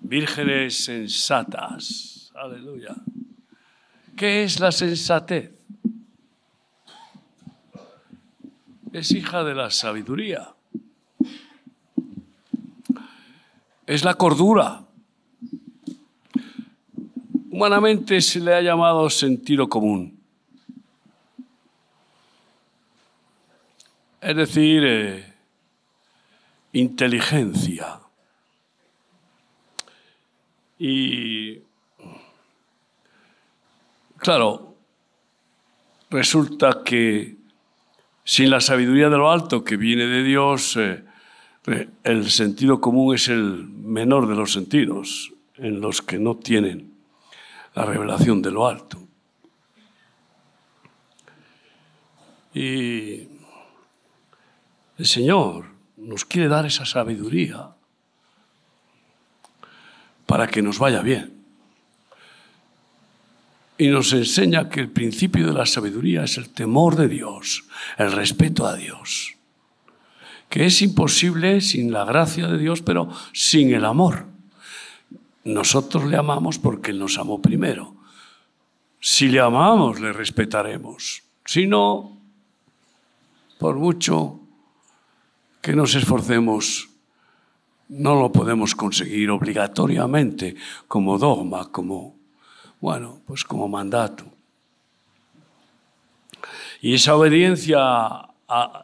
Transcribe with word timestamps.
vírgenes 0.00 0.84
sensatas. 0.84 2.30
Aleluya. 2.34 2.94
¿Qué 4.16 4.44
es 4.44 4.60
la 4.60 4.70
sensatez? 4.70 5.50
Es 8.92 9.10
hija 9.10 9.42
de 9.42 9.54
la 9.54 9.70
sabiduría. 9.70 10.54
Es 13.86 14.04
la 14.04 14.14
cordura. 14.14 14.84
Humanamente 17.50 18.20
se 18.20 18.40
le 18.40 18.54
ha 18.54 18.60
llamado 18.60 19.10
sentido 19.10 19.68
común. 19.68 20.18
Es 24.20 24.36
decir, 24.36 24.82
eh, 24.84 25.34
inteligencia. 26.72 28.00
Y 30.78 31.60
claro, 34.18 34.74
resulta 36.10 36.82
que 36.84 37.36
sin 38.24 38.50
la 38.50 38.60
sabiduría 38.60 39.10
de 39.10 39.18
lo 39.18 39.30
alto 39.30 39.64
que 39.64 39.76
viene 39.76 40.06
de 40.06 40.22
Dios, 40.22 40.76
eh, 40.76 41.04
el 42.02 42.30
sentido 42.30 42.80
común 42.80 43.14
es 43.14 43.28
el 43.28 43.66
menor 43.66 44.26
de 44.28 44.34
los 44.34 44.52
sentidos 44.52 45.32
en 45.56 45.80
los 45.80 46.02
que 46.02 46.18
no 46.18 46.36
tienen 46.36 46.94
la 47.74 47.84
revelación 47.84 48.42
de 48.42 48.50
lo 48.50 48.66
alto. 48.66 48.98
Y 52.54 53.28
el 54.96 55.06
Señor 55.06 55.66
nos 55.96 56.24
quiere 56.24 56.48
dar 56.48 56.66
esa 56.66 56.86
sabiduría 56.86 57.73
para 60.26 60.46
que 60.46 60.62
nos 60.62 60.78
vaya 60.78 61.02
bien. 61.02 61.32
Y 63.76 63.88
nos 63.88 64.12
enseña 64.12 64.68
que 64.68 64.80
el 64.80 64.90
principio 64.90 65.46
de 65.46 65.52
la 65.52 65.66
sabiduría 65.66 66.24
es 66.24 66.38
el 66.38 66.50
temor 66.50 66.96
de 66.96 67.08
Dios, 67.08 67.64
el 67.98 68.12
respeto 68.12 68.66
a 68.66 68.76
Dios, 68.76 69.34
que 70.48 70.66
es 70.66 70.80
imposible 70.82 71.60
sin 71.60 71.92
la 71.92 72.04
gracia 72.04 72.46
de 72.46 72.58
Dios, 72.58 72.82
pero 72.82 73.10
sin 73.32 73.74
el 73.74 73.84
amor. 73.84 74.26
Nosotros 75.44 76.04
le 76.04 76.16
amamos 76.16 76.58
porque 76.58 76.92
Él 76.92 76.98
nos 76.98 77.18
amó 77.18 77.42
primero. 77.42 77.94
Si 79.00 79.28
le 79.28 79.40
amamos, 79.40 80.00
le 80.00 80.12
respetaremos. 80.12 81.22
Si 81.44 81.66
no, 81.66 82.16
por 83.58 83.76
mucho 83.76 84.40
que 85.60 85.74
nos 85.74 85.94
esforcemos, 85.94 86.88
no 87.88 88.14
lo 88.14 88.32
podemos 88.32 88.74
conseguir 88.74 89.30
obligatoriamente 89.30 90.56
como 90.88 91.18
dogma, 91.18 91.70
como, 91.70 92.16
bueno, 92.80 93.20
pues 93.26 93.44
como 93.44 93.68
mandato. 93.68 94.24
Y 96.80 96.94
esa 96.94 97.16
obediencia 97.16 98.28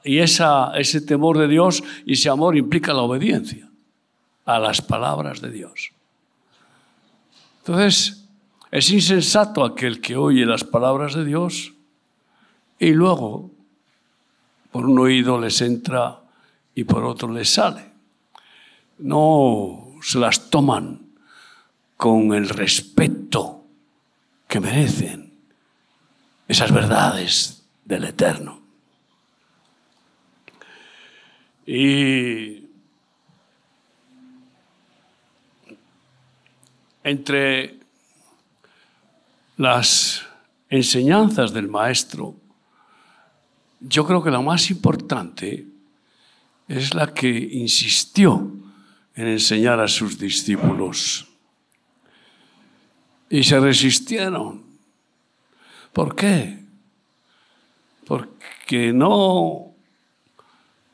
y 0.04 0.18
ese 0.18 1.00
temor 1.02 1.38
de 1.38 1.48
Dios 1.48 1.82
y 2.06 2.14
ese 2.14 2.30
amor 2.30 2.56
implica 2.56 2.92
la 2.92 3.02
obediencia 3.02 3.68
a 4.44 4.58
las 4.58 4.80
palabras 4.80 5.40
de 5.40 5.50
Dios. 5.50 5.92
Entonces, 7.58 8.26
es 8.70 8.90
insensato 8.90 9.64
aquel 9.64 10.00
que 10.00 10.16
oye 10.16 10.46
las 10.46 10.64
palabras 10.64 11.14
de 11.14 11.24
Dios 11.24 11.74
y 12.78 12.90
luego 12.90 13.50
por 14.72 14.86
un 14.86 14.98
oído 14.98 15.38
les 15.40 15.60
entra 15.60 16.20
y 16.74 16.84
por 16.84 17.04
otro 17.04 17.30
les 17.32 17.50
sale. 17.50 17.89
No 19.00 19.94
se 20.02 20.18
las 20.18 20.50
toman 20.50 21.10
con 21.96 22.32
el 22.32 22.48
respeto 22.48 23.64
que 24.48 24.60
merecen 24.60 25.32
esas 26.48 26.72
verdades 26.72 27.62
del 27.84 28.04
Eterno. 28.04 28.60
Y 31.66 32.69
entre 37.04 37.78
las 39.56 40.22
enseñanzas 40.69 41.52
del 41.52 41.69
maestro, 41.69 42.34
yo 43.80 44.06
creo 44.06 44.22
que 44.22 44.30
la 44.30 44.41
más 44.41 44.70
importante 44.70 45.66
es 46.66 46.94
la 46.94 47.12
que 47.12 47.28
insistió 47.28 48.52
en 49.20 49.28
enseñar 49.28 49.81
a 49.81 49.88
sus 49.88 50.19
discípulos. 50.19 51.28
Y 53.28 53.44
se 53.44 53.60
resistieron. 53.60 54.64
¿Por 55.92 56.16
qué? 56.16 56.58
Porque 58.06 58.92
no 58.94 59.75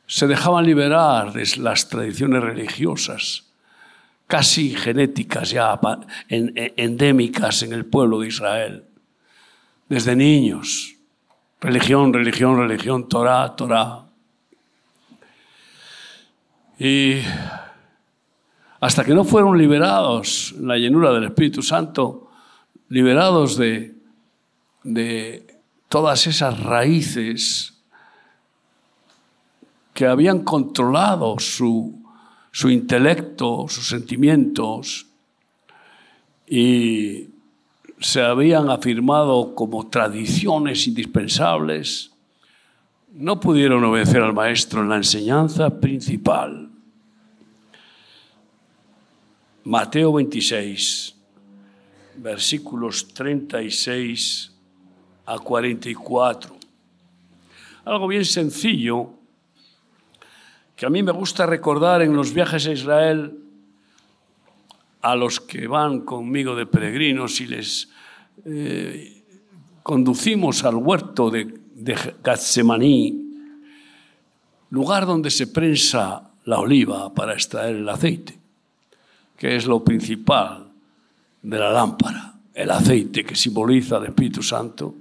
se 0.05 0.27
dejaban 0.27 0.65
liberar 0.65 1.31
de 1.31 1.47
las 1.57 1.87
tradiciones 1.87 2.43
religiosas 2.43 3.45
casi 4.27 4.75
genéticas 4.75 5.51
ya, 5.51 5.79
endémicas 6.27 7.63
en 7.63 7.71
el 7.71 7.85
pueblo 7.85 8.19
de 8.19 8.27
Israel, 8.27 8.83
desde 9.87 10.17
niños. 10.17 10.95
Religión, 11.61 12.13
religión, 12.13 12.57
religión, 12.57 13.07
Torah, 13.07 13.55
Torah. 13.55 14.03
Y 16.77 17.21
hasta 18.79 19.03
que 19.03 19.13
no 19.13 19.23
fueron 19.23 19.57
liberados 19.57 20.53
en 20.57 20.67
la 20.67 20.77
llenura 20.77 21.11
del 21.11 21.25
Espíritu 21.25 21.61
Santo, 21.61 22.29
liberados 22.89 23.57
de, 23.57 23.95
de 24.83 25.59
todas 25.89 26.27
esas 26.27 26.61
raíces 26.61 27.73
que 29.93 30.05
habían 30.05 30.43
controlado 30.43 31.39
su, 31.39 32.03
su 32.51 32.69
intelecto, 32.69 33.65
sus 33.67 33.87
sentimientos, 33.87 35.07
y 36.47 37.29
se 37.99 38.21
habían 38.21 38.69
afirmado 38.69 39.55
como 39.55 39.87
tradiciones 39.87 40.87
indispensables, 40.87 42.11
no 43.13 43.39
pudieron 43.39 43.83
obedecer 43.83 44.21
al 44.21 44.33
maestro 44.33 44.81
en 44.81 44.89
la 44.89 44.97
enseñanza 44.97 45.79
principal. 45.79 46.66
Mateo 49.67 50.13
26, 50.13 51.13
versículos 52.23 53.13
36 53.13 54.53
a 55.25 55.39
44. 55.39 56.55
Algo 57.83 58.07
bien 58.07 58.23
sencillo 58.23 59.09
que 60.73 60.85
a 60.85 60.89
mí 60.89 61.03
me 61.03 61.11
gusta 61.11 61.45
recordar 61.45 62.01
en 62.01 62.15
los 62.15 62.33
viajes 62.33 62.65
a 62.65 62.71
Israel 62.71 63.39
a 65.01 65.17
los 65.17 65.41
que 65.41 65.67
van 65.67 65.99
conmigo 65.99 66.55
de 66.55 66.65
peregrinos 66.65 67.41
y 67.41 67.47
les 67.47 67.89
eh, 68.45 69.21
conducimos 69.83 70.63
al 70.63 70.75
huerto 70.75 71.29
de, 71.29 71.59
de 71.75 71.97
lugar 74.69 75.05
donde 75.05 75.29
se 75.29 75.47
prensa 75.47 76.31
la 76.45 76.59
oliva 76.59 77.13
para 77.13 77.33
extraer 77.33 77.75
el 77.75 77.89
aceite, 77.89 78.46
que 79.37 79.55
es 79.55 79.65
lo 79.65 79.83
principal 79.83 80.67
de 81.41 81.59
la 81.59 81.71
lámpara, 81.71 82.33
el 82.53 82.71
aceite 82.71 83.23
que 83.23 83.35
simboliza 83.35 83.97
el 83.97 84.05
Espíritu 84.05 84.41
Santo, 84.41 84.95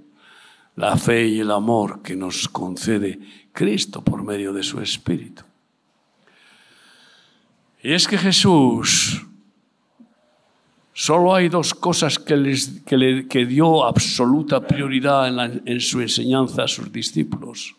la 0.76 0.96
fe 0.96 1.26
y 1.26 1.40
el 1.40 1.50
amor 1.50 2.02
que 2.02 2.14
nos 2.14 2.48
concede 2.48 3.18
Cristo 3.52 4.02
por 4.02 4.22
medio 4.22 4.52
de 4.52 4.62
su 4.62 4.80
Espíritu. 4.80 5.42
Y 7.82 7.92
es 7.92 8.06
que 8.06 8.18
Jesús 8.18 9.24
solo 10.92 11.34
hay 11.34 11.48
dos 11.48 11.72
cosas 11.72 12.18
que, 12.18 12.36
les, 12.36 12.82
le, 12.90 13.26
que 13.26 13.46
dio 13.46 13.84
absoluta 13.84 14.60
prioridad 14.60 15.28
en 15.66 15.80
su 15.80 16.00
enseñanza 16.00 16.64
a 16.64 16.68
sus 16.68 16.92
discípulos. 16.92 17.74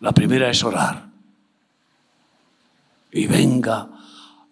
La 0.00 0.12
primera 0.12 0.50
es 0.50 0.64
orar. 0.64 1.08
Y 3.12 3.26
venga 3.26 3.88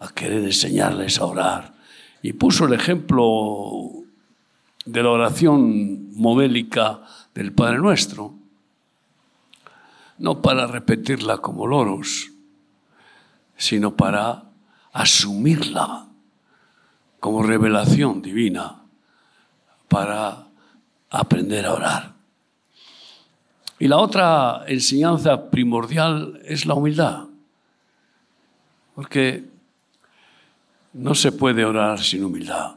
a 0.04 0.12
querer 0.12 0.44
enseñarles 0.44 1.18
a 1.18 1.24
orar. 1.24 1.74
Y 2.22 2.32
puso 2.34 2.66
el 2.66 2.74
ejemplo 2.74 3.90
de 4.84 5.02
la 5.02 5.10
oración 5.10 6.14
modélica 6.14 7.00
del 7.34 7.52
Padre 7.52 7.78
Nuestro, 7.78 8.34
no 10.18 10.40
para 10.42 10.66
repetirla 10.66 11.38
como 11.38 11.66
loros, 11.66 12.30
sino 13.56 13.96
para 13.96 14.44
asumirla 14.92 16.06
como 17.18 17.42
revelación 17.42 18.22
divina 18.22 18.82
para 19.88 20.46
aprender 21.10 21.66
a 21.66 21.72
orar. 21.72 22.14
Y 23.78 23.88
la 23.88 23.98
otra 23.98 24.64
enseñanza 24.66 25.50
primordial 25.50 26.40
es 26.44 26.64
la 26.66 26.74
humildad, 26.74 27.24
porque 28.94 29.53
No 30.94 31.14
se 31.14 31.32
puede 31.32 31.64
orar 31.64 32.00
sin 32.00 32.24
humildad. 32.24 32.76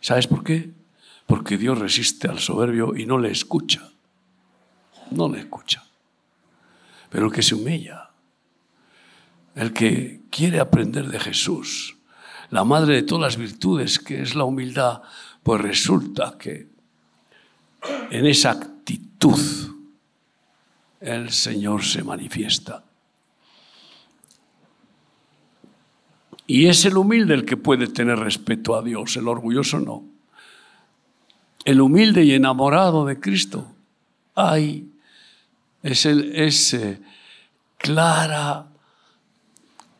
¿Sabes 0.00 0.26
por 0.26 0.44
qué? 0.44 0.70
Porque 1.26 1.56
Dios 1.56 1.78
resiste 1.78 2.28
al 2.28 2.38
soberbio 2.38 2.94
y 2.96 3.06
no 3.06 3.18
le 3.18 3.30
escucha. 3.30 3.90
No 5.10 5.28
le 5.28 5.40
escucha. 5.40 5.84
Pero 7.08 7.26
el 7.26 7.32
que 7.32 7.42
se 7.42 7.54
humilla, 7.54 8.10
el 9.54 9.72
que 9.72 10.22
quiere 10.30 10.60
aprender 10.60 11.08
de 11.08 11.20
Jesús, 11.20 11.96
la 12.50 12.64
madre 12.64 12.96
de 12.96 13.02
todas 13.02 13.22
las 13.22 13.36
virtudes, 13.36 13.98
que 13.98 14.22
es 14.22 14.34
la 14.34 14.44
humildad, 14.44 15.02
pues 15.42 15.60
resulta 15.60 16.36
que 16.38 16.68
en 18.10 18.26
esa 18.26 18.50
actitud 18.50 19.40
el 21.00 21.30
Señor 21.30 21.82
se 21.82 22.02
manifiesta. 22.02 22.84
Y 26.52 26.66
es 26.66 26.84
el 26.84 26.96
humilde 26.96 27.34
el 27.34 27.44
que 27.44 27.56
puede 27.56 27.86
tener 27.86 28.18
respeto 28.18 28.74
a 28.74 28.82
Dios, 28.82 29.16
el 29.16 29.28
orgulloso 29.28 29.78
no. 29.78 30.02
El 31.64 31.80
humilde 31.80 32.24
y 32.24 32.32
enamorado 32.32 33.06
de 33.06 33.20
Cristo, 33.20 33.70
ay, 34.34 34.90
es, 35.84 36.06
el, 36.06 36.34
es 36.34 36.76
clara 37.78 38.66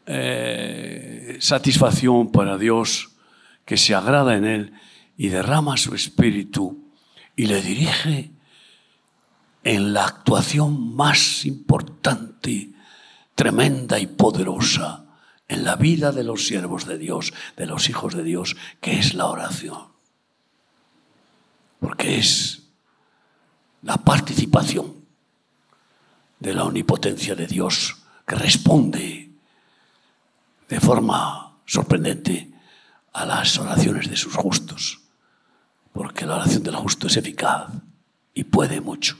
eh, 0.06 1.36
satisfacción 1.38 2.32
para 2.32 2.58
Dios 2.58 3.10
que 3.64 3.76
se 3.76 3.94
agrada 3.94 4.36
en 4.36 4.44
Él 4.44 4.72
y 5.16 5.28
derrama 5.28 5.76
su 5.76 5.94
espíritu 5.94 6.82
y 7.36 7.46
le 7.46 7.62
dirige 7.62 8.32
en 9.62 9.92
la 9.92 10.04
actuación 10.04 10.96
más 10.96 11.44
importante, 11.44 12.70
tremenda 13.36 14.00
y 14.00 14.08
poderosa 14.08 15.04
en 15.50 15.64
la 15.64 15.74
vida 15.74 16.12
de 16.12 16.22
los 16.22 16.46
siervos 16.46 16.86
de 16.86 16.96
Dios, 16.96 17.34
de 17.56 17.66
los 17.66 17.88
hijos 17.90 18.14
de 18.14 18.22
Dios, 18.22 18.56
que 18.80 19.00
es 19.00 19.14
la 19.14 19.26
oración. 19.26 19.88
Porque 21.80 22.18
es 22.18 22.62
la 23.82 23.96
participación 23.96 24.94
de 26.38 26.54
la 26.54 26.64
omnipotencia 26.64 27.34
de 27.34 27.48
Dios 27.48 27.96
que 28.24 28.36
responde 28.36 29.30
de 30.68 30.80
forma 30.80 31.56
sorprendente 31.66 32.52
a 33.12 33.26
las 33.26 33.58
oraciones 33.58 34.08
de 34.08 34.16
sus 34.16 34.36
justos. 34.36 35.00
Porque 35.92 36.26
la 36.26 36.36
oración 36.36 36.62
del 36.62 36.76
justo 36.76 37.08
es 37.08 37.16
eficaz 37.16 37.72
y 38.34 38.44
puede 38.44 38.80
mucho. 38.80 39.18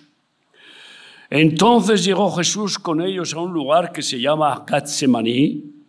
Entonces 1.29 2.05
llegó 2.05 2.31
Jesús 2.37 2.79
con 2.79 3.01
ellos 3.01 3.35
a 3.35 3.41
un 3.41 3.53
lugar 3.53 3.91
que 3.91 4.03
se 4.03 4.21
llama 4.21 4.65
Getsemaní 4.69 5.80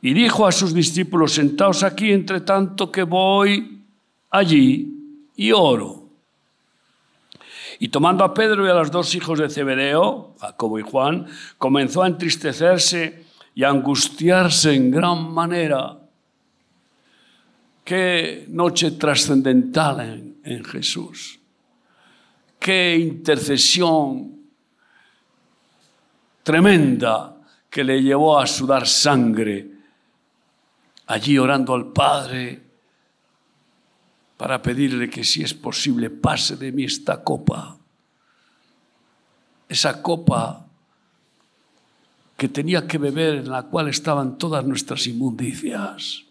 y 0.00 0.14
dijo 0.14 0.46
a 0.46 0.52
sus 0.52 0.72
discípulos, 0.72 1.32
sentaos 1.32 1.82
aquí 1.82 2.12
entre 2.12 2.40
tanto 2.40 2.92
que 2.92 3.02
voy 3.02 3.82
allí 4.30 5.30
y 5.36 5.52
oro. 5.52 6.08
Y 7.80 7.88
tomando 7.88 8.24
a 8.24 8.34
Pedro 8.34 8.66
y 8.66 8.70
a 8.70 8.74
los 8.74 8.90
dos 8.90 9.14
hijos 9.14 9.38
de 9.38 9.48
Zebedeo, 9.48 10.34
Jacobo 10.40 10.78
y 10.78 10.82
Juan, 10.82 11.26
comenzó 11.58 12.02
a 12.02 12.08
entristecerse 12.08 13.24
y 13.54 13.64
a 13.64 13.70
angustiarse 13.70 14.74
en 14.74 14.90
gran 14.90 15.32
manera. 15.32 15.98
Qué 17.84 18.46
noche 18.48 18.92
trascendental 18.92 20.00
en, 20.00 20.36
en 20.44 20.64
Jesús. 20.64 21.38
Qué 22.58 22.96
intercesión 22.96 24.38
tremenda 26.42 27.36
que 27.70 27.84
le 27.84 28.02
llevó 28.02 28.38
a 28.38 28.46
sudar 28.46 28.86
sangre 28.86 29.77
allí 31.08 31.38
orando 31.38 31.74
al 31.74 31.90
Padre 31.92 32.62
para 34.36 34.62
pedirle 34.62 35.10
que 35.10 35.24
si 35.24 35.42
es 35.42 35.54
posible 35.54 36.10
pase 36.10 36.56
de 36.56 36.70
mí 36.70 36.84
esta 36.84 37.24
copa. 37.24 37.76
Esa 39.68 40.00
copa 40.00 40.66
que 42.36 42.48
tenía 42.48 42.86
que 42.86 42.98
beber 42.98 43.36
en 43.36 43.50
la 43.50 43.64
cual 43.64 43.88
estaban 43.88 44.38
todas 44.38 44.64
nuestras 44.64 45.06
inmundicias 45.06 46.24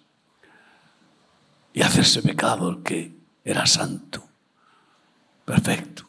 y 1.74 1.82
hacerse 1.82 2.22
pecado 2.22 2.70
el 2.70 2.84
que 2.84 3.18
era 3.44 3.66
santo, 3.66 4.24
perfecto, 5.44 6.08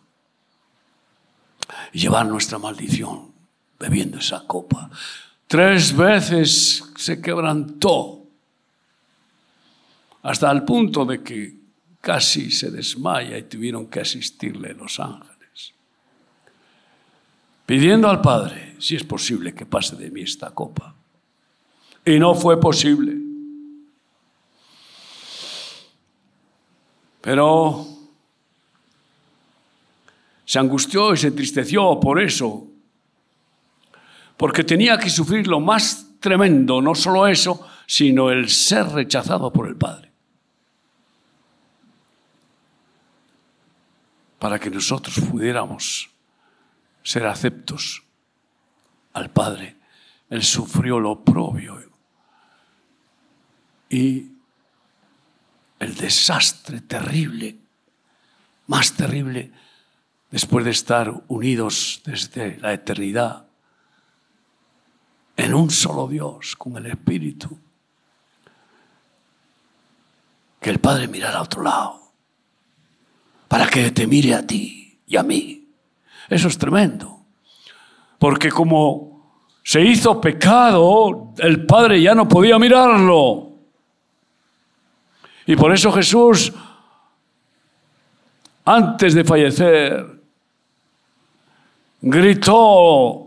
y 1.93 2.01
llevar 2.01 2.27
nuestra 2.27 2.59
maldición 2.59 3.33
bebiendo 3.79 4.19
esa 4.19 4.47
copa. 4.47 4.91
Tres 5.47 5.97
veces 5.97 6.85
se 6.97 7.21
quebrantó 7.21 8.18
hasta 10.23 10.51
el 10.51 10.65
punto 10.65 11.05
de 11.05 11.23
que 11.23 11.57
casi 12.01 12.51
se 12.51 12.71
desmaya 12.71 13.37
y 13.37 13.45
tuvieron 13.45 13.87
que 13.89 14.01
asistirle 14.01 14.75
los 14.75 14.99
ángeles, 15.01 15.75
pidiendo 17.67 18.09
al 18.09 18.21
Padre 18.21 18.77
si 18.79 18.97
es 18.97 19.05
posible 19.05 19.55
que 19.55 19.67
pase 19.67 19.97
de 19.97 20.11
mí 20.11 20.23
esta 20.23 20.51
copa. 20.51 20.95
Y 22.05 22.19
no 22.19 22.35
fue 22.35 22.59
posible. 22.59 23.17
Pero 27.21 27.87
se 30.45 30.59
angustió 30.59 31.13
y 31.13 31.19
se 31.19 31.27
entristeció 31.27 32.01
por 32.01 32.23
eso, 32.23 32.67
porque 34.37 34.65
tenía 34.65 34.97
que 34.97 35.11
sufrir 35.11 35.47
lo 35.47 35.61
más 35.61 36.19
tremendo, 36.21 36.81
no 36.81 36.95
solo 36.95 37.27
eso, 37.27 37.67
sino 37.87 38.31
el 38.31 38.49
ser 38.49 38.87
rechazado 38.89 39.53
por 39.53 39.69
el 39.69 39.77
Padre. 39.77 40.08
Para 44.39 44.59
que 44.59 44.71
nosotros 44.71 45.19
pudiéramos 45.21 46.11
ser 47.03 47.27
aceptos 47.27 48.03
al 49.13 49.31
Padre. 49.31 49.77
Él 50.31 50.43
sufrió 50.43 51.01
lo 51.01 51.25
propio 51.25 51.89
y 53.89 54.33
el 55.79 55.95
desastre 55.95 56.83
terrible, 56.83 57.57
más 58.67 58.93
terrible, 58.93 59.51
después 60.31 60.65
de 60.65 60.73
estar 60.73 61.23
unidos 61.29 62.03
desde 62.05 62.59
la 62.59 62.73
eternidad 62.73 63.47
en 65.37 65.55
un 65.55 65.71
solo 65.71 66.09
Dios, 66.09 66.57
con 66.57 66.77
el 66.77 66.87
Espíritu, 66.87 67.59
que 70.61 70.71
el 70.71 70.81
Padre 70.81 71.07
mirara 71.09 71.39
a 71.39 71.43
otro 71.43 71.63
lado 71.63 72.08
para 73.49 73.67
que 73.67 73.91
te 73.91 74.07
mire 74.07 74.35
a 74.35 74.47
ti 74.47 75.01
y 75.07 75.17
a 75.17 75.23
mí. 75.23 75.67
Eso 76.29 76.49
es 76.49 76.59
tremendo. 76.59 77.21
Porque 78.19 78.51
como 78.51 79.09
se 79.63 79.81
hizo 79.83 80.21
pecado, 80.21 81.33
el 81.39 81.65
Padre 81.67 82.01
ya 82.01 82.15
no 82.15 82.29
podía 82.29 82.59
mirarlo. 82.59 83.53
Y 85.47 85.57
por 85.57 85.73
eso 85.73 85.91
Jesús, 85.91 86.53
antes 88.65 89.15
de 89.15 89.25
fallecer, 89.25 90.21
gritó, 92.03 93.25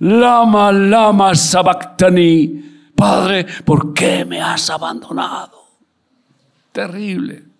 Lama, 0.00 0.72
lama, 0.72 1.34
sabactani, 1.34 2.90
Padre, 2.94 3.46
¿por 3.64 3.94
qué 3.94 4.24
me 4.24 4.40
has 4.40 4.68
abandonado? 4.68 5.62
Terrible. 6.72 7.53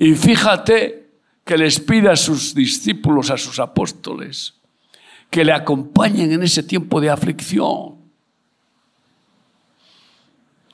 Y 0.00 0.14
fíjate 0.14 1.10
que 1.44 1.58
les 1.58 1.78
pide 1.78 2.08
a 2.08 2.16
sus 2.16 2.54
discípulos, 2.54 3.30
a 3.30 3.36
sus 3.36 3.58
apóstoles, 3.58 4.54
que 5.28 5.44
le 5.44 5.52
acompañen 5.52 6.32
en 6.32 6.42
ese 6.42 6.62
tiempo 6.62 7.02
de 7.02 7.10
aflicción. 7.10 7.96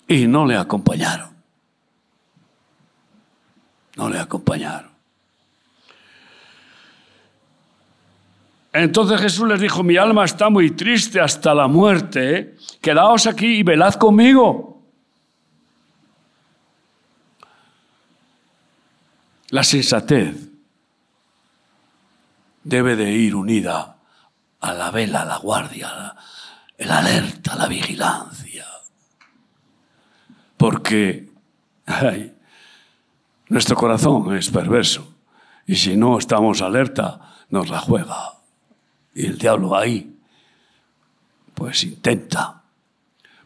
Y 0.06 0.28
no 0.28 0.47
le 0.47 0.54
acompañaron. 0.54 1.30
No 3.97 4.09
le 4.09 4.21
acompañaron. 4.21 4.92
Entonces 8.73 9.21
Jesús 9.21 9.49
les 9.49 9.61
dijo, 9.61 9.83
mi 9.83 9.97
alma 9.97 10.25
está 10.25 10.50
muy 10.50 10.71
triste 10.71 11.18
hasta 11.18 11.52
la 11.52 11.66
muerte, 11.66 12.54
quedaos 12.80 13.26
aquí 13.26 13.56
y 13.56 13.62
velad 13.64 13.95
conmigo. 13.95 14.75
La 19.50 19.62
sensatez 19.62 20.34
debe 22.64 22.96
de 22.96 23.12
ir 23.12 23.34
unida 23.34 23.96
a 24.60 24.72
la 24.72 24.90
vela, 24.90 25.22
a 25.22 25.24
la 25.24 25.38
guardia, 25.38 26.16
el 26.76 26.90
alerta, 26.90 27.54
la 27.54 27.68
vigilancia. 27.68 28.66
Porque 30.56 31.30
nuestro 33.48 33.76
corazón 33.76 34.36
es 34.36 34.50
perverso 34.50 35.14
y 35.66 35.76
si 35.76 35.96
no 35.96 36.18
estamos 36.18 36.60
alerta 36.60 37.20
nos 37.50 37.68
la 37.68 37.78
juega. 37.78 38.32
Y 39.14 39.26
el 39.26 39.38
diablo 39.38 39.76
ahí 39.76 40.16
pues 41.54 41.84
intenta 41.84 42.55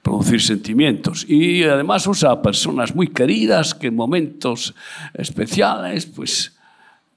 producir 0.03 0.41
sentimientos 0.41 1.25
y 1.29 1.65
además 1.65 2.07
usa 2.07 2.31
a 2.31 2.43
personas 2.43 2.95
muy 2.95 3.09
queridas 3.09 3.75
que 3.75 3.89
en 3.89 3.97
momentos 3.97 4.75
especiales 5.15 6.07
pues, 6.07 6.57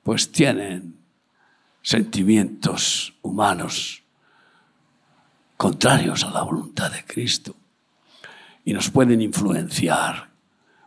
pues 0.04 0.32
tienen 0.32 0.96
sentimientos 1.82 3.14
humanos 3.22 4.04
contrarios 5.58 6.24
a 6.24 6.32
la 6.32 6.44
voluntad 6.44 6.92
de 6.92 7.04
Cristo 7.06 7.56
y 8.66 8.74
nos 8.74 8.90
pueden 8.90 9.22
influenciar 9.22 10.30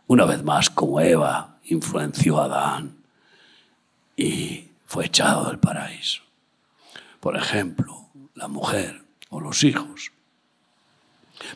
una 0.07 0.25
vez 0.25 0.43
más 0.43 0.69
como 0.69 0.99
Eva 0.99 1.57
influenció 1.65 2.39
a 2.39 2.45
Adán 2.45 2.97
y 4.15 4.67
fue 4.85 5.05
echado 5.05 5.47
del 5.47 5.59
paraíso. 5.59 6.21
Por 7.19 7.35
ejemplo, 7.35 8.07
la 8.35 8.47
mujer 8.47 9.03
o 9.29 9.41
los 9.41 9.63
hijos. 9.63 10.11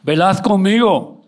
Velad 0.04 0.40
conmigo. 0.40 1.22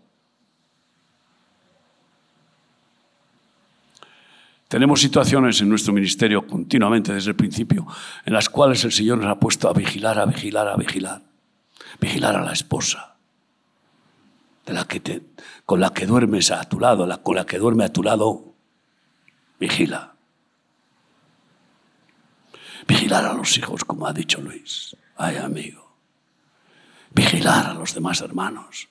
Tenemos 4.68 5.02
situaciones 5.02 5.62
en 5.62 5.70
nuestro 5.70 5.94
ministerio 5.94 6.48
continuamente 6.48 7.14
desde 7.14 7.30
el 7.30 7.36
principio 7.36 7.86
en 8.26 8.34
las 8.34 8.50
cuales 8.50 8.84
el 8.84 8.92
Señor 8.92 9.20
nos 9.20 9.28
ha 9.28 9.40
puesto 9.40 9.70
a 9.70 9.74
vigilar, 9.74 10.18
a 10.18 10.26
vigilar, 10.26 10.68
a 10.68 10.76
vigilar. 10.76 11.22
Vigilar 12.02 12.36
a 12.36 12.42
la 12.42 12.54
esposa, 12.54 13.14
de 14.66 14.86
que 14.88 15.22
con 15.66 15.80
la 15.80 15.94
que 15.94 16.08
duermes 16.08 16.50
a 16.50 16.64
tu 16.64 16.80
lado, 16.80 17.06
la, 17.06 17.18
con 17.18 17.36
la 17.36 17.46
que 17.46 17.60
duerme 17.60 17.84
a 17.84 17.94
tu 17.94 18.02
lado, 18.02 18.54
vigila. 19.60 20.16
Vigilar 22.88 23.26
a 23.26 23.34
los 23.34 23.58
hijos, 23.58 23.86
como 23.86 24.08
ha 24.08 24.14
dicho 24.14 24.42
Luis. 24.42 24.96
Ay, 25.16 25.38
amigo. 25.38 25.83
Vigilar 27.14 27.68
a 27.68 27.74
los 27.74 27.94
demás 27.94 28.22
hermanos. 28.22 28.88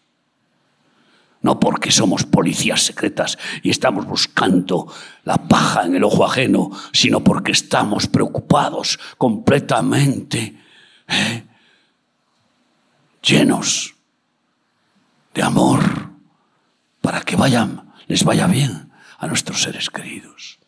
No 1.41 1.59
porque 1.59 1.91
somos 1.91 2.25
policías 2.25 2.83
secretas 2.83 3.37
y 3.63 3.71
estamos 3.71 4.07
buscando 4.07 4.93
la 5.25 5.37
paja 5.37 5.85
en 5.85 5.97
el 5.97 6.05
ojo 6.05 6.25
ajeno, 6.25 6.71
sino 6.93 7.25
porque 7.25 7.51
estamos 7.51 8.07
preocupados 8.07 8.99
completamente, 9.19 10.57
¿eh? 11.09 11.45
llenos 13.23 13.95
de 15.35 15.43
amor, 15.43 16.11
para 17.01 17.23
que 17.23 17.35
vayan, 17.35 17.93
les 18.07 18.23
vaya 18.23 18.47
bien 18.47 18.93
a 19.19 19.27
nuestros 19.27 19.63
seres 19.63 19.91
queridos. 19.91 20.62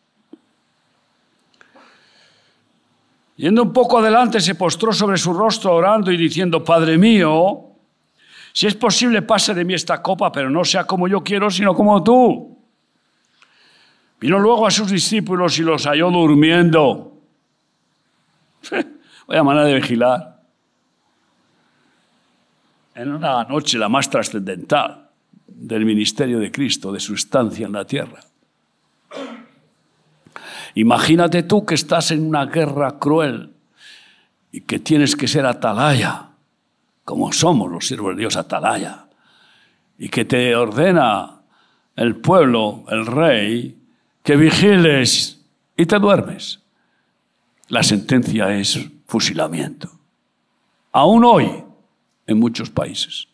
Yendo 3.37 3.63
un 3.63 3.73
poco 3.73 3.99
adelante, 3.99 4.39
se 4.39 4.55
postró 4.55 4.93
sobre 4.93 5.17
su 5.17 5.33
rostro 5.33 5.75
orando 5.75 6.11
y 6.11 6.17
diciendo, 6.17 6.63
Padre 6.63 6.97
mío, 6.97 7.65
si 8.53 8.67
es 8.67 8.75
posible, 8.75 9.21
pase 9.21 9.53
de 9.53 9.65
mí 9.65 9.73
esta 9.73 10.01
copa, 10.01 10.31
pero 10.31 10.49
no 10.49 10.63
sea 10.63 10.85
como 10.85 11.07
yo 11.09 11.21
quiero, 11.21 11.49
sino 11.49 11.75
como 11.75 12.01
tú. 12.01 12.57
Vino 14.21 14.39
luego 14.39 14.65
a 14.65 14.71
sus 14.71 14.89
discípulos 14.89 15.59
y 15.59 15.63
los 15.63 15.85
halló 15.85 16.09
durmiendo. 16.09 17.19
Vaya 19.27 19.43
manera 19.43 19.65
de 19.65 19.75
vigilar. 19.75 20.41
En 22.95 23.11
una 23.13 23.43
noche 23.43 23.77
la 23.77 23.89
más 23.89 24.09
trascendental 24.09 25.09
del 25.45 25.83
ministerio 25.83 26.39
de 26.39 26.49
Cristo, 26.49 26.93
de 26.93 27.01
su 27.01 27.13
estancia 27.15 27.65
en 27.65 27.73
la 27.73 27.85
tierra. 27.85 28.21
Imagínate 30.75 31.43
tú 31.43 31.65
que 31.65 31.75
estás 31.75 32.11
en 32.11 32.27
una 32.27 32.45
guerra 32.45 32.99
cruel 32.99 33.53
y 34.51 34.61
que 34.61 34.79
tienes 34.79 35.15
que 35.15 35.27
ser 35.27 35.45
atalaya, 35.45 36.29
como 37.03 37.31
somos 37.31 37.71
los 37.71 37.87
siervos 37.87 38.15
de 38.15 38.21
Dios 38.21 38.35
atalaya, 38.35 39.05
y 39.97 40.09
que 40.09 40.25
te 40.25 40.55
ordena 40.55 41.41
el 41.95 42.17
pueblo, 42.17 42.83
el 42.89 43.05
rey, 43.05 43.77
que 44.21 44.35
vigiles 44.35 45.41
y 45.77 45.85
te 45.85 45.97
duermes. 45.97 46.59
La 47.69 47.81
sentencia 47.81 48.53
es 48.55 48.79
fusilamiento. 49.07 49.89
Aún 50.91 51.23
hoy, 51.23 51.63
en 52.27 52.39
muchos 52.39 52.69
países. 52.69 53.27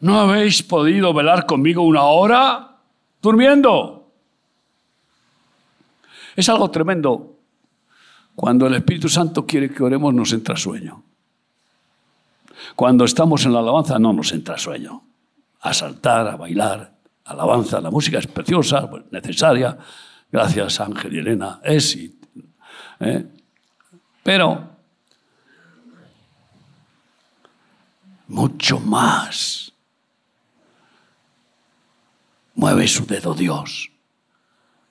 ¿No 0.00 0.20
habéis 0.20 0.62
podido 0.62 1.14
velar 1.14 1.46
conmigo 1.46 1.82
una 1.82 2.02
hora 2.02 2.76
durmiendo? 3.22 4.12
Es 6.34 6.48
algo 6.48 6.70
tremendo. 6.70 7.38
Cuando 8.34 8.66
el 8.66 8.74
Espíritu 8.74 9.08
Santo 9.08 9.46
quiere 9.46 9.70
que 9.70 9.82
oremos 9.82 10.12
nos 10.12 10.32
entra 10.32 10.56
sueño. 10.56 11.02
Cuando 12.74 13.04
estamos 13.04 13.44
en 13.46 13.54
la 13.54 13.60
alabanza 13.60 13.98
no 13.98 14.12
nos 14.12 14.32
entra 14.32 14.58
sueño. 14.58 15.02
A 15.60 15.72
saltar, 15.72 16.28
a 16.28 16.36
bailar, 16.36 16.92
alabanza, 17.24 17.80
la 17.80 17.90
música 17.90 18.18
es 18.18 18.26
preciosa, 18.26 18.88
pues, 18.88 19.04
necesaria. 19.10 19.78
Gracias 20.30 20.80
Ángel 20.80 21.14
y 21.14 21.18
Elena. 21.18 21.60
Es, 21.64 21.96
¿eh? 23.00 23.26
Pero 24.22 24.76
mucho 28.28 28.80
más 28.80 29.65
mueve 32.56 32.88
su 32.88 33.06
dedo 33.06 33.34
Dios 33.34 33.90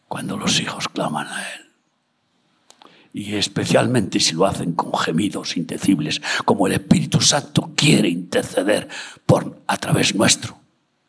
cuando 0.08 0.38
los 0.38 0.60
hijos 0.60 0.88
claman 0.88 1.28
a 1.28 1.42
Él. 1.42 1.62
Y 3.14 3.36
especialmente 3.36 4.20
si 4.20 4.34
lo 4.34 4.46
hacen 4.46 4.74
con 4.74 4.94
gemidos 4.98 5.58
indecibles, 5.58 6.22
como 6.44 6.68
el 6.68 6.74
Espíritu 6.74 7.22
Santo 7.22 7.72
quiere 7.76 8.10
interceder 8.10 8.88
por, 9.26 9.62
a 9.68 9.78
través 9.78 10.16
nuestro. 10.16 10.58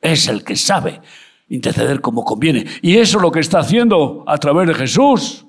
Es 0.00 0.28
el 0.28 0.44
que 0.44 0.56
sabe 0.56 1.00
interceder 1.48 2.00
como 2.00 2.24
conviene. 2.24 2.64
Y 2.80 2.96
eso 2.96 3.18
es 3.18 3.22
lo 3.22 3.32
que 3.32 3.40
está 3.40 3.58
haciendo 3.58 4.24
a 4.26 4.38
través 4.38 4.68
de 4.68 4.74
Jesús. 4.74 5.44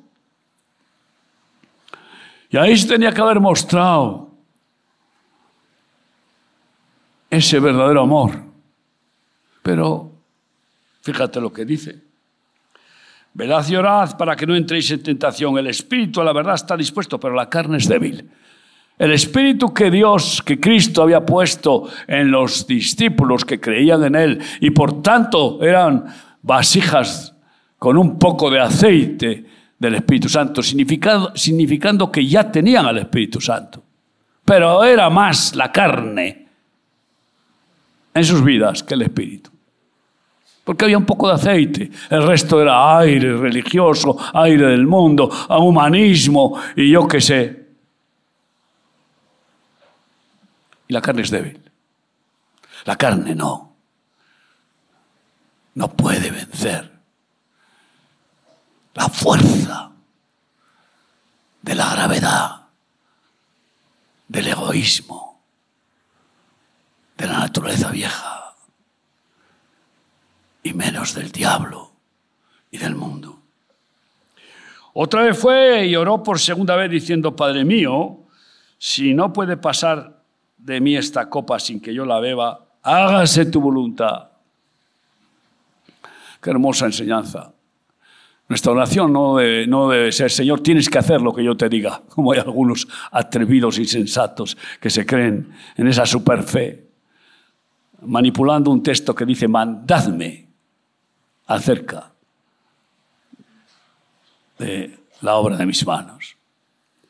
Y 2.49 2.57
ahí 2.57 2.75
se 2.75 2.87
tenía 2.87 3.11
que 3.11 3.21
haber 3.21 3.39
mostrado 3.39 4.31
ese 7.29 7.59
verdadero 7.59 8.01
amor. 8.01 8.41
Pero 9.61 10.16
Fíjate 11.07 11.39
lo 11.39 11.53
que 11.53 11.63
dice. 11.63 11.95
Velad 13.33 13.65
y 13.69 13.77
orad 13.77 14.17
para 14.17 14.35
que 14.35 14.45
no 14.45 14.53
entréis 14.53 14.91
en 14.91 15.01
tentación. 15.01 15.57
El 15.57 15.67
espíritu, 15.67 16.21
la 16.21 16.33
verdad, 16.33 16.55
está 16.55 16.75
dispuesto, 16.75 17.17
pero 17.17 17.33
la 17.33 17.49
carne 17.49 17.77
es 17.77 17.87
débil. 17.87 18.29
El 18.99 19.13
espíritu 19.13 19.73
que 19.73 19.89
Dios, 19.89 20.43
que 20.45 20.59
Cristo 20.59 21.01
había 21.01 21.25
puesto 21.25 21.87
en 22.07 22.29
los 22.29 22.67
discípulos 22.67 23.45
que 23.45 23.57
creían 23.57 24.03
en 24.03 24.15
Él 24.15 24.41
y 24.59 24.71
por 24.71 25.01
tanto 25.01 25.63
eran 25.63 26.13
vasijas 26.41 27.33
con 27.79 27.97
un 27.97 28.19
poco 28.19 28.51
de 28.51 28.59
aceite 28.59 29.45
del 29.79 29.95
Espíritu 29.95 30.27
Santo, 30.27 30.61
significando 30.61 32.11
que 32.11 32.27
ya 32.27 32.51
tenían 32.51 32.85
al 32.85 32.97
Espíritu 32.97 33.39
Santo. 33.39 33.81
Pero 34.43 34.83
era 34.83 35.09
más 35.09 35.55
la 35.55 35.71
carne 35.71 36.47
en 38.13 38.23
sus 38.25 38.43
vidas 38.43 38.83
que 38.83 38.95
el 38.95 39.03
Espíritu 39.03 39.56
porque 40.67 40.83
había 40.83 40.97
un 40.97 41.05
poco 41.05 41.29
de 41.29 41.35
aceite. 41.35 41.89
El 42.09 42.27
resto 42.27 42.61
era 42.61 42.97
aire 42.99 43.37
religioso, 43.37 44.17
aire 44.33 44.65
del 44.67 44.85
mundo, 44.85 45.31
humanismo 45.47 46.59
y 46.75 46.91
yo 46.91 47.07
qué 47.07 47.21
sé. 47.21 47.67
Y 50.89 50.93
la 50.93 51.01
carne 51.01 51.21
es 51.21 51.31
débil. 51.31 51.71
La 52.83 52.97
carne 52.97 53.33
no. 53.33 53.77
No 55.75 55.87
puede 55.87 56.31
vencer 56.31 56.91
la 58.93 59.07
fuerza 59.07 59.91
de 61.61 61.75
la 61.75 61.95
gravedad, 61.95 62.61
del 64.27 64.47
egoísmo, 64.47 65.39
de 67.15 67.25
la 67.25 67.39
naturaleza 67.39 67.89
vieja 67.89 68.46
y 70.67 70.73
menos 70.73 71.15
del 71.15 71.31
diablo 71.31 71.91
y 72.71 72.77
del 72.77 72.95
mundo. 72.95 73.39
Otra 74.93 75.23
vez 75.23 75.37
fue 75.37 75.85
y 75.85 75.95
oró 75.95 76.21
por 76.21 76.39
segunda 76.39 76.75
vez 76.75 76.91
diciendo, 76.91 77.35
Padre 77.35 77.63
mío, 77.63 78.17
si 78.77 79.13
no 79.13 79.31
puede 79.31 79.55
pasar 79.57 80.21
de 80.57 80.81
mí 80.81 80.97
esta 80.97 81.29
copa 81.29 81.59
sin 81.59 81.79
que 81.79 81.93
yo 81.93 82.05
la 82.05 82.19
beba, 82.19 82.65
hágase 82.83 83.45
tu 83.45 83.61
voluntad. 83.61 84.29
Qué 86.41 86.49
hermosa 86.49 86.87
enseñanza. 86.87 87.53
Nuestra 88.49 88.71
oración 88.71 89.13
no 89.13 89.37
debe, 89.37 89.67
no 89.67 89.89
debe, 89.89 90.11
ser, 90.11 90.31
Señor, 90.31 90.61
tienes 90.61 90.89
que 90.89 90.97
hacer 90.97 91.21
lo 91.21 91.33
que 91.33 91.43
yo 91.43 91.55
te 91.55 91.69
diga, 91.69 92.01
como 92.09 92.33
hay 92.33 92.39
algunos 92.39 92.87
atrevidos 93.11 93.77
y 93.79 93.85
sensatos 93.85 94.57
que 94.81 94.89
se 94.89 95.05
creen 95.05 95.49
en 95.75 95.87
esa 95.87 96.05
superfe, 96.05 96.87
manipulando 98.01 98.71
un 98.71 98.83
texto 98.83 99.13
que 99.13 99.25
dice, 99.25 99.47
mandadme 99.47 100.46
acerca 101.47 102.11
de 104.59 104.99
la 105.21 105.35
obra 105.35 105.57
de 105.57 105.65
mis 105.65 105.85
manos. 105.85 106.35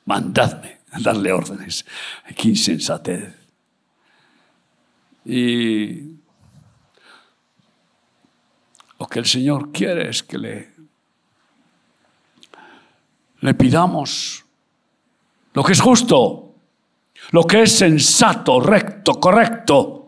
Mandadme 0.06 0.80
darle 1.00 1.32
órdenes. 1.32 1.86
Qué 2.36 2.50
insensatez. 2.50 3.36
Y 5.26 6.16
lo 9.00 9.08
que 9.08 9.20
el 9.20 9.26
Señor 9.26 9.72
quiere 9.72 10.10
es 10.10 10.24
que 10.24 10.38
le, 10.38 10.74
le 13.42 13.54
pidamos 13.54 14.46
lo 15.54 15.64
que 15.64 15.74
es 15.74 15.82
justo, 15.82 16.56
lo 17.32 17.44
que 17.44 17.64
es 17.64 17.78
sensato, 17.78 18.60
recto, 18.60 19.20
correcto 19.20 20.07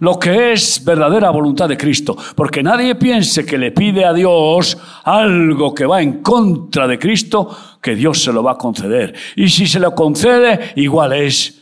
lo 0.00 0.18
que 0.18 0.52
es 0.52 0.84
verdadera 0.84 1.30
voluntad 1.30 1.68
de 1.68 1.76
Cristo. 1.76 2.16
Porque 2.34 2.62
nadie 2.62 2.94
piense 2.94 3.44
que 3.44 3.58
le 3.58 3.72
pide 3.72 4.04
a 4.04 4.12
Dios 4.12 4.76
algo 5.04 5.74
que 5.74 5.86
va 5.86 6.02
en 6.02 6.22
contra 6.22 6.86
de 6.86 6.98
Cristo, 6.98 7.56
que 7.82 7.94
Dios 7.94 8.22
se 8.22 8.32
lo 8.32 8.42
va 8.42 8.52
a 8.52 8.58
conceder. 8.58 9.14
Y 9.36 9.48
si 9.48 9.66
se 9.66 9.80
lo 9.80 9.94
concede, 9.94 10.72
igual 10.76 11.12
es 11.14 11.60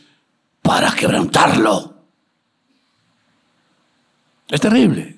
para 0.61 0.91
quebrantarlo. 0.91 1.93
Es 4.49 4.61
terrible. 4.61 5.15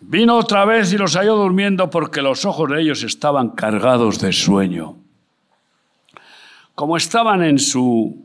Vino 0.00 0.36
otra 0.36 0.64
vez 0.64 0.90
y 0.94 0.96
los 0.96 1.16
halló 1.16 1.36
durmiendo 1.36 1.90
porque 1.90 2.22
los 2.22 2.46
ojos 2.46 2.70
de 2.70 2.80
ellos 2.80 3.02
estaban 3.02 3.50
cargados 3.50 4.18
de 4.20 4.32
sueño 4.32 4.96
como 6.78 6.96
estaban 6.96 7.42
en 7.42 7.58
su, 7.58 8.24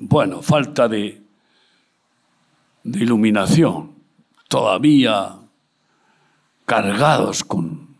bueno, 0.00 0.42
falta 0.42 0.88
de, 0.88 1.22
iluminación, 2.82 3.92
todavía 4.48 5.36
cargados 6.66 7.44
con, 7.44 7.98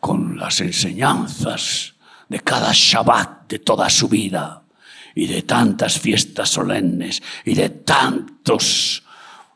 con 0.00 0.38
las 0.38 0.62
enseñanzas 0.62 1.96
de 2.30 2.40
cada 2.40 2.70
Shabbat 2.72 3.46
de 3.46 3.58
toda 3.58 3.90
su 3.90 4.08
vida 4.08 4.62
y 5.14 5.26
de 5.26 5.42
tantas 5.42 6.00
fiestas 6.00 6.48
solemnes 6.48 7.22
y 7.44 7.56
de 7.56 7.68
tantos 7.68 9.02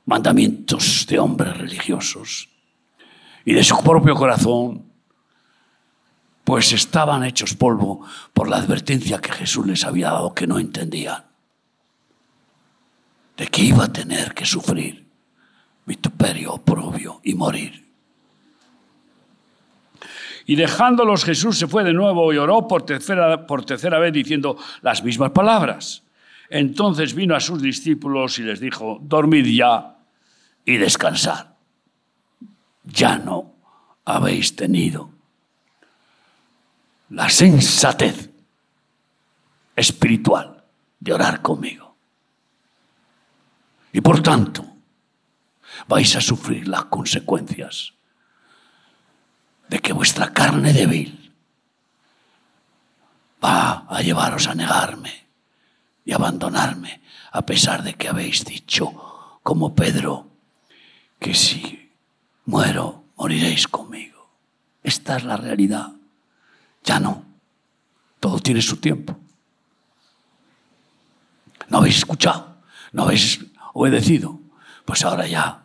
mandamientos 0.04 1.06
de 1.08 1.18
hombres 1.18 1.56
religiosos 1.56 2.50
y 3.46 3.54
de 3.54 3.64
su 3.64 3.82
propio 3.82 4.14
corazón 4.14 4.93
pues 6.44 6.72
estaban 6.72 7.24
hechos 7.24 7.54
polvo 7.54 8.06
por 8.32 8.48
la 8.48 8.58
advertencia 8.58 9.18
que 9.20 9.32
Jesús 9.32 9.66
les 9.66 9.84
había 9.84 10.10
dado 10.10 10.34
que 10.34 10.46
no 10.46 10.58
entendían. 10.58 11.24
De 13.36 13.46
que 13.48 13.62
iba 13.62 13.84
a 13.84 13.92
tener 13.92 14.34
que 14.34 14.44
sufrir 14.44 15.04
vituperio, 15.86 16.52
oprobio 16.52 17.20
y 17.24 17.34
morir. 17.34 17.84
Y 20.46 20.56
dejándolos 20.56 21.24
Jesús 21.24 21.58
se 21.58 21.66
fue 21.66 21.84
de 21.84 21.94
nuevo 21.94 22.32
y 22.32 22.36
oró 22.36 22.68
por 22.68 22.84
tercera, 22.84 23.46
por 23.46 23.64
tercera 23.64 23.98
vez 23.98 24.12
diciendo 24.12 24.58
las 24.82 25.02
mismas 25.02 25.30
palabras. 25.30 26.02
Entonces 26.50 27.14
vino 27.14 27.34
a 27.34 27.40
sus 27.40 27.62
discípulos 27.62 28.38
y 28.38 28.42
les 28.42 28.60
dijo, 28.60 28.98
dormid 29.02 29.46
ya 29.46 29.96
y 30.66 30.76
descansad. 30.76 31.46
Ya 32.84 33.16
no 33.16 33.54
habéis 34.04 34.54
tenido 34.54 35.13
la 37.14 37.30
sensatez 37.30 38.30
espiritual 39.76 40.64
de 40.98 41.12
orar 41.12 41.42
conmigo. 41.42 41.94
Y 43.92 44.00
por 44.00 44.20
tanto, 44.20 44.66
vais 45.86 46.16
a 46.16 46.20
sufrir 46.20 46.66
las 46.66 46.86
consecuencias 46.86 47.94
de 49.68 49.78
que 49.78 49.92
vuestra 49.92 50.32
carne 50.32 50.72
débil 50.72 51.32
va 53.42 53.86
a 53.88 54.02
llevaros 54.02 54.48
a 54.48 54.56
negarme 54.56 55.28
y 56.04 56.12
abandonarme, 56.12 57.00
a 57.30 57.46
pesar 57.46 57.84
de 57.84 57.94
que 57.94 58.08
habéis 58.08 58.44
dicho, 58.44 59.38
como 59.44 59.74
Pedro, 59.76 60.30
que 61.20 61.32
si 61.34 61.92
muero, 62.44 63.04
moriréis 63.16 63.68
conmigo. 63.68 64.30
Esta 64.82 65.16
es 65.16 65.24
la 65.24 65.36
realidad. 65.36 65.93
Ya 66.84 67.00
no. 67.00 67.24
Todo 68.20 68.38
tiene 68.38 68.62
su 68.62 68.76
tiempo. 68.76 69.18
¿No 71.68 71.78
habéis 71.78 71.98
escuchado? 71.98 72.58
¿No 72.92 73.04
habéis 73.04 73.40
obedecido? 73.72 74.38
Pues 74.84 75.04
ahora 75.04 75.26
ya. 75.26 75.62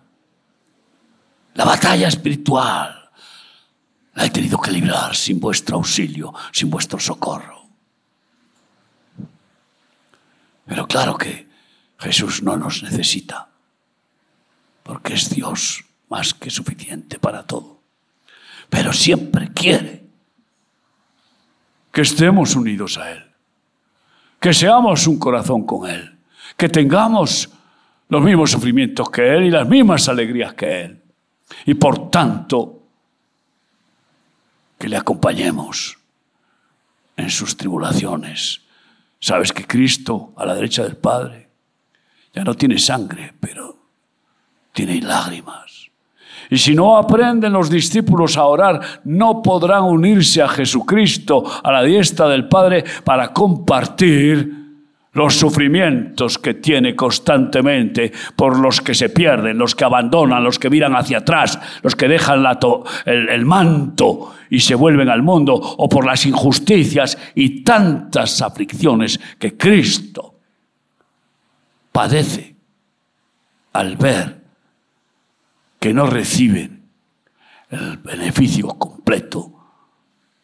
La 1.53 1.65
batalla 1.65 2.07
espiritual 2.07 3.11
la 4.13 4.25
he 4.25 4.29
tenido 4.29 4.59
que 4.59 4.71
librar 4.71 5.15
sin 5.15 5.39
vuestro 5.39 5.77
auxilio, 5.77 6.33
sin 6.51 6.69
vuestro 6.69 6.99
socorro. 6.99 7.67
Pero 10.65 10.87
claro 10.87 11.17
que 11.17 11.49
Jesús 11.97 12.43
no 12.43 12.55
nos 12.55 12.83
necesita, 12.83 13.49
porque 14.83 15.13
es 15.15 15.29
Dios 15.29 15.83
más 16.09 16.33
que 16.33 16.49
suficiente 16.49 17.19
para 17.19 17.45
todo. 17.45 17.81
Pero 18.69 18.93
siempre 18.93 19.51
quiere 19.53 19.98
que 21.91 22.01
estemos 22.01 22.55
unidos 22.55 22.97
a 22.97 23.11
Él, 23.11 23.23
que 24.39 24.53
seamos 24.53 25.07
un 25.07 25.19
corazón 25.19 25.65
con 25.65 25.89
Él, 25.89 26.17
que 26.55 26.69
tengamos 26.69 27.49
los 28.09 28.21
mismos 28.21 28.51
sufrimientos 28.51 29.09
que 29.09 29.35
Él 29.35 29.45
y 29.45 29.51
las 29.51 29.67
mismas 29.67 30.09
alegrías 30.09 30.53
que 30.53 30.83
Él. 30.83 31.01
Y 31.65 31.75
por 31.75 32.09
tanto, 32.09 32.79
que 34.77 34.87
le 34.87 34.97
acompañemos 34.97 35.97
en 37.17 37.29
sus 37.29 37.57
tribulaciones. 37.57 38.61
Sabes 39.19 39.51
que 39.51 39.67
Cristo, 39.67 40.33
a 40.37 40.45
la 40.45 40.55
derecha 40.55 40.83
del 40.83 40.95
Padre, 40.95 41.49
ya 42.33 42.43
no 42.43 42.53
tiene 42.55 42.79
sangre, 42.79 43.33
pero 43.39 43.77
tiene 44.71 45.01
lágrimas. 45.01 45.68
Y 46.49 46.57
si 46.57 46.73
no 46.73 46.97
aprenden 46.97 47.53
los 47.53 47.69
discípulos 47.69 48.35
a 48.35 48.45
orar, 48.45 48.81
no 49.03 49.41
podrán 49.41 49.83
unirse 49.83 50.41
a 50.41 50.49
Jesucristo, 50.49 51.43
a 51.63 51.71
la 51.71 51.83
diestra 51.83 52.27
del 52.27 52.47
Padre, 52.47 52.83
para 53.03 53.31
compartir 53.31 54.59
los 55.13 55.35
sufrimientos 55.35 56.37
que 56.37 56.55
tiene 56.55 56.95
constantemente 56.95 58.11
por 58.35 58.57
los 58.57 58.81
que 58.81 58.95
se 58.95 59.09
pierden, 59.09 59.57
los 59.57 59.75
que 59.75 59.83
abandonan, 59.83 60.43
los 60.43 60.57
que 60.57 60.69
miran 60.69 60.95
hacia 60.95 61.19
atrás, 61.19 61.59
los 61.83 61.95
que 61.95 62.07
dejan 62.07 62.43
el, 63.05 63.45
manto 63.45 64.33
y 64.49 64.59
se 64.59 64.75
vuelven 64.75 65.09
al 65.09 65.21
mundo, 65.21 65.53
o 65.53 65.89
por 65.89 66.05
las 66.05 66.25
injusticias 66.25 67.17
y 67.35 67.63
tantas 67.63 68.41
aflicciones 68.41 69.19
que 69.37 69.57
Cristo 69.57 70.35
padece 71.91 72.55
al 73.73 73.97
ver 73.97 74.38
que 75.79 75.93
no 75.93 76.05
reciben 76.05 76.83
el 77.69 77.97
beneficio 77.97 78.67
completo 78.69 79.53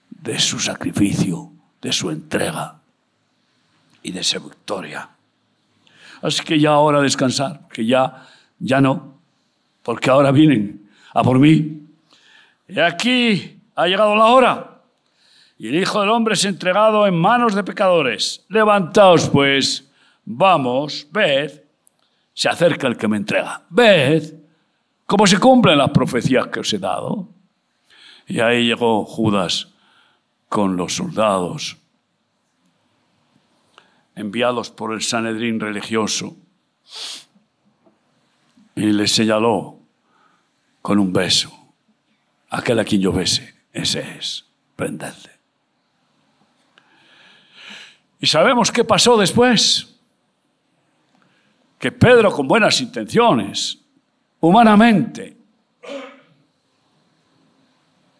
de 0.09 0.39
su 0.39 0.59
sacrificio, 0.59 1.51
de 1.81 1.91
su 1.91 2.09
entrega 2.09 2.79
y 4.01 4.11
de 4.11 4.23
su 4.23 4.39
victoria. 4.39 5.09
Así 6.21 6.43
que 6.43 6.59
ya 6.59 6.71
ahora 6.71 7.01
descansar, 7.01 7.67
que 7.71 7.85
ya, 7.85 8.27
ya 8.59 8.81
no, 8.81 9.19
porque 9.83 10.09
ahora 10.09 10.31
vienen 10.31 10.89
a 11.13 11.23
por 11.23 11.39
mí. 11.39 11.83
Y 12.67 12.79
aquí 12.79 13.59
ha 13.75 13.87
llegado 13.87 14.15
la 14.15 14.25
hora. 14.25 14.81
Y 15.57 15.67
el 15.67 15.75
Hijo 15.75 16.01
del 16.01 16.09
Hombre 16.09 16.33
es 16.33 16.45
entregado 16.45 17.05
en 17.07 17.15
manos 17.15 17.55
de 17.55 17.63
pecadores. 17.63 18.43
Levantaos 18.49 19.29
pues, 19.29 19.89
vamos, 20.25 21.07
ved, 21.11 21.61
se 22.33 22.49
acerca 22.49 22.87
el 22.87 22.97
que 22.97 23.07
me 23.07 23.17
entrega. 23.17 23.61
Ved, 23.69 24.33
¿Cómo 25.05 25.27
se 25.27 25.39
cumplen 25.39 25.77
las 25.77 25.91
profecías 25.91 26.47
que 26.47 26.61
os 26.61 26.73
he 26.73 26.79
dado? 26.79 27.29
Y 28.27 28.39
ahí 28.39 28.65
llegó 28.65 29.05
Judas 29.05 29.67
con 30.49 30.77
los 30.77 30.95
soldados 30.95 31.77
enviados 34.15 34.69
por 34.71 34.93
el 34.93 35.01
Sanedrín 35.01 35.59
religioso 35.59 36.35
y 38.73 38.85
le 38.85 39.07
señaló 39.07 39.79
con 40.81 40.99
un 40.99 41.11
beso. 41.13 41.51
Aquel 42.49 42.79
a 42.79 42.85
quien 42.85 43.01
yo 43.01 43.11
bese, 43.11 43.53
ese 43.73 44.17
es, 44.17 44.45
prendedle. 44.75 45.31
Y 48.19 48.27
sabemos 48.27 48.71
qué 48.71 48.83
pasó 48.83 49.17
después. 49.17 49.91
Que 51.77 51.91
Pedro, 51.91 52.31
con 52.31 52.47
buenas 52.47 52.79
intenciones, 52.81 53.84
humanamente. 54.45 55.37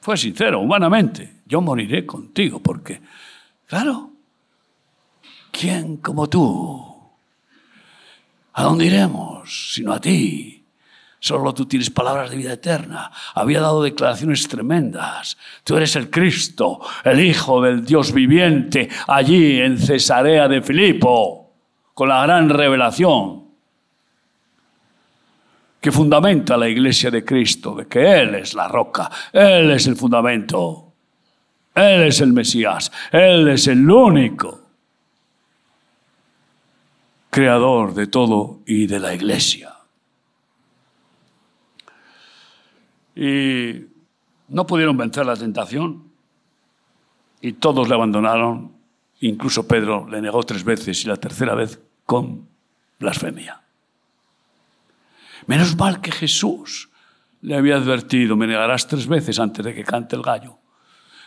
Fue 0.02 0.18
sincero, 0.18 0.60
humanamente. 0.60 1.42
Yo 1.46 1.62
moriré 1.62 2.06
contigo 2.06 2.60
porque, 2.60 3.02
claro, 3.68 4.12
¿quién 5.52 5.98
como 5.98 6.28
tú? 6.28 6.96
¿A 8.54 8.64
dónde 8.64 8.86
iremos? 8.86 9.74
Sino 9.74 9.94
a 9.94 10.00
ti. 10.00 10.64
Solo 11.20 11.54
tú 11.54 11.66
tienes 11.66 11.90
palabras 11.90 12.30
de 12.30 12.38
vida 12.38 12.54
eterna. 12.54 13.12
Había 13.34 13.62
dado 13.62 13.82
declaraciones 13.82 14.48
tremendas. 14.48 15.38
Tú 15.64 15.76
eres 15.76 15.96
el 15.96 16.10
Cristo, 16.10 16.82
el 17.04 17.20
Hijo 17.20 17.62
del 17.62 17.84
Dios 17.84 18.12
viviente, 18.14 18.90
allí 19.08 19.60
en 19.60 19.80
Cesarea 19.80 20.48
de 20.48 20.62
Filipo, 20.62 21.52
con 21.94 22.10
la 22.10 22.22
gran 22.24 22.50
revelación 22.50 23.45
que 25.86 25.92
fundamenta 25.92 26.58
la 26.58 26.68
iglesia 26.68 27.12
de 27.12 27.24
Cristo, 27.24 27.76
de 27.76 27.86
que 27.86 28.20
Él 28.20 28.34
es 28.34 28.56
la 28.56 28.68
roca, 28.68 29.08
Él 29.32 29.70
es 29.70 29.86
el 29.86 29.96
fundamento, 29.96 30.94
Él 31.76 32.08
es 32.08 32.22
el 32.22 32.34
Mesías, 32.34 32.92
Él 33.12 33.48
es 33.50 33.68
el 33.68 33.88
único 33.88 34.64
creador 37.30 37.94
de 37.94 38.08
todo 38.08 38.62
y 38.66 38.88
de 38.88 39.00
la 39.00 39.14
iglesia. 39.14 39.76
Y 43.16 43.86
no 44.48 44.66
pudieron 44.66 44.98
vencer 44.98 45.24
la 45.28 45.36
tentación 45.36 46.02
y 47.42 47.54
todos 47.54 47.88
le 47.88 47.94
abandonaron. 47.94 48.72
Incluso 49.20 49.68
Pedro 49.68 50.10
le 50.10 50.20
negó 50.20 50.42
tres 50.42 50.64
veces 50.64 51.06
y 51.06 51.08
la 51.08 51.18
tercera 51.18 51.54
vez 51.54 51.80
con 52.08 52.48
blasfemia. 52.98 53.65
Menos 55.48 55.76
mal 55.76 56.02
que 56.02 56.12
Jesús 56.12 56.90
le 57.42 57.56
había 57.56 57.76
advertido, 57.76 58.36
me 58.36 58.48
negarás 58.48 58.88
tres 58.88 59.08
veces 59.08 59.40
antes 59.40 59.64
de 59.64 59.74
que 59.74 59.84
cante 59.84 60.16
el 60.16 60.22
gallo. 60.22 60.58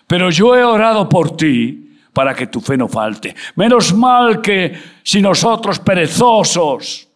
Pero 0.06 0.30
yo 0.30 0.56
he 0.56 0.64
orado 0.64 1.08
por 1.08 1.36
ti 1.36 1.98
para 2.12 2.34
que 2.34 2.48
tu 2.48 2.60
fe 2.60 2.76
no 2.76 2.88
falte. 2.88 3.34
Menos 3.54 3.94
mal 3.94 4.40
que 4.40 4.76
si 5.02 5.20
nosotros 5.20 5.78
perezosos, 5.78 7.08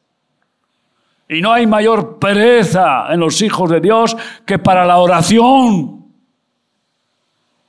y 1.32 1.40
no 1.40 1.50
hay 1.50 1.66
mayor 1.66 2.18
pereza 2.18 3.12
en 3.12 3.20
los 3.20 3.40
hijos 3.40 3.70
de 3.70 3.80
Dios 3.80 4.14
que 4.44 4.58
para 4.58 4.84
la 4.84 4.98
oración. 4.98 6.04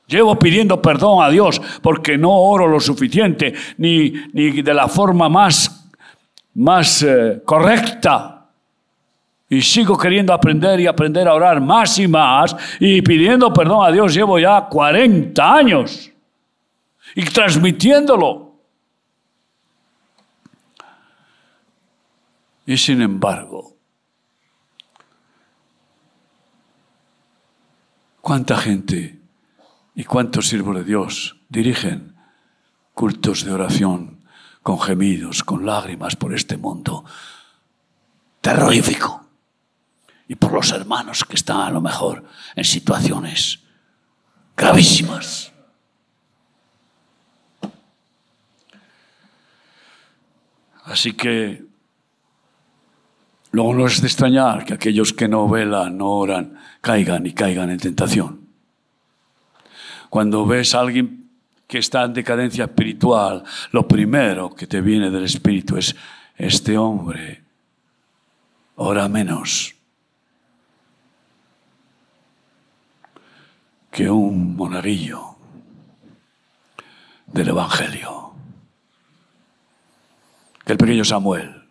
Llevo 0.05 0.37
pidiendo 0.37 0.81
perdón 0.81 1.23
a 1.23 1.29
Dios 1.29 1.61
porque 1.81 2.17
no 2.17 2.31
oro 2.31 2.67
lo 2.67 2.81
suficiente 2.81 3.53
ni, 3.77 4.11
ni 4.33 4.61
de 4.61 4.73
la 4.73 4.89
forma 4.89 5.29
más, 5.29 5.89
más 6.55 7.03
eh, 7.03 7.41
correcta. 7.45 8.42
Y 9.53 9.61
sigo 9.61 9.95
queriendo 9.95 10.33
aprender 10.33 10.79
y 10.79 10.87
aprender 10.87 11.27
a 11.27 11.35
orar 11.35 11.61
más 11.61 11.99
y 11.99 12.07
más 12.07 12.55
y 12.79 13.03
pidiendo 13.03 13.53
perdón 13.53 13.85
a 13.85 13.91
Dios. 13.91 14.11
Llevo 14.11 14.39
ya 14.39 14.65
40 14.67 15.55
años 15.55 16.11
y 17.13 17.23
transmitiéndolo. 17.25 18.55
Y 22.65 22.77
sin 22.77 22.99
embargo, 23.03 23.77
¿cuánta 28.21 28.57
gente 28.57 29.19
y 29.93 30.03
cuántos 30.03 30.47
siervos 30.47 30.77
de 30.77 30.83
Dios 30.83 31.35
dirigen 31.49 32.15
cultos 32.95 33.45
de 33.45 33.51
oración 33.51 34.25
con 34.63 34.79
gemidos, 34.79 35.43
con 35.43 35.63
lágrimas 35.63 36.15
por 36.15 36.33
este 36.33 36.57
mundo 36.57 37.05
terrorífico? 38.41 39.22
Y 40.33 40.35
por 40.35 40.51
los 40.51 40.71
hermanos 40.71 41.23
que 41.23 41.35
están 41.35 41.61
a 41.61 41.69
lo 41.69 41.79
mejor 41.79 42.25
en 42.55 42.63
situaciones 42.63 43.59
gravísimas. 44.57 45.51
Así 50.85 51.13
que 51.13 51.67
Luego 53.51 53.75
no 53.75 53.85
es 53.85 54.01
de 54.01 54.07
extrañar 54.07 54.65
que 54.65 54.73
aquellos 54.73 55.13
que 55.13 55.27
no 55.27 55.47
velan, 55.47 55.95
no 55.95 56.09
oran, 56.09 56.57
caigan 56.81 57.27
y 57.27 57.33
caigan 57.33 57.69
en 57.69 57.77
tentación. 57.77 58.47
Cuando 60.09 60.47
ves 60.47 60.73
a 60.73 60.79
alguien 60.79 61.29
que 61.67 61.77
está 61.77 62.03
en 62.05 62.13
decadencia 62.13 62.63
espiritual, 62.63 63.43
lo 63.71 63.87
primero 63.87 64.55
que 64.55 64.65
te 64.65 64.81
viene 64.81 65.11
del 65.11 65.25
espíritu 65.25 65.77
es, 65.77 65.95
este 66.35 66.79
hombre 66.79 67.43
ora 68.77 69.07
menos 69.07 69.75
que 73.93 74.10
un 74.10 74.56
monaguillo 74.56 75.36
del 77.27 77.49
Evangelio, 77.49 78.34
que 80.65 80.71
el 80.71 80.77
pequeño 80.77 81.06
Samuel 81.06 81.63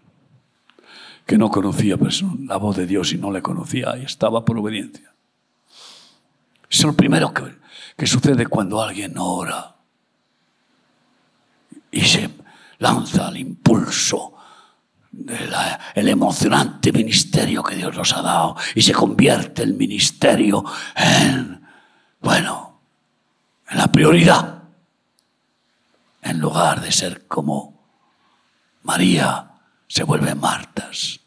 que 1.27 1.39
no 1.39 1.51
conocía 1.51 1.97
la 2.47 2.57
voz 2.57 2.77
de 2.77 2.87
Dios 2.87 3.13
y 3.13 3.19
no 3.19 3.31
le 3.31 3.43
conocía 3.43 3.97
y 3.97 4.05
estaba 4.05 4.45
por 4.45 4.59
obediencia. 4.59 5.15
Es 6.69 6.83
lo 6.85 6.95
primero 6.95 7.33
que, 7.33 7.45
que 7.97 8.07
sucede 8.07 8.47
cuando 8.47 8.83
alguien 8.83 9.17
ora 9.19 9.77
y 11.91 12.01
se 12.03 12.31
lanza 12.79 13.29
al 13.29 13.37
impulso 13.37 14.35
del 15.11 16.09
emocionante 16.09 16.91
ministerio 16.91 17.63
que 17.63 17.77
Dios 17.77 17.95
nos 17.97 18.13
ha 18.15 18.23
dado 18.23 18.57
y 18.75 18.83
se 18.83 18.93
convierte 18.93 19.63
el 19.63 19.75
ministerio 19.75 20.65
en, 20.97 21.52
bueno, 22.23 22.81
en 23.69 23.79
la 23.79 23.89
prioridad, 23.89 24.63
en 26.23 26.39
lugar 26.39 26.81
de 26.81 26.93
ser 26.93 27.27
como 27.27 27.83
María 28.83 29.51
se 29.89 30.05
vuelven 30.05 30.41
martas. 30.41 31.21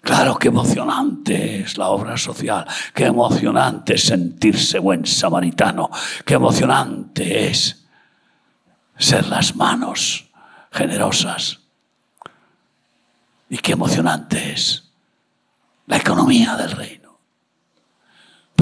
Claro, 0.00 0.38
qué 0.38 0.48
emocionante 0.48 1.60
es 1.60 1.78
la 1.78 1.88
obra 1.88 2.18
social, 2.18 2.66
qué 2.92 3.06
emocionante 3.06 3.94
es 3.94 4.04
sentirse 4.04 4.78
buen 4.78 5.06
samaritano, 5.06 5.90
qué 6.26 6.34
emocionante 6.34 7.48
es 7.48 7.86
ser 8.98 9.26
las 9.26 9.56
manos 9.56 10.30
generosas. 10.70 11.60
Y 13.48 13.58
qué 13.58 13.72
emocionante 13.72 14.52
es 14.52 14.90
la 15.86 15.96
economía 15.96 16.56
del 16.56 16.72
reino. 16.72 17.03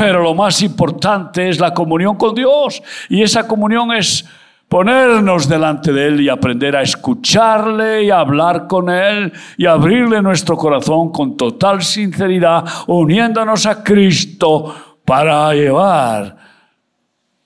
Pero 0.04 0.20
lo 0.20 0.34
más 0.34 0.60
importante 0.62 1.48
es 1.48 1.60
la 1.60 1.72
comunión 1.72 2.16
con 2.16 2.34
Dios. 2.34 2.82
Y 3.08 3.22
esa 3.22 3.46
comunión 3.46 3.92
es 3.92 4.24
ponernos 4.68 5.48
delante 5.48 5.92
de 5.92 6.08
Él 6.08 6.20
y 6.20 6.28
aprender 6.28 6.74
a 6.74 6.82
escucharle 6.82 8.02
y 8.02 8.10
a 8.10 8.18
hablar 8.18 8.66
con 8.66 8.90
Él 8.90 9.32
y 9.56 9.64
abrirle 9.64 10.20
nuestro 10.20 10.56
corazón 10.56 11.12
con 11.12 11.36
total 11.36 11.84
sinceridad, 11.84 12.64
uniéndonos 12.88 13.64
a 13.64 13.84
Cristo 13.84 14.98
para 15.04 15.54
llevar 15.54 16.36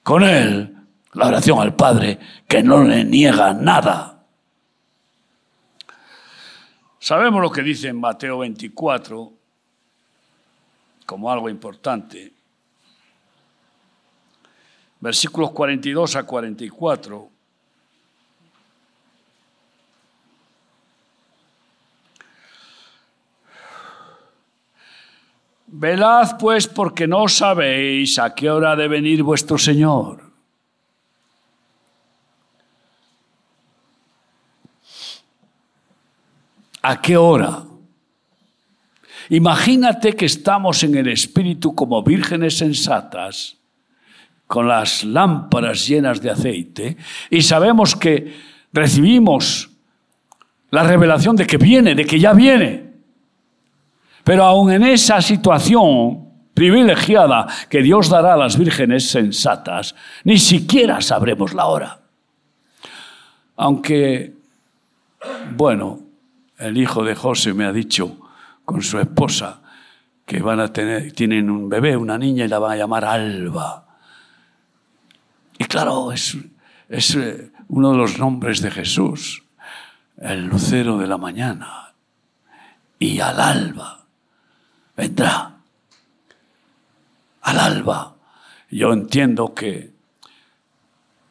con 0.03 0.23
Él 0.23 0.75
la 1.13 1.27
oración 1.27 1.61
al 1.61 1.75
Padre 1.75 2.19
que 2.49 2.63
no 2.63 2.83
le 2.83 3.05
niega 3.05 3.53
nada. 3.53 4.25
Sabemos 6.99 7.43
lo 7.43 7.51
que 7.51 7.63
dice 7.63 7.89
en 7.89 8.01
Mateo 8.01 8.39
24 8.39 9.31
como 11.05 11.31
algo 11.31 11.51
importante 11.51 12.36
versículos 15.01 15.51
42 15.51 16.17
a 16.17 16.23
44. 16.25 17.31
Velad 25.69 26.39
pues 26.39 26.67
porque 26.67 27.07
no 27.07 27.29
sabéis 27.29 28.19
a 28.19 28.35
qué 28.35 28.49
hora 28.49 28.77
de 28.77 28.89
venir 28.89 29.23
vuestro 29.23 29.59
Señor. 29.59 30.23
¿A 36.83 37.03
qué 37.03 37.17
hora? 37.17 37.65
Imagínate 39.29 40.15
que 40.15 40.27
estamos 40.27 40.85
en 40.85 40.95
el 40.95 41.09
Espíritu 41.09 41.75
como 41.75 42.01
vírgenes 42.03 42.59
sensatas 42.59 43.56
con 44.47 44.69
las 44.69 45.05
lámparas 45.05 45.87
llenas 45.87 46.21
de 46.21 46.31
aceite 46.31 46.97
y 47.31 47.43
sabemos 47.43 47.97
que 47.97 48.35
recibimos 48.73 49.71
la 50.71 50.83
revelación 50.83 51.37
de 51.37 51.47
que 51.47 51.57
viene, 51.57 51.95
de 51.95 52.05
que 52.05 52.19
ya 52.19 52.33
viene. 52.33 52.93
Pero 54.25 54.45
aún 54.45 54.73
en 54.73 54.83
esa 54.83 55.23
situación 55.23 56.27
privilegiada 56.53 57.47
que 57.69 57.83
Dios 57.83 58.09
dará 58.09 58.35
a 58.35 58.37
las 58.37 58.59
vírgenes 58.59 59.09
sensatas, 59.09 59.95
ni 60.25 60.39
siquiera 60.39 61.01
sabremos 61.01 61.55
la 61.55 61.67
hora. 61.67 62.01
Aunque, 63.57 64.35
bueno, 65.55 66.01
el 66.59 66.77
hijo 66.79 67.05
de 67.05 67.15
José 67.15 67.55
me 67.55 67.65
ha 67.65 67.73
dicho 67.73 68.17
con 68.65 68.83
su 68.83 68.99
esposa 68.99 69.61
que 70.25 70.41
van 70.41 70.61
a 70.61 70.73
tener, 70.73 71.13
tienen 71.13 71.49
un 71.49 71.69
bebé, 71.69 71.97
una 71.97 72.19
niña, 72.19 72.45
y 72.45 72.49
la 72.49 72.59
van 72.59 72.73
a 72.73 72.77
llamar 72.77 73.05
Alba. 73.05 73.86
Y 75.59 75.65
claro, 75.65 76.13
es, 76.13 76.37
es 76.89 77.15
eh, 77.15 77.51
uno 77.69 77.93
de 77.93 77.99
los 77.99 78.19
nombres 78.19 78.61
de 78.61 78.71
Jesús. 78.71 79.43
el 80.19 80.47
lucero 80.47 80.97
de 80.99 81.07
la 81.07 81.19
mañana 81.19 81.93
y 82.99 83.21
al 83.21 83.41
alba 83.41 84.05
vendrá. 84.97 85.57
Al 87.43 87.59
alba. 87.61 88.17
Yo 88.71 88.93
entiendo 88.93 89.55
que 89.55 89.93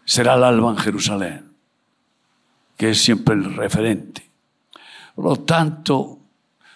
será 0.06 0.36
el 0.36 0.44
alba 0.44 0.72
en 0.72 0.78
Jerusalén, 0.78 1.52
que 2.78 2.92
es 2.92 3.02
siempre 3.02 3.36
el 3.36 3.56
referente. 3.56 4.30
Por 5.16 5.26
lo 5.26 5.36
tanto, 5.38 6.20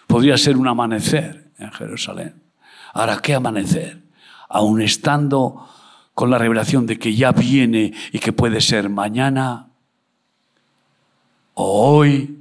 podría 0.06 0.36
ser 0.36 0.56
un 0.56 0.68
amanecer 0.68 1.52
en 1.58 1.70
Jerusalén. 1.72 2.42
Ahora, 2.92 3.20
¿qué 3.22 3.34
amanecer? 3.34 4.02
Aún 4.48 4.82
estando 4.82 5.68
con 6.14 6.30
la 6.30 6.38
revelación 6.38 6.86
de 6.86 6.98
que 6.98 7.14
ya 7.14 7.32
viene 7.32 7.92
y 8.12 8.18
que 8.18 8.32
puede 8.32 8.60
ser 8.60 8.88
mañana 8.88 9.70
o 11.54 11.96
hoy, 11.96 12.38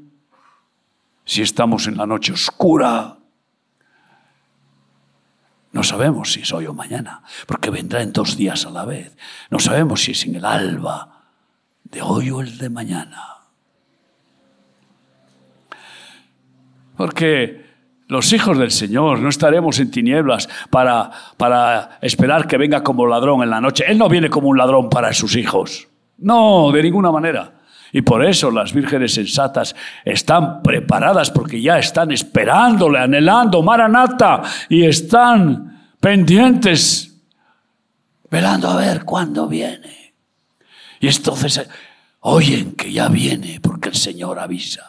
si 1.26 1.42
estamos 1.42 1.88
en 1.88 1.98
la 1.98 2.06
noche 2.06 2.34
oscura, 2.34 3.18
no 5.72 5.84
sabemos 5.84 6.34
si 6.34 6.42
es 6.42 6.52
hoy 6.52 6.66
o 6.66 6.74
mañana, 6.74 7.22
porque 7.46 7.70
vendrá 7.70 8.02
en 8.02 8.12
dos 8.12 8.38
días 8.38 8.66
a 8.66 8.72
la 8.72 8.86
vez. 8.86 9.16
No 9.50 9.60
sabemos 9.60 10.04
si 10.04 10.12
es 10.12 10.26
en 10.26 10.36
el 10.36 10.46
alba 10.46 11.26
de 11.84 12.02
hoy 12.02 12.32
o 12.32 12.42
el 12.42 12.58
de 12.58 12.70
mañana. 12.70 13.38
Porque 16.98 17.69
los 18.10 18.34
hijos 18.34 18.58
del 18.58 18.72
Señor 18.72 19.20
no 19.20 19.30
estaremos 19.30 19.80
en 19.80 19.92
tinieblas 19.92 20.50
para, 20.72 21.12
para 21.38 22.00
esperar 22.02 22.48
que 22.48 22.58
venga 22.58 22.82
como 22.82 23.06
ladrón 23.06 23.44
en 23.44 23.52
la 23.52 23.62
noche. 23.62 23.86
Él 23.88 24.00
no 24.00 24.10
viene 24.10 24.32
como 24.32 24.50
un 24.50 24.58
ladrón 24.58 24.90
para 24.90 25.14
sus 25.14 25.36
hijos. 25.36 25.88
No, 26.18 26.72
de 26.72 26.82
ninguna 26.82 27.12
manera. 27.12 27.54
Y 27.92 28.02
por 28.02 28.26
eso 28.26 28.50
las 28.50 28.74
vírgenes 28.74 29.14
sensatas 29.14 29.76
están 30.04 30.64
preparadas 30.64 31.30
porque 31.30 31.62
ya 31.62 31.78
están 31.78 32.12
esperándole, 32.12 32.98
anhelando, 32.98 33.62
Maranata, 33.62 34.42
y 34.70 34.86
están 34.86 35.92
pendientes, 36.00 37.16
velando 38.30 38.70
a 38.70 38.78
ver 38.78 39.06
cuándo 39.06 39.48
viene. 39.48 40.16
Y 41.00 41.08
entonces 41.10 41.70
oyen 42.22 42.72
que 42.72 42.92
ya 42.92 43.08
viene 43.08 43.60
porque 43.62 43.90
el 43.90 43.96
Señor 43.96 44.40
avisa. 44.40 44.89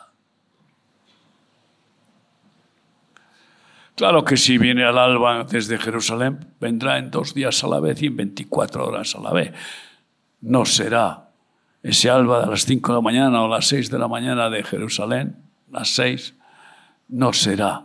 Claro 4.01 4.25
que 4.25 4.39
si 4.39 4.57
viene 4.57 4.83
al 4.83 4.97
alba 4.97 5.45
desde 5.45 5.77
Jerusalén, 5.77 6.55
vendrá 6.59 6.97
en 6.97 7.11
dos 7.11 7.35
días 7.35 7.63
a 7.65 7.67
la 7.67 7.81
vez 7.81 8.01
y 8.01 8.07
en 8.07 8.17
24 8.17 8.87
horas 8.87 9.15
a 9.15 9.21
la 9.21 9.31
vez. 9.31 9.53
No 10.41 10.65
será 10.65 11.29
ese 11.83 12.09
alba 12.09 12.41
de 12.41 12.47
las 12.47 12.65
5 12.65 12.93
de 12.93 12.97
la 12.97 13.03
mañana 13.03 13.43
o 13.43 13.49
las 13.49 13.67
6 13.67 13.91
de 13.91 13.99
la 13.99 14.09
mañana 14.09 14.49
de 14.49 14.65
Jerusalén, 14.65 15.37
las 15.71 15.91
6, 15.97 16.33
no 17.09 17.35
será 17.35 17.83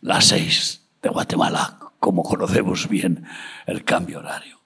las 0.00 0.24
6 0.24 0.84
de 1.00 1.10
Guatemala, 1.10 1.78
como 2.00 2.24
conocemos 2.24 2.88
bien 2.88 3.24
el 3.66 3.84
cambio 3.84 4.18
horario, 4.18 4.58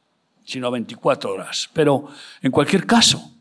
sino 0.46 0.70
24 0.70 1.30
horas. 1.30 1.68
Pero 1.74 2.08
en 2.40 2.50
cualquier 2.50 2.86
caso, 2.86 3.32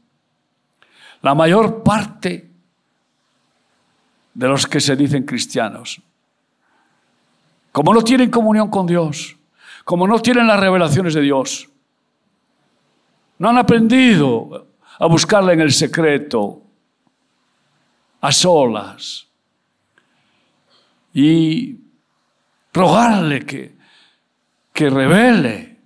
la 1.21 1.33
mayor 1.33 1.83
parte 1.83 2.49
de 4.33 4.47
los 4.49 4.67
que 4.67 4.81
se 4.81 4.97
dicen 4.97 5.23
cristianos, 5.23 6.01
como 7.79 7.93
no 7.93 8.01
tienen 8.01 8.29
comunión 8.29 8.69
con 8.69 8.85
Dios, 8.85 9.37
como 9.85 10.05
no 10.05 10.21
tienen 10.21 10.47
las 10.47 10.59
revelaciones 10.59 11.13
de 11.13 11.21
Dios, 11.21 11.69
no 13.37 13.51
han 13.51 13.57
aprendido 13.57 14.67
a 14.99 15.05
buscarle 15.05 15.53
en 15.53 15.61
el 15.61 15.71
secreto, 15.71 16.61
a 18.19 18.33
solas, 18.33 19.29
y 21.13 21.79
rogarle 22.73 23.45
que, 23.45 23.77
que 24.73 24.89
revele 24.89 25.79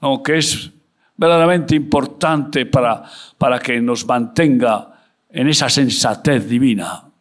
lo 0.00 0.22
que 0.22 0.38
es 0.38 0.70
verdaderamente 1.14 1.74
importante 1.74 2.64
para, 2.64 3.02
para 3.36 3.58
que 3.58 3.82
nos 3.82 4.06
mantenga 4.06 4.98
en 5.28 5.46
esa 5.46 5.68
sensatez 5.68 6.48
divina. 6.48 7.11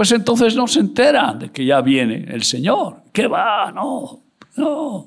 Pues 0.00 0.12
entonces 0.12 0.56
no 0.56 0.66
se 0.66 0.80
enteran 0.80 1.38
de 1.38 1.52
que 1.52 1.62
ya 1.62 1.82
viene 1.82 2.24
el 2.28 2.42
Señor. 2.42 3.02
¿Qué 3.12 3.26
va? 3.26 3.70
No, 3.70 4.22
no. 4.56 5.06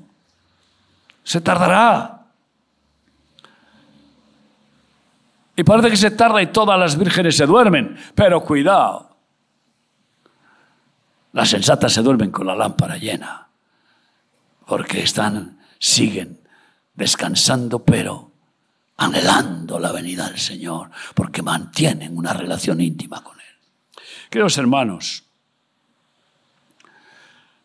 Se 1.24 1.42
tardará. 1.42 2.28
Y 5.56 5.64
parece 5.64 5.90
que 5.90 5.98
se 5.98 6.12
tarda 6.12 6.44
y 6.44 6.46
todas 6.52 6.78
las 6.78 6.96
vírgenes 6.96 7.36
se 7.36 7.48
duermen. 7.48 7.98
Pero 8.14 8.44
cuidado. 8.44 9.18
Las 11.32 11.50
sensatas 11.50 11.92
se 11.92 12.04
duermen 12.04 12.30
con 12.30 12.46
la 12.46 12.54
lámpara 12.54 12.96
llena. 12.96 13.48
Porque 14.68 15.02
están, 15.02 15.58
siguen 15.80 16.40
descansando, 16.94 17.84
pero 17.84 18.32
anhelando 18.98 19.80
la 19.80 19.92
venida 19.92 20.28
del 20.28 20.38
Señor. 20.38 20.92
Porque 21.16 21.42
mantienen 21.42 22.16
una 22.16 22.34
relación 22.34 22.80
íntima 22.80 23.24
con 23.24 23.40
Él. 23.40 23.43
Queridos 24.34 24.58
hermanos, 24.58 25.24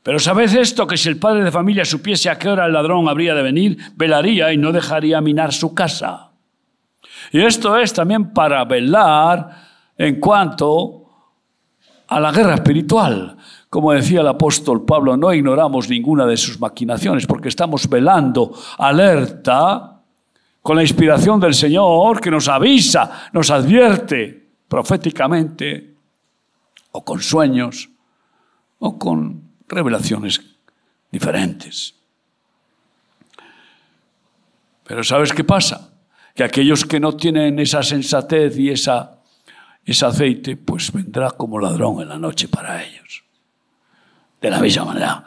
pero 0.03 0.19
¿sabes 0.19 0.53
esto? 0.53 0.87
Que 0.87 0.99
si 0.99 1.09
el 1.09 1.19
padre 1.19 1.43
de 1.43 1.51
familia 1.51 1.83
supiese 1.83 2.29
a 2.29 2.39
qué 2.39 2.47
hora 2.51 2.67
el 2.67 2.75
ladrón 2.75 3.09
habría 3.09 3.35
de 3.35 3.41
venir, 3.41 3.79
velaría 3.97 4.53
y 4.53 4.59
no 4.59 4.71
dejaría 4.71 5.23
minar 5.23 5.55
su 5.55 5.73
casa. 5.73 6.29
Y 7.33 7.41
esto 7.41 7.75
es 7.79 7.95
también 7.95 8.35
para 8.35 8.63
velar 8.67 9.49
en 9.97 10.21
cuanto 10.21 11.07
a 12.07 12.21
la 12.21 12.31
guerra 12.33 12.57
espiritual. 12.57 13.39
Como 13.71 13.93
decía 13.93 14.21
el 14.21 14.29
apóstol 14.29 14.85
Pablo, 14.85 15.17
no 15.17 15.33
ignoramos 15.33 15.89
ninguna 15.89 16.27
de 16.27 16.37
sus 16.37 16.61
maquinaciones 16.61 17.27
porque 17.27 17.49
estamos 17.49 17.89
velando 17.89 18.53
alerta 18.77 20.03
con 20.61 20.77
la 20.77 20.83
inspiración 20.83 21.41
del 21.41 21.55
Señor 21.55 22.21
que 22.21 22.31
nos 22.31 22.47
avisa, 22.47 23.31
nos 23.33 23.51
advierte 23.51 24.49
proféticamente 24.69 25.97
o 26.93 27.05
con 27.05 27.21
sueños 27.21 27.91
o 28.79 28.99
con 28.99 29.51
revelaciones 29.69 30.41
diferentes. 31.11 31.95
Pero 34.85 35.05
¿sabes 35.05 35.33
qué 35.33 35.45
pasa? 35.45 35.89
que 36.39 36.45
aquellos 36.45 36.85
que 36.85 37.01
no 37.01 37.17
tienen 37.17 37.59
esa 37.59 37.83
sensatez 37.83 38.57
y 38.59 38.71
esa, 38.71 39.19
ese 39.85 40.07
aceite, 40.07 40.57
pues 40.57 40.93
vendrá 40.93 41.33
como 41.33 41.59
ladrón 41.59 42.01
en 42.01 42.09
la 42.11 42.17
noche 42.17 42.47
para 42.47 42.85
ellos. 42.85 43.25
De 44.41 44.49
la 44.49 44.61
misma 44.61 44.85
manera 44.85 45.25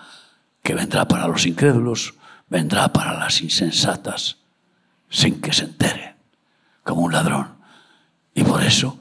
que 0.64 0.74
vendrá 0.74 1.06
para 1.06 1.28
los 1.28 1.46
incrédulos, 1.46 2.14
vendrá 2.48 2.94
para 2.94 3.20
las 3.20 3.42
insensatas, 3.42 4.38
sin 5.10 5.42
que 5.42 5.52
se 5.52 5.66
enteren, 5.66 6.16
como 6.82 7.02
un 7.02 7.12
ladrón. 7.12 7.58
Y 8.34 8.46
por 8.46 8.64
eso 8.64 8.98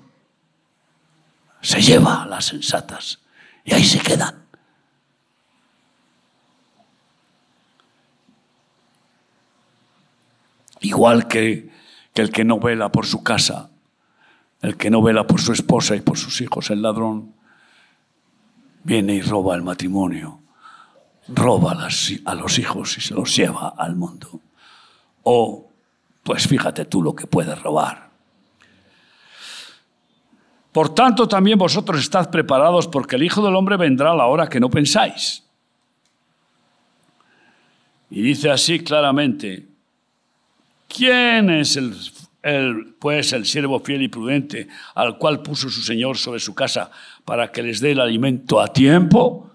se 1.60 1.80
lleva 1.80 2.22
a 2.22 2.26
las 2.26 2.46
sensatas 2.46 3.20
y 3.64 3.74
ahí 3.74 3.84
se 3.84 4.00
quedan. 4.00 4.44
Igual 10.80 11.28
que 11.28 11.70
el 12.20 12.30
que 12.30 12.44
no 12.44 12.60
vela 12.60 12.92
por 12.92 13.06
su 13.06 13.22
casa, 13.22 13.70
el 14.62 14.76
que 14.76 14.90
no 14.90 15.02
vela 15.02 15.26
por 15.26 15.40
su 15.40 15.52
esposa 15.52 15.96
y 15.96 16.00
por 16.00 16.18
sus 16.18 16.40
hijos, 16.40 16.70
el 16.70 16.82
ladrón, 16.82 17.34
viene 18.84 19.14
y 19.14 19.22
roba 19.22 19.54
el 19.54 19.62
matrimonio, 19.62 20.40
roba 21.28 21.72
a 21.72 22.34
los 22.34 22.58
hijos 22.58 22.98
y 22.98 23.00
se 23.00 23.14
los 23.14 23.34
lleva 23.34 23.74
al 23.76 23.96
mundo. 23.96 24.40
O, 25.22 25.68
pues 26.22 26.46
fíjate 26.46 26.84
tú 26.84 27.02
lo 27.02 27.14
que 27.14 27.26
puedes 27.26 27.60
robar. 27.62 28.09
Por 30.72 30.94
tanto, 30.94 31.26
también 31.26 31.58
vosotros 31.58 32.00
estad 32.00 32.30
preparados 32.30 32.86
porque 32.86 33.16
el 33.16 33.24
Hijo 33.24 33.44
del 33.44 33.56
Hombre 33.56 33.76
vendrá 33.76 34.12
a 34.12 34.16
la 34.16 34.26
hora 34.26 34.48
que 34.48 34.60
no 34.60 34.70
pensáis. 34.70 35.42
Y 38.10 38.22
dice 38.22 38.50
así 38.50 38.80
claramente, 38.80 39.70
¿Quién 40.94 41.50
es 41.50 41.76
el, 41.76 42.94
pues 42.98 43.32
el 43.32 43.46
siervo 43.46 43.78
fiel 43.78 44.02
y 44.02 44.08
prudente 44.08 44.66
al 44.96 45.16
cual 45.18 45.40
puso 45.40 45.70
su 45.70 45.82
Señor 45.82 46.18
sobre 46.18 46.40
su 46.40 46.52
casa 46.52 46.90
para 47.24 47.52
que 47.52 47.62
les 47.62 47.80
dé 47.80 47.92
el 47.92 48.00
alimento 48.00 48.60
a 48.60 48.72
tiempo? 48.72 49.50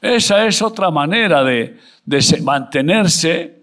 Esa 0.00 0.46
es 0.46 0.62
otra 0.62 0.90
manera 0.90 1.44
de, 1.44 1.78
mantenerse 2.42 3.62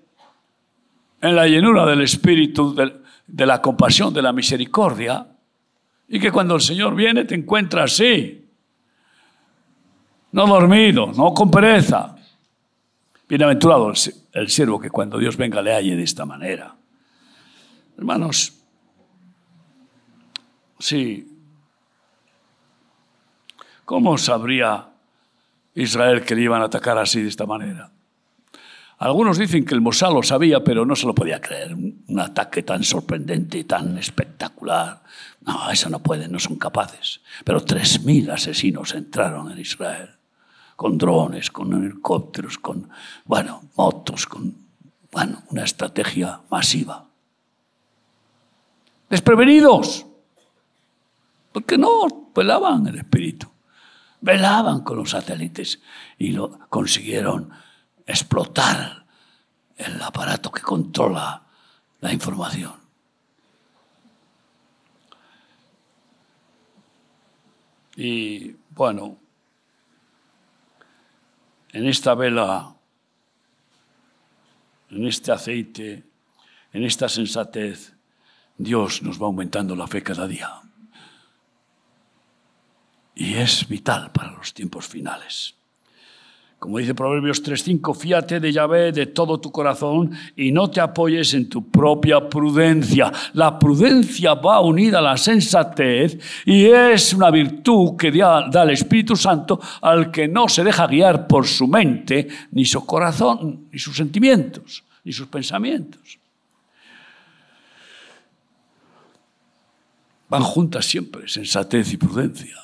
en 1.19 1.36
la 1.36 1.48
llenura 1.48 1.86
del 1.86 2.02
Espíritu, 2.02 2.76
de, 2.76 2.93
de 3.26 3.45
la 3.45 3.60
compasión, 3.60 4.13
de 4.13 4.22
la 4.22 4.32
misericordia, 4.32 5.26
y 6.10 6.19
que 6.19 6.32
cuando 6.32 6.56
el 6.56 6.62
Señor 6.62 6.95
viene 6.95 7.26
te 7.26 7.36
encuentra 7.36 7.84
así, 7.84 8.45
no 10.32 10.48
dormido, 10.48 11.12
no 11.15 11.34
con 11.34 11.50
pereza, 11.50 12.15
Bienaventurado 13.28 13.93
el 14.34 14.50
siervo 14.50 14.80
que 14.80 14.89
cuando 14.89 15.19
Dios 15.19 15.38
venga 15.38 15.62
le 15.62 15.72
halle 15.72 15.95
de 15.95 16.02
esta 16.02 16.26
manera. 16.26 16.76
Hermanos, 17.95 18.60
sí, 20.80 21.30
¿Cómo 23.89 24.19
sabría 24.19 24.88
Israel 25.74 26.24
que 26.24 26.36
le 26.36 26.43
iban 26.43 26.62
a 26.62 26.65
atacar 26.65 27.00
así 27.00 27.24
de 27.24 27.28
esta 27.28 27.48
manera? 27.48 27.89
Algunos 29.00 29.39
dicen 29.39 29.65
que 29.65 29.74
el 29.74 29.82
Mossad 29.82 30.13
lo 30.13 30.22
sabía, 30.22 30.63
pero 30.63 30.86
no 30.86 30.95
se 30.95 31.08
lo 31.08 31.15
podía 31.15 31.41
creer. 31.41 31.74
Un 31.74 32.19
ataque 32.19 32.62
tan 32.62 32.84
sorprendente, 32.84 33.63
tan 33.63 33.98
espectacular. 33.98 35.02
No, 35.41 35.69
eso 35.71 35.89
no 35.89 35.99
pueden, 35.99 36.32
no 36.32 36.39
son 36.39 36.58
capaces. 36.58 37.21
Pero 37.43 37.65
3.000 37.65 38.32
asesinos 38.32 38.93
entraron 38.93 39.52
en 39.52 39.60
Israel, 39.60 40.10
con 40.75 40.97
drones, 40.97 41.49
con 41.49 41.73
helicópteros, 41.73 42.58
con, 42.58 42.89
bueno, 43.25 43.62
motos, 43.75 44.25
con, 44.25 44.56
bueno, 45.12 45.43
una 45.49 45.63
estrategia 45.63 46.41
masiva. 46.49 47.06
Desprevenidos, 49.10 50.06
porque 51.52 51.78
no 51.78 52.30
velaban 52.36 52.86
el 52.88 52.99
espíritu, 52.99 53.47
velaban 54.21 54.82
con 54.82 54.97
los 54.97 55.12
satélites 55.12 55.80
y 56.17 56.32
lo 56.32 56.60
consiguieron 56.69 57.49
explotar 58.06 59.06
el 59.78 60.02
aparato 60.02 60.52
que 60.52 60.62
controla 60.62 61.43
la 62.02 62.13
información. 62.13 62.79
Y 67.99 68.55
bueno, 68.69 69.17
en 71.73 71.85
esta 71.85 72.15
vela, 72.15 72.73
en 74.89 75.05
este 75.05 75.33
aceite, 75.33 76.05
en 76.71 76.83
esta 76.85 77.09
sensatez, 77.09 77.93
Dios 78.57 79.03
nos 79.03 79.21
va 79.21 79.25
aumentando 79.25 79.75
la 79.75 79.85
fe 79.85 80.01
cada 80.01 80.29
día. 80.29 80.62
Y 83.15 83.33
es 83.33 83.67
vital 83.67 84.13
para 84.13 84.31
los 84.31 84.53
tiempos 84.53 84.88
finales. 84.88 85.59
Como 86.60 86.78
dice 86.78 86.93
Proverbios 86.93 87.41
3.5, 87.41 87.95
fíate 87.95 88.41
de 88.41 88.52
Yahvé 88.52 88.91
de 88.91 89.06
todo 89.06 89.39
tu 89.39 89.50
corazón 89.50 90.12
y 90.36 90.52
no 90.52 90.69
te 90.69 90.82
apoyes 90.82 91.34
en 91.34 91.48
tu 91.48 91.69
propia 91.72 92.28
prudencia. 92.28 93.13
La 93.32 93.58
prudencia 93.58 94.34
va 94.34 94.60
unida 94.60 95.00
a 95.00 95.02
la 95.02 95.15
sensatez 95.15 96.19
y 96.45 96.65
es 96.65 97.13
una 97.13 97.32
virtud 97.32 97.95
que 97.95 98.12
da, 98.12 98.50
el 98.63 98.72
Espíritu 98.72 99.15
Santo 99.15 99.58
al 99.82 100.12
que 100.12 100.28
no 100.28 100.50
se 100.50 100.65
deja 100.65 100.86
guiar 100.88 101.28
por 101.28 101.48
su 101.48 101.65
mente, 101.65 102.28
ni 102.52 102.65
su 102.65 102.86
corazón, 102.86 103.69
ni 103.72 103.80
sus 103.80 103.95
sentimientos, 103.95 104.84
ni 105.06 105.13
sus 105.13 105.28
pensamientos. 105.28 106.19
Van 110.28 110.43
juntas 110.43 110.86
siempre, 110.86 111.26
sensatez 111.30 111.93
y 111.93 111.98
prudencia. 111.98 112.58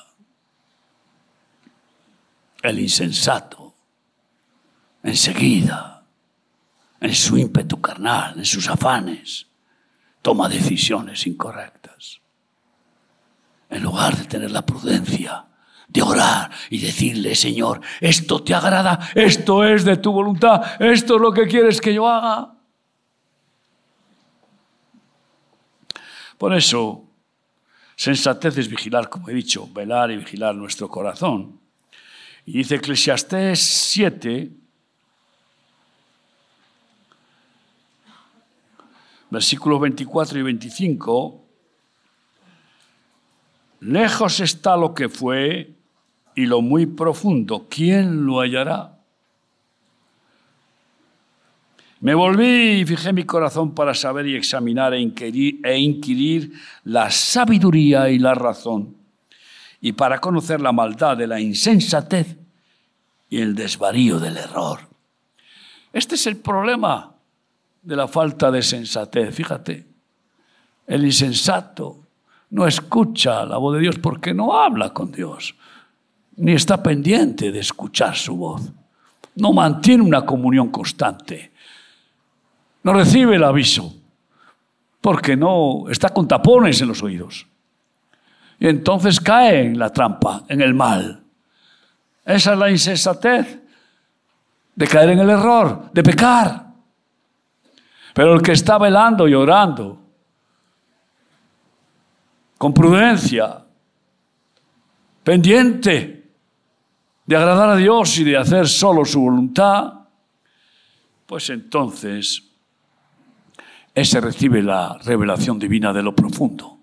El 2.62 2.78
insensato 2.78 3.65
enseguida, 5.02 6.04
en 7.00 7.14
su 7.14 7.36
ímpetu 7.36 7.80
carnal, 7.80 8.38
en 8.38 8.44
sus 8.44 8.68
afanes, 8.68 9.46
toma 10.22 10.48
decisiones 10.48 11.26
incorrectas. 11.26 12.20
En 13.68 13.82
lugar 13.82 14.16
de 14.16 14.24
tener 14.24 14.50
la 14.50 14.64
prudencia 14.64 15.44
de 15.88 16.02
orar 16.02 16.50
y 16.70 16.78
decirle, 16.78 17.34
Señor, 17.34 17.80
esto 18.00 18.42
te 18.42 18.54
agrada, 18.54 19.10
esto 19.14 19.64
es 19.64 19.84
de 19.84 19.96
tu 19.96 20.12
voluntad, 20.12 20.80
esto 20.80 21.16
es 21.16 21.20
lo 21.20 21.32
que 21.32 21.46
quieres 21.46 21.80
que 21.80 21.94
yo 21.94 22.08
haga. 22.08 22.54
Por 26.38 26.54
eso, 26.54 27.08
sensatez 27.94 28.58
es 28.58 28.68
vigilar, 28.68 29.08
como 29.08 29.28
he 29.28 29.34
dicho, 29.34 29.68
velar 29.72 30.10
y 30.10 30.16
vigilar 30.16 30.54
nuestro 30.54 30.88
corazón. 30.88 31.60
Y 32.44 32.58
dice 32.58 32.76
Eclesiastés 32.76 33.60
7, 33.60 34.50
versículos 39.36 39.78
24 39.82 40.38
y 40.38 40.42
25, 40.42 41.44
lejos 43.80 44.40
está 44.40 44.78
lo 44.78 44.94
que 44.94 45.10
fue 45.10 45.74
y 46.34 46.46
lo 46.46 46.62
muy 46.62 46.86
profundo, 46.86 47.66
¿quién 47.68 48.24
lo 48.24 48.40
hallará? 48.40 48.98
Me 52.00 52.14
volví 52.14 52.80
y 52.80 52.86
fijé 52.86 53.12
mi 53.12 53.24
corazón 53.24 53.74
para 53.74 53.92
saber 53.92 54.26
y 54.26 54.36
examinar 54.36 54.94
e 54.94 55.00
inquirir, 55.00 55.60
e 55.62 55.78
inquirir 55.78 56.54
la 56.84 57.10
sabiduría 57.10 58.08
y 58.08 58.18
la 58.18 58.34
razón, 58.34 58.96
y 59.82 59.92
para 59.92 60.18
conocer 60.18 60.62
la 60.62 60.72
maldad 60.72 61.14
de 61.18 61.26
la 61.26 61.38
insensatez 61.38 62.38
y 63.28 63.42
el 63.42 63.54
desvarío 63.54 64.18
del 64.18 64.38
error. 64.38 64.88
Este 65.92 66.14
es 66.14 66.26
el 66.26 66.38
problema 66.38 67.15
de 67.86 67.94
la 67.94 68.08
falta 68.08 68.50
de 68.50 68.62
sensatez. 68.62 69.32
Fíjate, 69.32 69.86
el 70.88 71.04
insensato 71.04 72.00
no 72.50 72.66
escucha 72.66 73.44
la 73.46 73.58
voz 73.58 73.76
de 73.76 73.80
Dios 73.80 73.98
porque 74.00 74.34
no 74.34 74.58
habla 74.58 74.92
con 74.92 75.12
Dios, 75.12 75.54
ni 76.36 76.52
está 76.52 76.82
pendiente 76.82 77.52
de 77.52 77.60
escuchar 77.60 78.16
su 78.16 78.36
voz. 78.36 78.62
No 79.36 79.52
mantiene 79.52 80.02
una 80.02 80.26
comunión 80.26 80.68
constante. 80.70 81.52
No 82.82 82.92
recibe 82.92 83.36
el 83.36 83.44
aviso 83.44 83.94
porque 85.00 85.36
no 85.36 85.88
está 85.88 86.08
con 86.08 86.26
tapones 86.26 86.80
en 86.80 86.88
los 86.88 87.02
oídos. 87.04 87.46
Y 88.58 88.66
entonces 88.66 89.20
cae 89.20 89.64
en 89.64 89.78
la 89.78 89.90
trampa, 89.90 90.42
en 90.48 90.60
el 90.60 90.74
mal. 90.74 91.22
Esa 92.24 92.52
es 92.54 92.58
la 92.58 92.68
insensatez 92.68 93.60
de 94.74 94.86
caer 94.88 95.10
en 95.10 95.20
el 95.20 95.30
error, 95.30 95.88
de 95.92 96.02
pecar. 96.02 96.65
Pero 98.16 98.32
el 98.32 98.40
que 98.40 98.52
está 98.52 98.78
velando 98.78 99.28
y 99.28 99.34
orando, 99.34 100.00
con 102.56 102.72
prudencia, 102.72 103.62
pendiente 105.22 106.30
de 107.26 107.36
agradar 107.36 107.68
a 107.68 107.76
Dios 107.76 108.16
y 108.16 108.24
de 108.24 108.38
hacer 108.38 108.68
solo 108.68 109.04
su 109.04 109.20
voluntad, 109.20 109.92
pues 111.26 111.50
entonces 111.50 112.42
ese 113.94 114.18
recibe 114.22 114.62
la 114.62 114.96
revelación 115.04 115.58
divina 115.58 115.92
de 115.92 116.02
lo 116.02 116.16
profundo, 116.16 116.78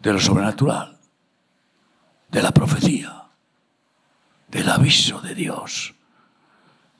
de 0.00 0.12
lo 0.12 0.18
sobrenatural, 0.18 0.98
de 2.28 2.42
la 2.42 2.50
profecía, 2.50 3.22
del 4.48 4.68
aviso 4.68 5.20
de 5.20 5.32
Dios, 5.36 5.94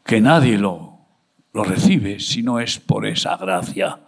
que 0.05 0.21
nadie 0.21 0.57
lo 0.57 0.90
lo 1.53 1.65
recibe 1.65 2.21
si 2.21 2.43
no 2.43 2.61
es 2.61 2.79
por 2.79 3.07
esa 3.07 3.37
gracia 3.37 4.01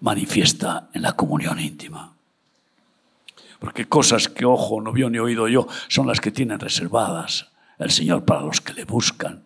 manifiesta 0.00 0.88
en 0.92 1.02
la 1.02 1.14
comunión 1.14 1.58
íntima. 1.58 2.14
Porque 3.58 3.88
cosas 3.88 4.28
que 4.28 4.44
ojo 4.44 4.80
no 4.80 4.92
vio 4.92 5.10
ni 5.10 5.18
oído 5.18 5.48
yo 5.48 5.66
son 5.88 6.06
las 6.06 6.20
que 6.20 6.30
tienen 6.30 6.60
reservadas 6.60 7.50
el 7.78 7.90
Señor 7.90 8.24
para 8.24 8.42
los 8.42 8.60
que 8.60 8.74
le 8.74 8.84
buscan. 8.84 9.44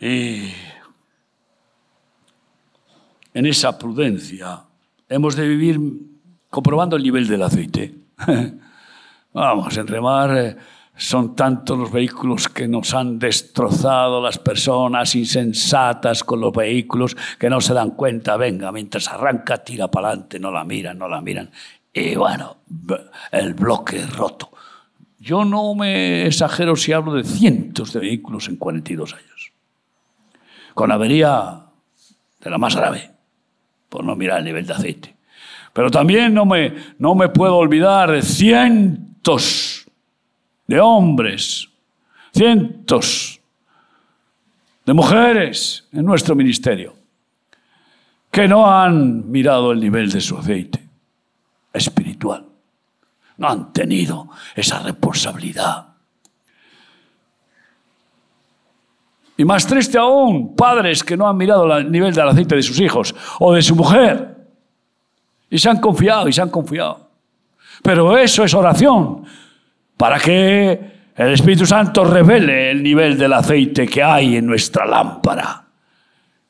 Y 0.00 0.50
en 3.34 3.46
esa 3.46 3.78
prudencia 3.78 4.62
hemos 5.08 5.36
de 5.36 5.48
vivir 5.48 5.80
comprobando 6.50 6.96
el 6.96 7.02
nivel 7.02 7.26
del 7.28 7.42
aceite. 7.42 7.94
Vamos, 9.32 9.76
en 9.76 9.86
remar 9.86 10.56
son 10.96 11.36
tantos 11.36 11.78
los 11.78 11.92
vehículos 11.92 12.48
que 12.48 12.66
nos 12.66 12.94
han 12.94 13.18
destrozado 13.18 14.22
las 14.22 14.38
personas 14.38 15.14
insensatas 15.14 16.24
con 16.24 16.40
los 16.40 16.52
vehículos 16.52 17.16
que 17.38 17.50
no 17.50 17.60
se 17.60 17.74
dan 17.74 17.90
cuenta. 17.90 18.36
Venga, 18.38 18.72
mientras 18.72 19.08
arranca, 19.08 19.58
tira 19.58 19.88
para 19.88 20.08
adelante, 20.08 20.40
no 20.40 20.50
la 20.50 20.64
miran, 20.64 20.98
no 20.98 21.06
la 21.06 21.20
miran. 21.20 21.50
Y 21.92 22.14
bueno, 22.14 22.56
el 23.30 23.54
bloque 23.54 24.06
roto. 24.06 24.50
Yo 25.18 25.44
no 25.44 25.74
me 25.74 26.26
exagero 26.26 26.76
si 26.76 26.92
hablo 26.92 27.14
de 27.14 27.24
cientos 27.24 27.92
de 27.92 28.00
vehículos 28.00 28.48
en 28.48 28.56
42 28.56 29.14
años. 29.14 29.52
Con 30.72 30.92
avería 30.92 31.62
de 32.40 32.50
la 32.50 32.58
más 32.58 32.76
grave, 32.76 33.10
por 33.88 34.04
no 34.04 34.16
mirar 34.16 34.38
el 34.38 34.44
nivel 34.44 34.66
de 34.66 34.72
aceite. 34.72 35.16
Pero 35.72 35.90
también 35.90 36.32
no 36.32 36.46
me, 36.46 36.74
no 36.98 37.14
me 37.14 37.28
puedo 37.28 37.56
olvidar 37.56 38.10
de 38.10 38.22
cientos 38.22 39.65
de 40.66 40.80
hombres, 40.80 41.68
cientos 42.32 43.40
de 44.84 44.92
mujeres 44.92 45.86
en 45.92 46.04
nuestro 46.04 46.34
ministerio 46.34 46.94
que 48.30 48.46
no 48.46 48.70
han 48.70 49.30
mirado 49.30 49.72
el 49.72 49.80
nivel 49.80 50.10
de 50.10 50.20
su 50.20 50.36
aceite 50.36 50.86
espiritual, 51.72 52.46
no 53.38 53.48
han 53.48 53.72
tenido 53.72 54.28
esa 54.54 54.80
responsabilidad. 54.80 55.86
Y 59.38 59.44
más 59.44 59.66
triste 59.66 59.98
aún, 59.98 60.54
padres 60.54 61.04
que 61.04 61.16
no 61.16 61.28
han 61.28 61.36
mirado 61.36 61.76
el 61.76 61.90
nivel 61.90 62.14
del 62.14 62.28
aceite 62.28 62.56
de 62.56 62.62
sus 62.62 62.80
hijos 62.80 63.14
o 63.38 63.52
de 63.52 63.60
su 63.60 63.76
mujer. 63.76 64.34
Y 65.50 65.58
se 65.58 65.68
han 65.68 65.78
confiado 65.78 66.28
y 66.28 66.32
se 66.32 66.40
han 66.40 66.48
confiado. 66.48 67.10
Pero 67.82 68.16
eso 68.16 68.44
es 68.44 68.54
oración, 68.54 69.24
para 69.96 70.18
que 70.18 70.96
el 71.16 71.32
Espíritu 71.32 71.64
Santo 71.64 72.04
revele 72.04 72.70
el 72.70 72.82
nivel 72.82 73.16
del 73.16 73.32
aceite 73.32 73.86
que 73.86 74.02
hay 74.02 74.36
en 74.36 74.46
nuestra 74.46 74.84
lámpara. 74.84 75.64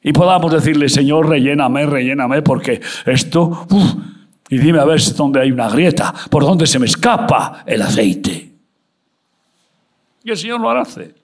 Y 0.03 0.13
podamos 0.13 0.53
decirle, 0.53 0.89
Señor, 0.89 1.29
relléname, 1.29 1.87
relléname, 1.87 2.43
porque 2.43 2.81
esto, 3.07 3.67
y 4.49 4.59
dime 4.59 4.81
a 4.81 4.85
ver 4.85 5.01
dónde 5.17 5.41
hay 5.41 5.53
una 5.53 5.69
grieta, 5.69 6.13
por 6.31 6.45
dónde 6.45 6.67
se 6.67 6.79
me 6.79 6.87
escapa 6.87 7.63
el 7.67 7.83
aceite. 7.83 8.53
Y 10.25 10.31
el 10.31 10.37
Señor 10.37 10.61
lo 10.61 10.71
hace. 10.71 11.15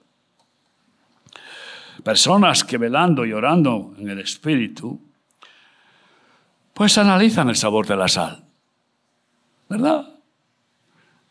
Personas 2.03 2.63
que 2.63 2.77
velando 2.77 3.25
y 3.25 3.33
orando 3.33 3.93
en 3.97 4.09
el 4.09 4.19
Espíritu, 4.19 4.99
pues 6.73 6.97
analizan 6.97 7.49
el 7.49 7.55
sabor 7.55 7.85
de 7.87 7.95
la 7.95 8.07
sal. 8.07 8.43
¿Verdad? 9.69 10.12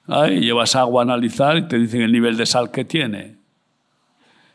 Llevas 0.07 0.75
agua 0.75 1.03
a 1.03 1.05
analizar 1.05 1.57
y 1.57 1.69
te 1.69 1.79
dicen 1.79 2.03
el 2.03 2.13
nivel 2.13 2.37
de 2.37 2.47
sal 2.47 2.71
que 2.71 2.85
tiene. 2.85 3.37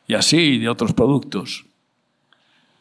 Y 0.08 0.14
así 0.14 0.58
de 0.58 0.70
otros 0.70 0.94
productos. 0.94 1.66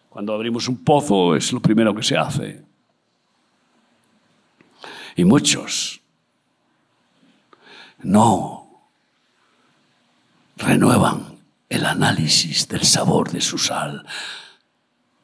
Cuando 0.08 0.32
abrimos 0.32 0.68
un 0.68 0.82
pozo 0.82 1.36
es 1.36 1.52
lo 1.52 1.60
primero 1.60 1.94
que 1.94 2.02
se 2.02 2.16
hace. 2.16 2.64
Y 5.16 5.24
muchos 5.24 6.00
no 8.02 8.68
renuevan 10.56 11.38
el 11.68 11.84
análisis 11.84 12.68
del 12.68 12.82
sabor 12.82 13.30
de 13.30 13.40
su 13.40 13.58
sal, 13.58 14.06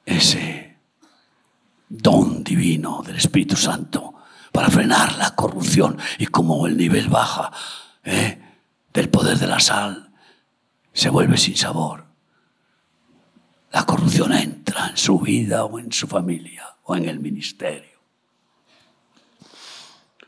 ese 0.05 0.76
don 1.88 2.43
divino 2.43 3.03
del 3.05 3.16
Espíritu 3.16 3.57
Santo 3.57 4.11
para 4.53 4.68
frenar 4.68 5.16
la 5.16 5.34
corrupción 5.34 5.98
y 6.18 6.26
como 6.26 6.66
el 6.66 6.76
nivel 6.76 7.09
baja 7.09 7.50
¿eh? 8.05 8.40
del 8.92 9.09
poder 9.09 9.38
de 9.38 9.46
la 9.46 9.59
sal 9.59 10.12
se 10.92 11.09
vuelve 11.09 11.38
sin 11.38 11.57
sabor 11.57 12.12
la 13.72 13.84
corrupción 13.84 14.32
entra 14.32 14.88
en 14.88 14.96
su 14.96 15.18
vida 15.18 15.64
o 15.64 15.78
en 15.78 15.90
su 15.90 16.07
familia 16.07 16.64
o 16.84 16.94
en 16.94 17.09
el 17.09 17.18
ministerio. 17.20 17.98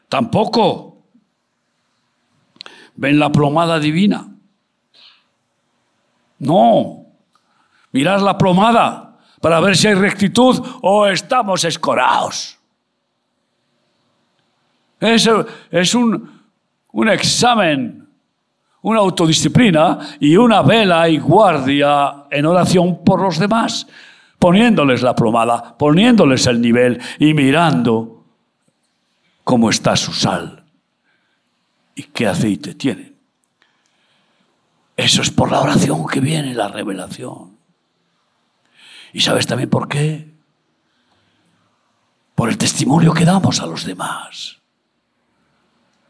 Tampoco 0.08 1.02
ven 2.94 3.18
la 3.18 3.30
plomada 3.30 3.78
divina. 3.78 4.28
No, 6.38 7.06
mirar 7.92 8.22
la 8.22 8.38
plomada 8.38 9.18
para 9.40 9.60
ver 9.60 9.76
si 9.76 9.88
hay 9.88 9.94
rectitud 9.94 10.64
o 10.80 11.06
estamos 11.06 11.64
escorados. 11.64 12.58
Es, 15.00 15.28
es 15.70 15.94
un, 15.94 16.42
un 16.92 17.08
examen 17.08 18.04
una 18.84 19.00
autodisciplina 19.00 19.98
y 20.20 20.36
una 20.36 20.60
vela 20.60 21.08
y 21.08 21.18
guardia 21.18 22.26
en 22.30 22.44
oración 22.44 23.02
por 23.02 23.20
los 23.20 23.38
demás, 23.38 23.86
poniéndoles 24.38 25.00
la 25.00 25.14
plomada, 25.14 25.76
poniéndoles 25.78 26.46
el 26.46 26.60
nivel 26.60 27.00
y 27.18 27.32
mirando 27.32 28.24
cómo 29.42 29.70
está 29.70 29.96
su 29.96 30.12
sal 30.12 30.64
y 31.94 32.02
qué 32.02 32.26
aceite 32.26 32.74
tiene. 32.74 33.14
Eso 34.98 35.22
es 35.22 35.30
por 35.30 35.50
la 35.50 35.62
oración 35.62 36.06
que 36.06 36.20
viene 36.20 36.54
la 36.54 36.68
revelación. 36.68 37.56
¿Y 39.14 39.20
sabes 39.20 39.46
también 39.46 39.70
por 39.70 39.88
qué? 39.88 40.30
Por 42.34 42.50
el 42.50 42.58
testimonio 42.58 43.14
que 43.14 43.24
damos 43.24 43.60
a 43.60 43.66
los 43.66 43.86
demás. 43.86 44.58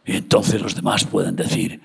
Y 0.04 0.16
entonces 0.16 0.60
los 0.60 0.74
demás 0.74 1.04
pueden 1.04 1.36
decir, 1.36 1.80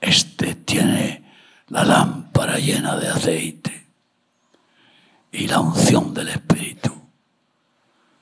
este 0.00 0.54
tiene 0.54 1.24
la 1.68 1.84
lámpara 1.84 2.58
llena 2.58 2.96
de 2.96 3.08
aceite 3.08 3.86
y 5.32 5.46
la 5.46 5.60
unción 5.60 6.14
del 6.14 6.28
Espíritu 6.28 6.92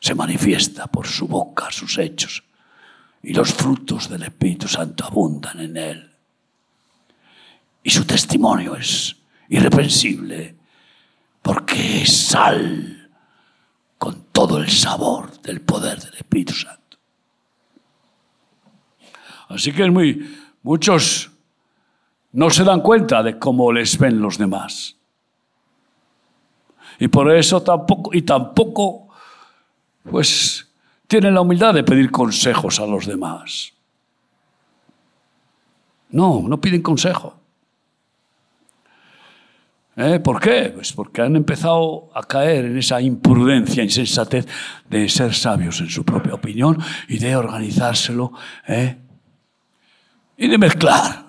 se 0.00 0.14
manifiesta 0.14 0.86
por 0.86 1.06
su 1.06 1.26
boca, 1.26 1.70
sus 1.70 1.98
hechos, 1.98 2.44
y 3.22 3.32
los 3.32 3.54
frutos 3.54 4.08
del 4.08 4.24
Espíritu 4.24 4.68
Santo 4.68 5.04
abundan 5.04 5.60
en 5.60 5.76
él. 5.76 6.10
Y 7.82 7.90
su 7.90 8.04
testimonio 8.04 8.76
es 8.76 9.16
irreprensible 9.48 10.56
porque 11.40 12.02
es 12.02 12.14
sal 12.14 13.10
con 13.98 14.24
todo 14.32 14.58
el 14.58 14.70
sabor 14.70 15.40
del 15.40 15.60
poder 15.62 16.00
del 16.00 16.14
Espíritu 16.14 16.52
Santo. 16.52 16.83
Así 19.48 19.72
que 19.72 19.84
es 19.84 19.90
muy, 19.90 20.36
muchos 20.62 21.30
no 22.32 22.50
se 22.50 22.64
dan 22.64 22.80
cuenta 22.80 23.22
de 23.22 23.38
cómo 23.38 23.72
les 23.72 23.96
ven 23.96 24.20
los 24.20 24.38
demás. 24.38 24.96
Y 26.98 27.08
por 27.08 27.30
eso 27.30 27.62
tampoco, 27.62 28.10
y 28.12 28.22
tampoco, 28.22 29.08
pues, 30.10 30.68
tienen 31.06 31.34
la 31.34 31.42
humildad 31.42 31.74
de 31.74 31.84
pedir 31.84 32.10
consejos 32.10 32.80
a 32.80 32.86
los 32.86 33.06
demás. 33.06 33.72
No, 36.10 36.42
no 36.46 36.60
piden 36.60 36.82
consejo. 36.82 37.34
¿Eh? 39.96 40.18
¿Por 40.18 40.40
qué? 40.40 40.72
Pues 40.74 40.92
porque 40.92 41.22
han 41.22 41.36
empezado 41.36 42.10
a 42.14 42.24
caer 42.24 42.64
en 42.64 42.78
esa 42.78 43.00
imprudencia, 43.00 43.84
insensatez 43.84 44.46
de 44.90 45.08
ser 45.08 45.34
sabios 45.34 45.80
en 45.80 45.88
su 45.88 46.04
propia 46.04 46.34
opinión 46.34 46.78
y 47.06 47.18
de 47.18 47.36
organizárselo 47.36 48.32
¿eh? 48.66 48.96
Y 50.36 50.48
de 50.48 50.58
mezclar 50.58 51.24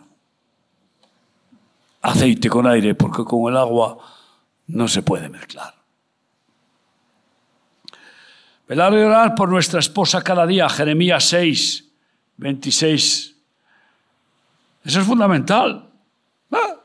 aceite 2.05 2.49
con 2.49 2.67
aire, 2.67 2.93
porque 2.93 3.23
con 3.23 3.51
el 3.51 3.57
agua 3.57 3.97
no 4.67 4.87
se 4.87 5.01
puede 5.01 5.27
mezclar. 5.27 5.73
Velar 8.67 8.93
y 8.93 8.97
orar 8.97 9.35
por 9.35 9.49
nuestra 9.49 9.79
esposa 9.79 10.21
cada 10.21 10.45
día, 10.45 10.69
Jeremías 10.69 11.23
6, 11.25 11.85
26. 12.37 13.35
Eso 14.83 14.99
es 14.99 15.05
fundamental. 15.05 15.89
Ah, 16.51 16.75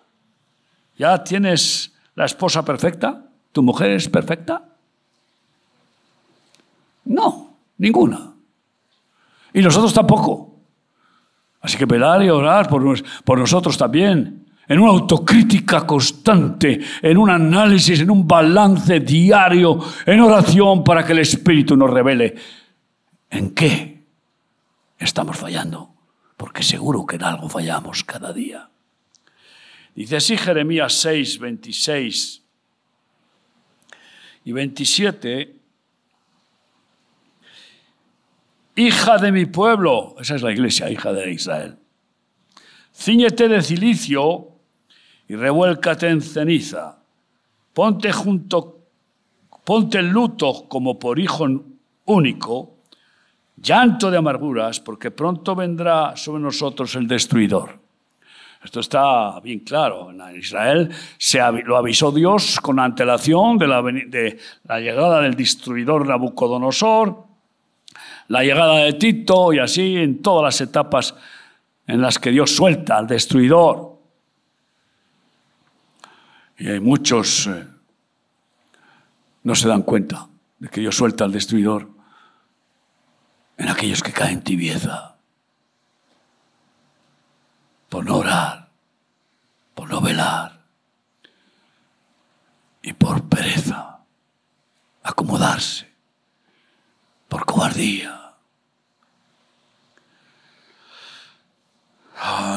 ¿Ya 0.99 1.23
tienes 1.23 1.93
la 2.15 2.25
esposa 2.25 2.65
perfecta? 2.65 3.27
¿Tu 3.53 3.63
mujer 3.63 3.91
es 3.91 4.09
perfecta? 4.09 4.65
No, 7.05 7.57
ninguna. 7.79 8.33
Y 9.53 9.61
nosotros 9.61 9.93
tampoco. 9.93 10.50
Así 11.61 11.77
que 11.77 11.85
velar 11.85 12.23
y 12.23 12.31
orar 12.31 12.69
por, 12.69 13.39
nosotros 13.39 13.77
también 13.77 14.47
en 14.67 14.79
una 14.79 14.91
autocrítica 14.91 15.87
constante, 15.87 16.81
en 17.03 17.19
un 17.19 17.29
análisis, 17.29 18.01
en 18.01 18.11
un 18.11 18.27
balance 18.27 19.01
diario, 19.01 19.79
en 20.07 20.21
oración 20.21 20.83
para 20.83 21.05
que 21.05 21.13
el 21.13 21.19
Espíritu 21.19 21.77
nos 21.77 21.91
revele 21.91 22.35
en 23.29 23.51
qué 23.51 24.05
estamos 24.99 25.37
fallando, 25.37 25.93
porque 26.37 26.63
seguro 26.63 27.05
que 27.05 27.17
en 27.17 27.25
algo 27.25 27.49
fallamos 27.49 28.05
cada 28.05 28.33
día. 28.33 28.69
Dice 29.95 30.17
así 30.17 30.37
Jeremías 30.37 30.95
6, 30.95 31.39
26 31.41 32.43
y 34.45 34.53
27. 34.53 35.60
Hija 38.77 39.19
de 39.19 39.33
mi 39.33 39.47
pueblo, 39.47 40.15
esa 40.21 40.37
es 40.37 40.43
la 40.43 40.53
iglesia, 40.53 40.91
hija 40.91 41.13
de 41.13 41.33
Israel. 41.33 41.77
Cíñete 42.95 43.49
de 43.49 43.63
cilicio 43.63 44.49
y 45.29 45.37
revuélcate 45.37 46.09
en 46.09 46.21
ceniza. 46.21 46.99
Ponte 47.73 48.13
junto, 48.13 48.79
ponte 49.65 49.99
en 49.99 50.11
luto 50.11 50.67
como 50.69 50.99
por 50.99 51.19
hijo 51.19 51.47
único, 52.05 52.77
llanto 53.57 54.11
de 54.11 54.19
amarguras, 54.19 54.81
porque 54.81 55.11
pronto 55.11 55.55
vendrá 55.55 56.17
sobre 56.17 56.43
nosotros 56.43 56.95
el 56.95 57.07
destruidor. 57.07 57.79
Esto 58.63 58.81
está 58.81 59.41
bien 59.41 59.61
claro. 59.61 60.11
En 60.11 60.37
Israel 60.37 60.91
se 61.17 61.41
lo 61.65 61.77
avisó 61.77 62.13
Dios 62.13 62.61
con 62.61 62.79
antelación 62.79 63.57
de 63.57 63.67
la, 63.67 63.83
de 63.83 64.39
la 64.65 64.81
llegada 64.81 65.23
del 65.23 65.35
destruidor 65.35 66.07
Nabucodonosor, 66.07 67.30
la 68.31 68.45
llegada 68.45 68.77
de 68.77 68.93
Tito 68.93 69.53
y 69.53 69.59
así 69.59 69.97
en 69.97 70.23
todas 70.23 70.45
las 70.45 70.61
etapas 70.61 71.17
en 71.89 72.01
las 72.01 72.21
que 72.21 72.31
Dios 72.31 72.55
suelta 72.55 72.97
al 72.97 73.09
destruidor. 73.09 73.99
Y 76.57 76.69
hay 76.69 76.79
muchos 76.79 77.49
eh, 77.49 77.67
no 79.43 79.55
se 79.57 79.67
dan 79.67 79.83
cuenta 79.83 80.29
de 80.61 80.69
que 80.69 80.81
Dios 80.81 80.97
suelta 80.97 81.25
al 81.25 81.33
destruidor 81.33 81.89
en 83.57 83.69
aquellos 83.69 84.01
que 84.01 84.13
caen 84.13 84.43
tibieza 84.43 85.17
por 87.89 88.05
no 88.05 88.19
orar, 88.19 88.71
por 89.75 89.91
no 89.91 90.01
velar 90.01 90.67
y 92.81 92.93
por 92.93 93.29
pereza, 93.29 94.05
acomodarse, 95.03 95.93
por 97.29 97.45
cobardía. 97.45 98.20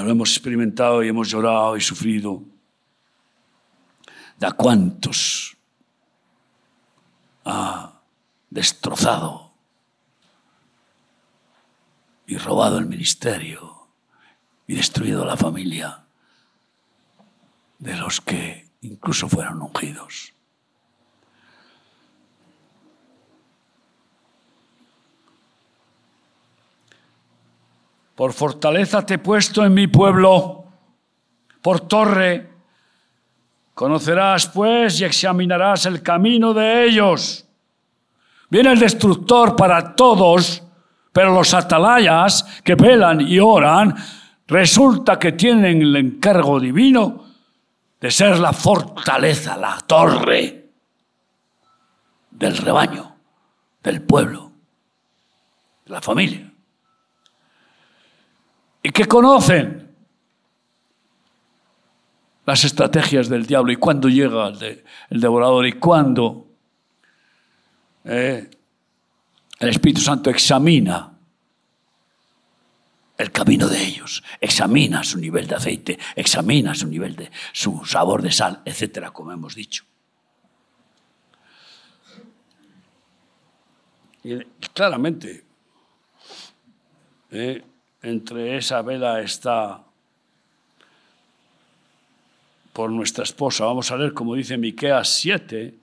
Lo 0.04 0.10
hemos 0.10 0.32
experimentado 0.32 1.04
y 1.04 1.08
hemos 1.08 1.30
llorado 1.30 1.78
y 1.78 1.82
sufrido. 1.82 2.44
¿De 4.38 4.48
a 4.48 4.52
cuántos 4.52 5.56
ha 7.46 8.02
destrozado 8.50 9.52
y 12.28 12.38
robado 12.38 12.78
el 12.78 12.88
ministerio 12.88 13.88
y 14.68 14.76
destruido 14.76 15.26
la 15.26 15.38
familia 15.38 16.04
de 17.80 17.96
los 17.96 18.20
que 18.22 18.70
incluso 18.82 19.30
fueron 19.30 19.62
ungidos? 19.62 20.34
Por 28.16 28.32
fortaleza 28.34 29.06
te 29.06 29.16
he 29.16 29.18
puesto 29.18 29.66
en 29.66 29.74
mi 29.74 29.88
pueblo, 29.88 30.66
por 31.62 31.82
torre. 31.82 32.50
Conocerás 33.74 34.48
pues 34.48 35.02
y 35.02 35.06
examinarás 35.06 35.88
el 35.88 36.04
camino 36.04 36.54
de 36.54 36.86
ellos. 36.86 37.46
Viene 38.50 38.74
el 38.74 38.80
destructor 38.80 39.56
para 39.56 39.96
todos, 39.96 40.62
pero 41.12 41.34
los 41.34 41.56
atalayas 41.56 42.44
que 42.64 42.76
velan 42.76 43.22
y 43.22 43.40
oran, 43.40 43.96
resulta 44.46 45.18
que 45.18 45.32
tienen 45.32 45.82
el 45.82 45.96
encargo 45.96 46.60
divino 46.60 47.26
de 48.00 48.12
ser 48.12 48.38
la 48.38 48.54
fortaleza, 48.54 49.58
la 49.58 49.80
torre 49.88 50.70
del 52.30 52.58
rebaño, 52.58 53.16
del 53.82 54.04
pueblo, 54.04 54.52
de 55.86 55.94
la 55.94 56.02
familia 56.02 56.53
y 58.84 58.90
que 58.92 59.06
conocen 59.06 59.96
las 62.46 62.66
estrategias 62.66 63.30
del 63.30 63.46
diablo. 63.46 63.72
Y 63.72 63.78
cuándo 63.78 64.10
llega 64.10 64.50
el, 64.50 64.84
devorador 65.22 65.66
y 65.66 65.74
cuándo 65.74 66.48
eh, 68.04 68.50
el 69.60 69.70
Espíritu 69.70 70.02
Santo 70.02 70.30
examina 70.30 71.10
el 73.18 73.32
camino 73.32 73.68
de 73.68 73.82
ellos, 73.82 74.24
examina 74.42 75.04
su 75.04 75.20
nivel 75.20 75.48
de 75.48 75.56
aceite, 75.56 76.00
examina 76.16 76.76
su 76.76 76.88
nivel 76.88 77.16
de 77.16 77.32
su 77.54 77.86
sabor 77.86 78.22
de 78.22 78.32
sal, 78.32 78.62
etcétera, 78.66 79.12
como 79.12 79.32
hemos 79.32 79.56
dicho. 79.56 79.86
Y 84.24 84.38
claramente, 84.74 85.46
eh, 87.32 87.64
entre 88.04 88.58
esa 88.58 88.82
vela 88.82 89.22
está 89.22 89.82
por 92.74 92.92
nuestra 92.92 93.24
esposa. 93.24 93.66
Vamos 93.66 93.90
a 93.92 93.98
leer, 93.98 94.14
como 94.14 94.36
dice 94.36 94.58
Miqueas 94.58 95.10
7, 95.10 95.74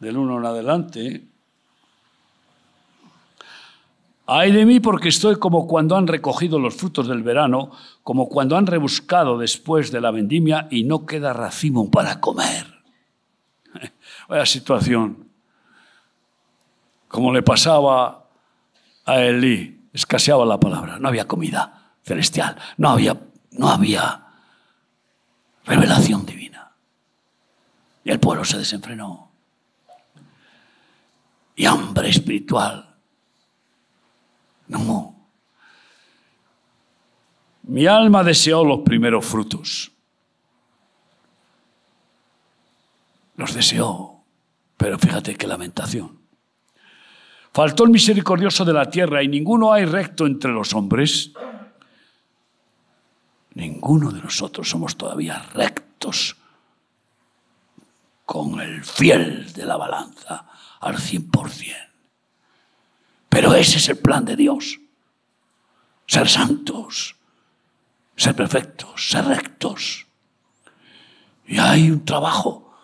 del 0.00 0.16
1 0.16 0.38
en 0.38 0.46
adelante. 0.46 1.22
Ay 4.24 4.50
de 4.52 4.64
mí 4.64 4.80
porque 4.80 5.10
estoy 5.10 5.36
como 5.36 5.66
cuando 5.66 5.96
han 5.96 6.06
recogido 6.06 6.58
los 6.58 6.74
frutos 6.74 7.06
del 7.06 7.22
verano, 7.22 7.72
como 8.02 8.28
cuando 8.28 8.56
han 8.56 8.66
rebuscado 8.66 9.36
después 9.36 9.92
de 9.92 10.00
la 10.00 10.10
vendimia 10.10 10.68
y 10.70 10.84
no 10.84 11.04
queda 11.04 11.34
racimo 11.34 11.90
para 11.90 12.18
comer. 12.18 12.66
Vaya 14.28 14.46
situación. 14.46 15.28
Como 17.08 17.30
le 17.30 17.42
pasaba 17.42 18.24
a 19.04 19.20
Elí 19.20 19.81
escaseaba 19.92 20.44
la 20.44 20.58
palabra, 20.58 20.98
no 20.98 21.08
había 21.08 21.26
comida 21.26 21.94
celestial, 22.02 22.56
no 22.76 22.90
había, 22.90 23.20
no 23.52 23.68
había 23.68 24.26
revelación 25.64 26.26
divina. 26.26 26.72
Y 28.04 28.10
el 28.10 28.18
pueblo 28.18 28.44
se 28.44 28.58
desenfrenó. 28.58 29.30
Y 31.54 31.66
hambre 31.66 32.08
espiritual. 32.08 32.96
No. 34.68 35.14
Mi 37.64 37.86
alma 37.86 38.24
deseó 38.24 38.64
los 38.64 38.80
primeros 38.80 39.24
frutos. 39.24 39.92
Los 43.36 43.54
deseó. 43.54 44.24
Pero 44.76 44.98
fíjate 44.98 45.36
qué 45.36 45.46
lamentación. 45.46 46.21
Faltó 47.52 47.84
el 47.84 47.90
misericordioso 47.90 48.64
de 48.64 48.72
la 48.72 48.88
tierra 48.88 49.22
y 49.22 49.28
ninguno 49.28 49.72
hay 49.72 49.84
recto 49.84 50.26
entre 50.26 50.50
los 50.50 50.72
hombres. 50.72 51.32
Ninguno 53.54 54.10
de 54.10 54.22
nosotros 54.22 54.70
somos 54.70 54.96
todavía 54.96 55.42
rectos 55.52 56.36
con 58.24 58.58
el 58.60 58.82
fiel 58.82 59.52
de 59.52 59.66
la 59.66 59.76
balanza 59.76 60.46
al 60.80 60.98
cien 60.98 61.30
por 61.30 61.50
cien. 61.50 61.76
Pero 63.28 63.54
ese 63.54 63.76
es 63.76 63.88
el 63.90 63.98
plan 63.98 64.24
de 64.24 64.36
Dios. 64.36 64.80
Ser 66.06 66.28
santos, 66.28 67.16
ser 68.16 68.34
perfectos, 68.34 69.10
ser 69.10 69.26
rectos. 69.26 70.06
Y 71.46 71.58
hay 71.58 71.90
un 71.90 72.04
trabajo 72.06 72.74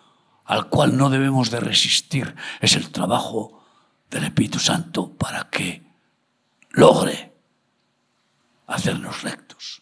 al 0.45 0.69
cual 0.69 0.95
no 0.95 1.09
debemos 1.09 1.49
de 1.49 1.59
resistir. 1.59 2.35
Es 2.61 2.75
el 2.75 2.91
trabajo 2.91 3.58
del 4.09 4.23
Espíritu 4.25 4.59
Santo 4.59 5.11
para 5.11 5.49
que 5.49 5.83
logre 6.71 7.31
hacernos 8.67 9.23
rectos. 9.23 9.81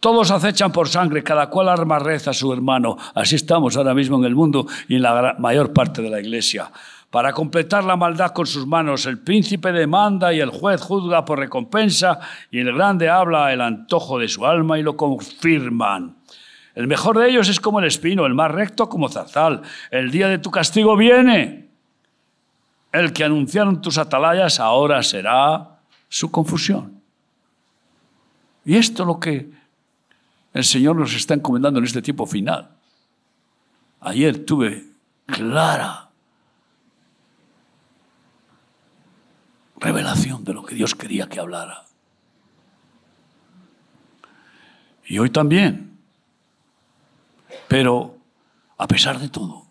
Todos 0.00 0.30
acechan 0.30 0.72
por 0.72 0.88
sangre, 0.88 1.22
cada 1.22 1.50
cual 1.50 1.68
arma 1.68 1.98
reza 1.98 2.30
a 2.30 2.34
su 2.34 2.50
hermano. 2.52 2.96
Así 3.14 3.36
estamos 3.36 3.76
ahora 3.76 3.92
mismo 3.92 4.16
en 4.16 4.24
el 4.24 4.34
mundo 4.34 4.66
y 4.88 4.96
en 4.96 5.02
la 5.02 5.36
mayor 5.38 5.74
parte 5.74 6.00
de 6.00 6.08
la 6.08 6.20
iglesia. 6.20 6.72
Para 7.10 7.32
completar 7.32 7.84
la 7.84 7.96
maldad 7.96 8.30
con 8.30 8.46
sus 8.46 8.66
manos, 8.66 9.04
el 9.04 9.18
príncipe 9.18 9.72
demanda 9.72 10.32
y 10.32 10.40
el 10.40 10.48
juez 10.48 10.80
juzga 10.80 11.24
por 11.24 11.38
recompensa 11.38 12.18
y 12.50 12.60
el 12.60 12.72
grande 12.72 13.10
habla 13.10 13.52
el 13.52 13.60
antojo 13.60 14.18
de 14.18 14.28
su 14.28 14.46
alma 14.46 14.78
y 14.78 14.82
lo 14.82 14.96
confirman. 14.96 16.19
El 16.74 16.86
mejor 16.86 17.18
de 17.18 17.28
ellos 17.28 17.48
es 17.48 17.60
como 17.60 17.80
el 17.80 17.86
espino, 17.86 18.26
el 18.26 18.34
más 18.34 18.50
recto 18.50 18.88
como 18.88 19.08
zarzal. 19.08 19.62
El 19.90 20.10
día 20.10 20.28
de 20.28 20.38
tu 20.38 20.50
castigo 20.50 20.96
viene. 20.96 21.68
El 22.92 23.12
que 23.12 23.24
anunciaron 23.24 23.80
tus 23.80 23.98
atalayas 23.98 24.60
ahora 24.60 25.02
será 25.02 25.80
su 26.08 26.30
confusión. 26.30 27.00
Y 28.64 28.76
esto 28.76 29.02
es 29.02 29.06
lo 29.06 29.20
que 29.20 29.50
el 30.52 30.64
Señor 30.64 30.96
nos 30.96 31.14
está 31.14 31.34
encomendando 31.34 31.78
en 31.78 31.86
este 31.86 32.02
tiempo 32.02 32.26
final. 32.26 32.70
Ayer 34.00 34.44
tuve 34.44 34.84
clara 35.26 36.08
revelación 39.76 40.44
de 40.44 40.52
lo 40.52 40.64
que 40.64 40.74
Dios 40.74 40.94
quería 40.94 41.28
que 41.28 41.40
hablara. 41.40 41.84
Y 45.06 45.18
hoy 45.18 45.30
también 45.30 45.89
pero 47.70 48.18
a 48.78 48.88
pesar 48.88 49.20
de 49.20 49.28
todo, 49.28 49.64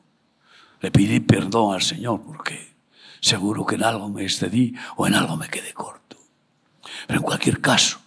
le 0.79 0.89
pedí 0.89 1.19
perdón 1.19 1.73
al 1.75 1.81
Señor 1.81 2.21
porque 2.21 2.73
seguro 3.19 3.65
que 3.65 3.75
en 3.75 3.83
algo 3.83 4.07
me 4.07 4.23
excedí 4.23 4.73
o 4.95 5.05
en 5.05 5.15
algo 5.15 5.35
me 5.35 5.49
quedé 5.49 5.73
corto. 5.73 6.15
Pero 7.05 7.19
en 7.19 7.25
cualquier 7.25 7.59
caso, 7.59 7.99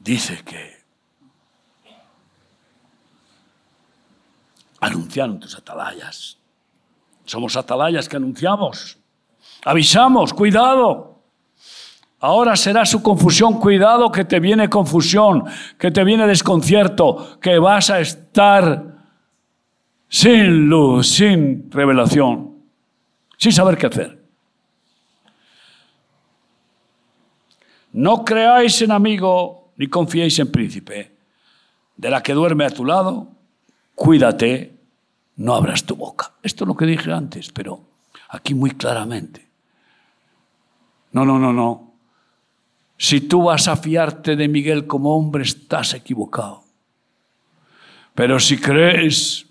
dice 0.00 0.42
que 0.42 0.78
anunciaron 4.80 5.40
tus 5.40 5.56
atalayas. 5.56 6.38
Somos 7.26 7.54
atalayas 7.54 8.08
que 8.08 8.16
anunciamos. 8.16 8.96
Avisamos, 9.62 10.32
cuidado. 10.32 11.17
Ahora 12.20 12.56
será 12.56 12.84
su 12.84 13.02
confusión. 13.02 13.60
Cuidado 13.60 14.10
que 14.10 14.24
te 14.24 14.40
viene 14.40 14.68
confusión, 14.68 15.44
que 15.78 15.90
te 15.90 16.04
viene 16.04 16.26
desconcierto, 16.26 17.38
que 17.40 17.58
vas 17.58 17.90
a 17.90 18.00
estar 18.00 18.98
sin 20.08 20.68
luz, 20.68 21.08
sin 21.08 21.70
revelación, 21.70 22.56
sin 23.36 23.52
saber 23.52 23.78
qué 23.78 23.86
hacer. 23.86 24.18
No 27.92 28.24
creáis 28.24 28.82
en 28.82 28.90
amigo 28.90 29.72
ni 29.76 29.86
confiéis 29.86 30.38
en 30.38 30.50
príncipe. 30.50 31.16
De 31.96 32.10
la 32.10 32.22
que 32.22 32.32
duerme 32.32 32.64
a 32.64 32.70
tu 32.70 32.84
lado, 32.84 33.28
cuídate, 33.94 34.72
no 35.36 35.54
abras 35.54 35.84
tu 35.84 35.96
boca. 35.96 36.32
Esto 36.42 36.64
es 36.64 36.68
lo 36.68 36.76
que 36.76 36.86
dije 36.86 37.12
antes, 37.12 37.50
pero 37.50 37.80
aquí 38.28 38.54
muy 38.54 38.72
claramente. 38.72 39.48
No, 41.12 41.24
no, 41.24 41.38
no, 41.38 41.52
no. 41.52 41.87
Si 42.98 43.20
tú 43.20 43.44
vas 43.44 43.68
a 43.68 43.76
fiarte 43.76 44.34
de 44.34 44.48
Miguel 44.48 44.86
como 44.86 45.16
hombre, 45.16 45.44
estás 45.44 45.94
equivocado. 45.94 46.64
Pero 48.14 48.40
si 48.40 48.58
crees 48.58 49.46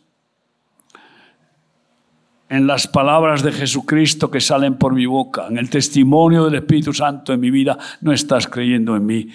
en 2.49 2.67
las 2.67 2.87
palabras 2.87 3.43
de 3.43 3.53
Jesucristo 3.53 4.29
que 4.29 4.41
salen 4.41 4.77
por 4.77 4.93
mi 4.93 5.05
boca, 5.05 5.47
en 5.47 5.57
el 5.57 5.69
testimonio 5.69 6.43
del 6.45 6.55
Espíritu 6.55 6.93
Santo 6.93 7.31
en 7.31 7.39
mi 7.39 7.49
vida, 7.49 7.77
no 8.01 8.11
estás 8.11 8.47
creyendo 8.47 8.97
en 8.97 9.05
mí, 9.05 9.29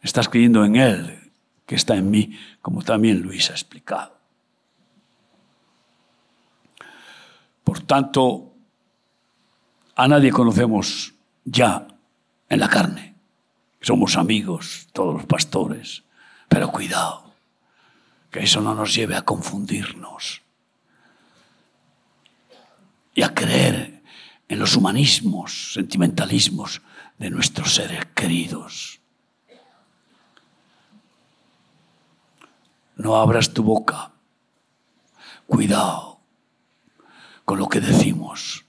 estás 0.00 0.28
creyendo 0.28 0.64
en 0.64 0.76
Él, 0.76 1.32
que 1.66 1.74
está 1.74 1.96
en 1.96 2.10
mí, 2.10 2.38
como 2.62 2.82
también 2.82 3.20
Luis 3.20 3.50
ha 3.50 3.54
explicado. 3.54 4.16
Por 7.64 7.80
tanto, 7.80 8.52
a 9.96 10.06
nadie 10.06 10.30
conocemos 10.30 11.14
ya 11.44 11.88
en 12.48 12.60
la 12.60 12.68
carne. 12.68 13.13
Somos 13.84 14.16
amigos, 14.16 14.88
todos 14.94 15.14
los 15.14 15.26
pastores, 15.26 16.04
pero 16.48 16.72
cuidado, 16.72 17.34
que 18.30 18.40
eso 18.40 18.62
no 18.62 18.74
nos 18.74 18.94
lleve 18.94 19.14
a 19.14 19.20
confundirnos 19.20 20.40
y 23.14 23.20
a 23.20 23.34
creer 23.34 24.02
en 24.48 24.58
los 24.58 24.74
humanismos, 24.74 25.74
sentimentalismos 25.74 26.80
de 27.18 27.28
nuestros 27.28 27.74
seres 27.74 28.06
queridos. 28.14 29.00
No 32.96 33.16
abras 33.16 33.52
tu 33.52 33.62
boca. 33.62 34.12
Cuidado 35.46 36.20
con 37.44 37.58
lo 37.58 37.68
que 37.68 37.80
decimos 37.80 38.64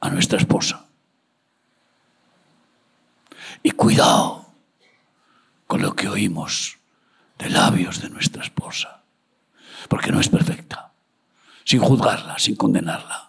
a 0.00 0.08
nuestra 0.08 0.38
esposa. 0.38 0.86
Y 3.62 3.70
cuidado 3.72 4.43
lo 5.78 5.94
que 5.94 6.08
oímos 6.08 6.78
de 7.38 7.50
labios 7.50 8.00
de 8.00 8.10
nuestra 8.10 8.42
esposa. 8.42 9.02
Porque 9.88 10.12
no 10.12 10.20
es 10.20 10.28
perfecta. 10.28 10.92
Sin 11.64 11.80
juzgarla, 11.80 12.38
sin 12.38 12.56
condenarla 12.56 13.24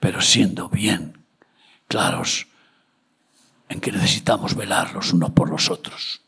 pero 0.00 0.20
siendo 0.20 0.68
bien 0.68 1.24
claros 1.88 2.46
en 3.68 3.80
que 3.80 3.92
necesitamos 3.92 4.54
velar 4.54 4.92
los 4.92 5.12
unos 5.12 5.30
por 5.30 5.50
los 5.50 5.70
otros, 5.70 6.22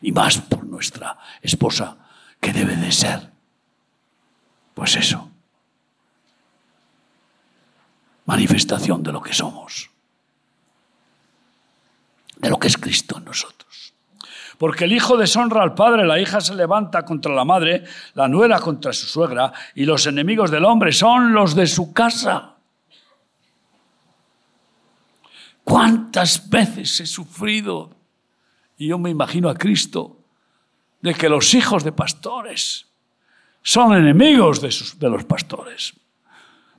y 0.00 0.12
más 0.12 0.38
por 0.38 0.64
nuestra 0.64 1.18
esposa, 1.42 1.96
que 2.40 2.52
debe 2.52 2.76
de 2.76 2.92
ser, 2.92 3.32
pues 4.74 4.96
eso, 4.96 5.30
manifestación 8.24 9.02
de 9.02 9.12
lo 9.12 9.20
que 9.20 9.34
somos, 9.34 9.90
de 12.36 12.48
lo 12.48 12.58
que 12.58 12.68
es 12.68 12.78
Cristo 12.78 13.18
en 13.18 13.24
nosotros. 13.24 13.92
Porque 14.58 14.84
el 14.84 14.92
hijo 14.92 15.16
deshonra 15.16 15.62
al 15.62 15.74
padre, 15.74 16.04
la 16.04 16.18
hija 16.18 16.40
se 16.40 16.54
levanta 16.54 17.04
contra 17.04 17.32
la 17.32 17.44
madre, 17.44 17.84
la 18.14 18.26
nuera 18.26 18.58
contra 18.58 18.92
su 18.92 19.06
suegra, 19.06 19.52
y 19.76 19.84
los 19.84 20.06
enemigos 20.06 20.50
del 20.50 20.64
hombre 20.64 20.92
son 20.92 21.32
los 21.32 21.54
de 21.54 21.68
su 21.68 21.92
casa. 21.92 22.56
¿Cuántas 25.62 26.50
veces 26.50 26.98
he 27.00 27.06
sufrido? 27.06 27.94
Y 28.78 28.88
yo 28.88 28.98
me 28.98 29.10
imagino 29.10 29.48
a 29.48 29.54
Cristo 29.54 30.18
de 31.00 31.14
que 31.14 31.28
los 31.28 31.54
hijos 31.54 31.84
de 31.84 31.92
pastores 31.92 32.86
son 33.62 33.94
enemigos 33.94 34.60
de, 34.60 34.74
de 34.98 35.10
los 35.10 35.24
pastores. 35.24 35.94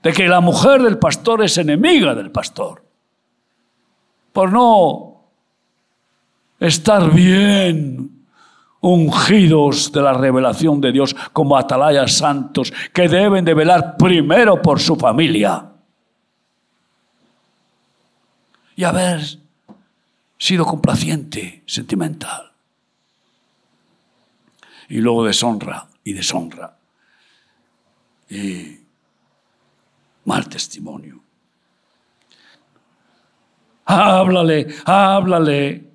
De 0.03 0.11
que 0.11 0.27
la 0.27 0.41
mujer 0.41 0.81
del 0.81 0.97
pastor 0.97 1.43
es 1.43 1.57
enemiga 1.57 2.13
del 2.13 2.31
pastor. 2.31 2.83
Por 4.33 4.51
no 4.51 5.08
estar 6.59 7.11
bien 7.11 8.25
ungidos 8.81 9.91
de 9.91 10.01
la 10.01 10.13
revelación 10.13 10.79
de 10.79 10.91
Dios 10.91 11.15
como 11.33 11.57
atalayas 11.57 12.13
santos 12.13 12.71
que 12.93 13.09
deben 13.09 13.43
de 13.43 13.53
velar 13.53 13.97
primero 13.97 14.61
por 14.61 14.79
su 14.79 14.95
familia 14.95 15.65
y 18.79 18.83
haber 18.85 19.21
sido 20.37 20.65
complaciente, 20.65 21.63
sentimental. 21.65 22.53
Y 24.87 24.99
luego 24.99 25.25
deshonra 25.25 25.85
y 26.05 26.13
deshonra. 26.13 26.77
Y 28.29 28.79
mal 30.23 30.47
testimonio. 30.47 31.19
Háblale, 33.83 34.67
háblale. 34.85 35.88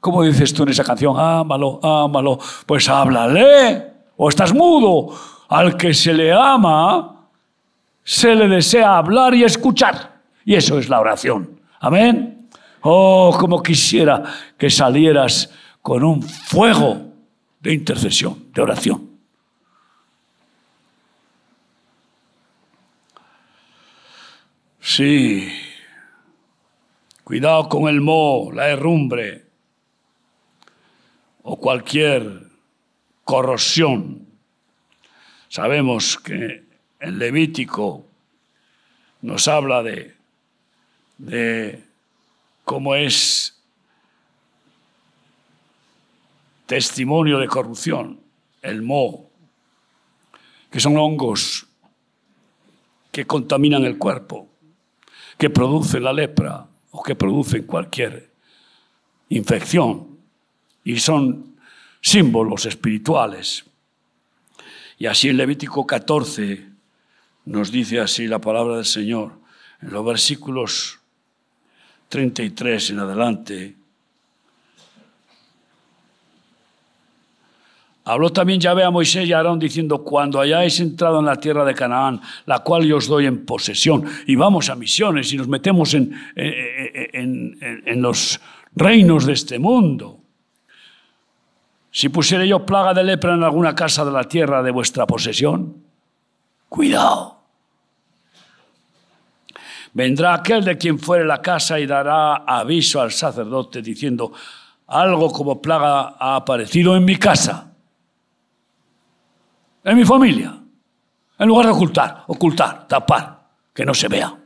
¿Cómo 0.00 0.22
dices 0.22 0.54
tú 0.54 0.62
en 0.62 0.70
esa 0.70 0.84
canción? 0.84 1.18
Ámalo, 1.18 1.80
ámalo. 1.82 2.38
Pues 2.66 2.88
háblale. 2.88 3.92
O 4.16 4.28
estás 4.28 4.54
mudo. 4.54 5.14
Al 5.48 5.76
que 5.76 5.94
se 5.94 6.12
le 6.12 6.32
ama, 6.32 7.28
se 8.04 8.34
le 8.34 8.48
desea 8.48 8.98
hablar 8.98 9.34
y 9.34 9.44
escuchar. 9.44 10.20
Y 10.44 10.54
eso 10.54 10.78
es 10.78 10.88
la 10.88 11.00
oración. 11.00 11.60
Amén. 11.80 12.48
Oh, 12.82 13.36
como 13.38 13.62
quisiera 13.62 14.22
que 14.56 14.70
salieras 14.70 15.50
con 15.82 16.04
un 16.04 16.22
fuego 16.22 17.02
de 17.60 17.74
intercesión, 17.74 18.46
de 18.52 18.62
oración. 18.62 19.08
Sí, 24.80 25.52
cuidado 27.24 27.68
con 27.68 27.88
el 27.88 28.00
moho, 28.00 28.52
la 28.52 28.68
herrumbre 28.68 29.47
o 31.50 31.56
cualquier 31.56 32.42
corrosión. 33.24 34.26
Sabemos 35.48 36.18
que 36.18 36.64
en 37.00 37.18
Levítico 37.18 38.04
nos 39.22 39.48
habla 39.48 39.82
de 39.82 40.18
de 41.18 41.82
cómo 42.64 42.94
es 42.94 43.60
testimonio 46.66 47.38
de 47.38 47.48
corrupción, 47.48 48.20
el 48.62 48.82
moho, 48.82 49.28
que 50.70 50.80
son 50.80 50.96
hongos 50.96 51.66
que 53.10 53.26
contaminan 53.26 53.84
el 53.84 53.98
cuerpo, 53.98 54.48
que 55.38 55.50
producen 55.50 56.04
la 56.04 56.12
lepra 56.12 56.66
o 56.90 57.02
que 57.02 57.16
producen 57.16 57.64
cualquier 57.64 58.30
infección 59.30 60.07
y 60.88 60.98
son 60.98 61.56
símbolos 62.00 62.64
espirituales. 62.64 63.62
Y 64.96 65.04
así 65.04 65.28
en 65.28 65.36
Levítico 65.36 65.86
14 65.86 66.66
nos 67.44 67.70
dice 67.70 68.00
así 68.00 68.26
la 68.26 68.38
palabra 68.38 68.76
del 68.76 68.86
Señor, 68.86 69.32
en 69.82 69.90
los 69.90 70.02
versículos 70.02 70.98
33 72.08 72.90
en 72.90 72.98
adelante, 73.00 73.74
Habló 78.04 78.30
también 78.30 78.58
Yahvé 78.58 78.84
a 78.84 78.90
Moisés 78.90 79.28
y 79.28 79.34
a 79.34 79.36
Aarón 79.36 79.58
diciendo, 79.58 80.02
cuando 80.02 80.40
hayáis 80.40 80.80
entrado 80.80 81.20
en 81.20 81.26
la 81.26 81.36
tierra 81.36 81.62
de 81.66 81.74
Canaán, 81.74 82.18
la 82.46 82.60
cual 82.60 82.86
yo 82.86 82.96
os 82.96 83.06
doy 83.06 83.26
en 83.26 83.44
posesión, 83.44 84.06
y 84.26 84.34
vamos 84.34 84.70
a 84.70 84.76
misiones 84.76 85.30
y 85.34 85.36
nos 85.36 85.46
metemos 85.46 85.92
en, 85.92 86.18
en, 86.34 87.58
en 87.84 88.00
los 88.00 88.40
reinos 88.74 89.26
de 89.26 89.34
este 89.34 89.58
mundo. 89.58 90.17
Si 91.98 92.10
pusiere 92.10 92.46
yo 92.46 92.64
plaga 92.64 92.94
de 92.94 93.02
lepra 93.02 93.34
en 93.34 93.42
alguna 93.42 93.74
casa 93.74 94.04
de 94.04 94.12
la 94.12 94.22
tierra 94.22 94.62
de 94.62 94.70
vuestra 94.70 95.04
posesión, 95.04 95.82
cuidado. 96.68 97.40
Vendrá 99.94 100.34
aquel 100.34 100.64
de 100.64 100.78
quien 100.78 101.00
fuere 101.00 101.24
la 101.24 101.42
casa 101.42 101.80
y 101.80 101.86
dará 101.86 102.36
aviso 102.36 103.00
al 103.00 103.10
sacerdote 103.10 103.82
diciendo, 103.82 104.32
algo 104.86 105.32
como 105.32 105.60
plaga 105.60 106.14
ha 106.20 106.36
aparecido 106.36 106.94
en 106.94 107.04
mi 107.04 107.16
casa, 107.16 107.72
en 109.82 109.96
mi 109.96 110.04
familia, 110.04 110.56
en 111.36 111.48
lugar 111.48 111.66
de 111.66 111.72
ocultar, 111.72 112.22
ocultar, 112.28 112.86
tapar, 112.86 113.40
que 113.74 113.84
no 113.84 113.92
se 113.92 114.06
vea. 114.06 114.38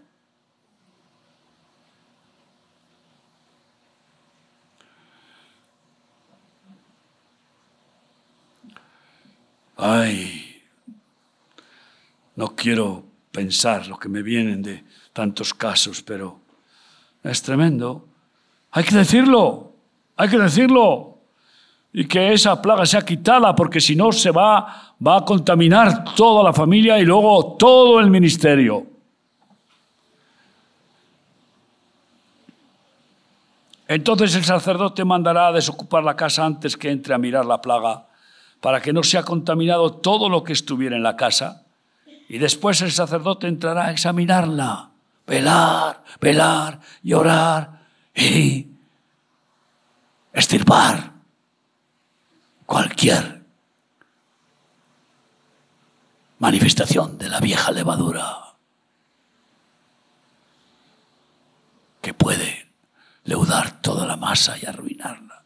Ay, 9.85 10.63
no 12.37 12.55
quiero 12.55 13.03
pensar 13.33 13.89
lo 13.89 13.99
que 13.99 14.09
me 14.09 14.23
vienen 14.23 14.63
de 14.63 14.85
tantos 15.13 15.53
casos, 15.53 16.01
pero 16.03 16.39
es 17.25 17.43
tremendo. 17.43 18.07
Hay 18.71 18.85
que 18.85 18.95
decirlo, 18.95 19.73
hay 20.15 20.29
que 20.29 20.39
decirlo. 20.39 21.19
Y 21.93 22.07
que 22.07 22.33
esa 22.33 22.63
plaga 22.63 22.87
sea 22.87 23.05
quitada, 23.05 23.57
porque 23.57 23.81
si 23.81 23.97
no 23.97 24.13
se 24.13 24.31
va, 24.31 24.95
va 25.05 25.17
a 25.17 25.25
contaminar 25.25 26.15
toda 26.15 26.45
la 26.45 26.53
familia 26.53 27.01
y 27.01 27.05
luego 27.05 27.57
todo 27.59 27.99
el 27.99 28.09
ministerio. 28.09 28.87
Entonces 33.89 34.33
el 34.37 34.45
sacerdote 34.45 35.05
mandará 35.05 35.49
a 35.49 35.53
desocupar 35.53 36.05
la 36.05 36.15
casa 36.15 36.47
antes 36.47 36.77
que 36.77 36.89
entre 36.89 37.15
a 37.15 37.19
mirar 37.19 37.45
la 37.45 37.61
plaga, 37.61 38.07
para 38.63 38.81
que 38.81 38.93
no 38.93 39.03
sea 39.03 39.25
contaminado 39.25 39.93
todo 39.93 40.29
lo 40.29 40.45
que 40.45 40.53
estuviera 40.53 40.95
en 40.95 41.03
la 41.03 41.17
casa 41.17 41.65
Y 42.29 42.39
después 42.39 42.81
el 42.81 42.93
sacerdote 42.93 43.49
entrará 43.49 43.87
a 43.87 43.91
examinarla, 43.91 44.91
velar, 45.27 46.05
velar, 46.21 46.81
llorar 47.03 47.83
y 48.15 48.69
estirpar 50.33 51.13
cualquier 52.65 53.43
manifestación 56.39 57.19
de 57.19 57.29
la 57.29 57.41
vieja 57.41 57.73
levadura 57.73 58.55
que 62.01 62.15
puede 62.15 62.71
leudar 63.25 63.83
toda 63.83 64.07
la 64.07 64.17
masa 64.17 64.57
y 64.57 64.67
arruinarla. 64.67 65.42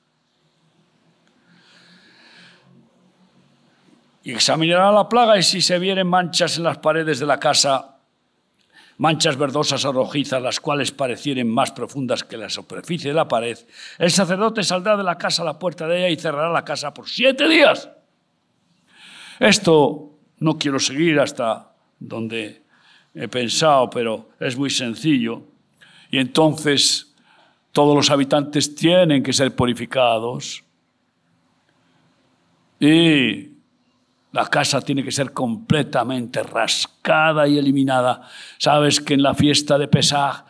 Y 4.26 4.32
examinará 4.32 4.90
la 4.90 5.08
plaga 5.08 5.38
y 5.38 5.42
si 5.44 5.60
se 5.60 5.78
vieren 5.78 6.08
manchas 6.08 6.56
en 6.56 6.64
las 6.64 6.78
paredes 6.78 7.20
de 7.20 7.26
la 7.26 7.38
casa, 7.38 7.98
manchas 8.98 9.36
verdosas 9.36 9.84
o 9.84 9.92
rojizas, 9.92 10.42
las 10.42 10.58
cuales 10.58 10.90
parecieren 10.90 11.48
más 11.48 11.70
profundas 11.70 12.24
que 12.24 12.36
la 12.36 12.50
superficie 12.50 13.10
de 13.10 13.14
la 13.14 13.28
pared, 13.28 13.56
el 13.98 14.10
sacerdote 14.10 14.64
saldrá 14.64 14.96
de 14.96 15.04
la 15.04 15.16
casa 15.16 15.42
a 15.42 15.44
la 15.44 15.56
puerta 15.56 15.86
de 15.86 15.98
ella 15.98 16.08
y 16.08 16.16
cerrará 16.16 16.50
la 16.50 16.64
casa 16.64 16.92
por 16.92 17.08
siete 17.08 17.46
días. 17.46 17.88
Esto 19.38 20.10
no 20.40 20.58
quiero 20.58 20.80
seguir 20.80 21.20
hasta 21.20 21.70
donde 22.00 22.62
he 23.14 23.28
pensado, 23.28 23.88
pero 23.90 24.30
es 24.40 24.56
muy 24.56 24.70
sencillo. 24.70 25.40
Y 26.10 26.18
entonces 26.18 27.14
todos 27.70 27.94
los 27.94 28.10
habitantes 28.10 28.74
tienen 28.74 29.22
que 29.22 29.32
ser 29.32 29.54
purificados. 29.54 30.64
Y 32.80 33.54
la 34.36 34.46
casa 34.46 34.80
tiene 34.82 35.02
que 35.02 35.10
ser 35.10 35.32
completamente 35.32 36.42
rascada 36.42 37.48
y 37.48 37.58
eliminada. 37.58 38.20
Sabes 38.58 39.00
que 39.00 39.14
en 39.14 39.22
la 39.22 39.34
fiesta 39.34 39.78
de 39.78 39.88
Pesaj 39.88 40.44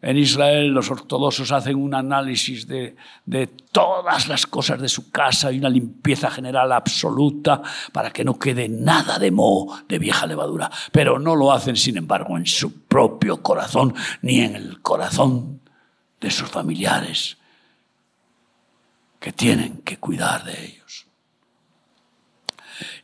en 0.00 0.18
Israel 0.18 0.68
los 0.68 0.90
ortodoxos 0.90 1.50
hacen 1.50 1.76
un 1.76 1.94
análisis 1.94 2.68
de, 2.68 2.94
de, 3.24 3.46
todas 3.46 4.28
las 4.28 4.46
cosas 4.46 4.80
de 4.80 4.88
su 4.88 5.10
casa 5.10 5.50
y 5.50 5.58
una 5.58 5.68
limpieza 5.68 6.30
general 6.30 6.70
absoluta 6.72 7.60
para 7.90 8.12
que 8.12 8.22
no 8.22 8.38
quede 8.38 8.68
nada 8.68 9.18
de 9.18 9.30
moho, 9.30 9.78
de 9.88 9.98
vieja 9.98 10.26
levadura. 10.26 10.70
Pero 10.92 11.18
no 11.18 11.34
lo 11.34 11.52
hacen, 11.52 11.76
sin 11.76 11.96
embargo, 11.96 12.36
en 12.36 12.46
su 12.46 12.84
propio 12.86 13.42
corazón 13.42 13.94
ni 14.22 14.40
en 14.40 14.54
el 14.54 14.80
corazón 14.80 15.60
de 16.20 16.30
sus 16.30 16.48
familiares 16.48 17.38
que 19.18 19.32
tienen 19.32 19.78
que 19.78 19.96
cuidar 19.96 20.44
de 20.44 20.66
ellos. 20.66 20.83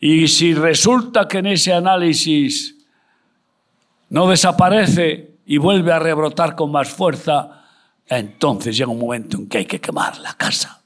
Y 0.01 0.29
si 0.29 0.55
resulta 0.55 1.29
que 1.29 1.39
en 1.39 1.47
ese 1.47 1.75
análisis 1.75 2.75
no 4.09 4.27
desaparece 4.29 5.37
y 5.45 5.59
vuelve 5.59 5.93
a 5.93 5.99
rebrotar 5.99 6.57
con 6.57 6.73
más 6.73 6.89
fuerza, 6.89 7.67
entonces 8.07 8.77
llega 8.77 8.91
un 8.91 8.99
momento 8.99 9.37
en 9.37 9.47
que 9.47 9.59
hay 9.59 9.67
que 9.67 9.81
quemar 9.81 10.19
la 10.19 10.33
casa. 10.35 10.83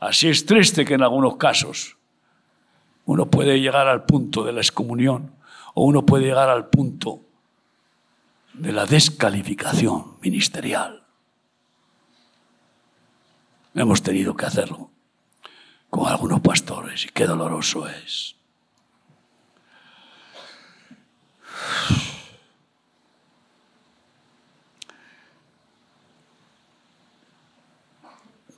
Así 0.00 0.28
es 0.28 0.46
triste 0.46 0.86
que 0.86 0.94
en 0.94 1.02
algunos 1.02 1.36
casos 1.36 1.98
uno 3.04 3.26
puede 3.30 3.60
llegar 3.60 3.86
al 3.86 4.04
punto 4.04 4.42
de 4.42 4.52
la 4.52 4.60
excomunión 4.60 5.32
o 5.74 5.84
uno 5.84 6.06
puede 6.06 6.24
llegar 6.24 6.48
al 6.48 6.68
punto 6.68 7.20
de 8.54 8.72
la 8.72 8.86
descalificación 8.86 10.16
ministerial. 10.22 11.02
Hemos 13.74 14.02
tenido 14.02 14.34
que 14.34 14.46
hacerlo 14.46 14.95
con 15.96 16.08
algunos 16.08 16.40
pastores 16.40 17.06
y 17.06 17.08
qué 17.08 17.24
doloroso 17.24 17.88
es. 17.88 18.36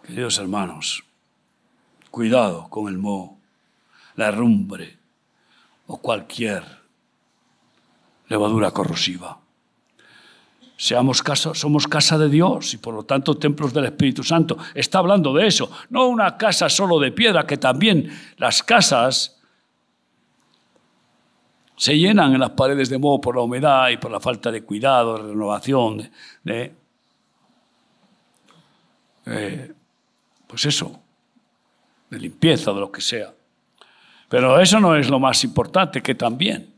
Queridos 0.03 0.39
hermanos, 0.39 1.05
cuidado 2.11 2.69
con 2.71 2.89
el 2.89 2.99
moho, 2.99 3.39
la 4.17 4.29
herrumbre 4.29 4.99
o 5.87 5.99
cualquier 5.99 6.65
levadura 8.27 8.73
corrosiva. 8.73 9.39
Seamos 10.81 11.25
casa, 11.25 11.57
somos 11.57 11.89
casa 11.89 12.17
de 12.17 12.29
Dios 12.29 12.73
y 12.73 12.77
por 12.77 12.95
lo 12.95 13.03
tanto 13.03 13.37
templos 13.37 13.75
del 13.75 13.87
Espíritu 13.87 14.23
Santo. 14.23 14.57
Está 14.73 15.01
hablando 15.01 15.35
de 15.35 15.49
eso, 15.49 15.69
no 15.91 16.07
una 16.07 16.37
casa 16.37 16.69
solo 16.69 17.01
de 17.01 17.11
piedra, 17.11 17.45
que 17.45 17.57
también 17.57 18.09
las 18.37 18.63
casas 18.63 19.41
se 21.75 21.99
llenan 21.99 22.33
en 22.33 22.39
las 22.39 22.51
paredes 22.51 22.89
de 22.91 22.99
moho 22.99 23.21
por 23.21 23.35
la 23.35 23.43
humedad 23.43 23.89
y 23.89 23.97
por 23.97 24.13
la 24.13 24.21
falta 24.21 24.53
de 24.53 24.63
cuidado, 24.63 25.17
de 25.17 25.23
renovación, 25.31 26.11
de, 26.45 26.73
eh, 29.27 29.73
pues 30.47 30.65
eso, 30.65 31.03
de 32.09 32.21
limpieza, 32.21 32.73
de 32.73 32.79
lo 32.79 32.93
que 32.93 33.01
sea. 33.01 33.35
Pero 34.29 34.61
eso 34.61 34.79
no 34.79 34.95
es 34.95 35.11
lo 35.11 35.19
más 35.19 35.43
importante, 35.43 36.01
que 36.03 36.15
también, 36.15 36.73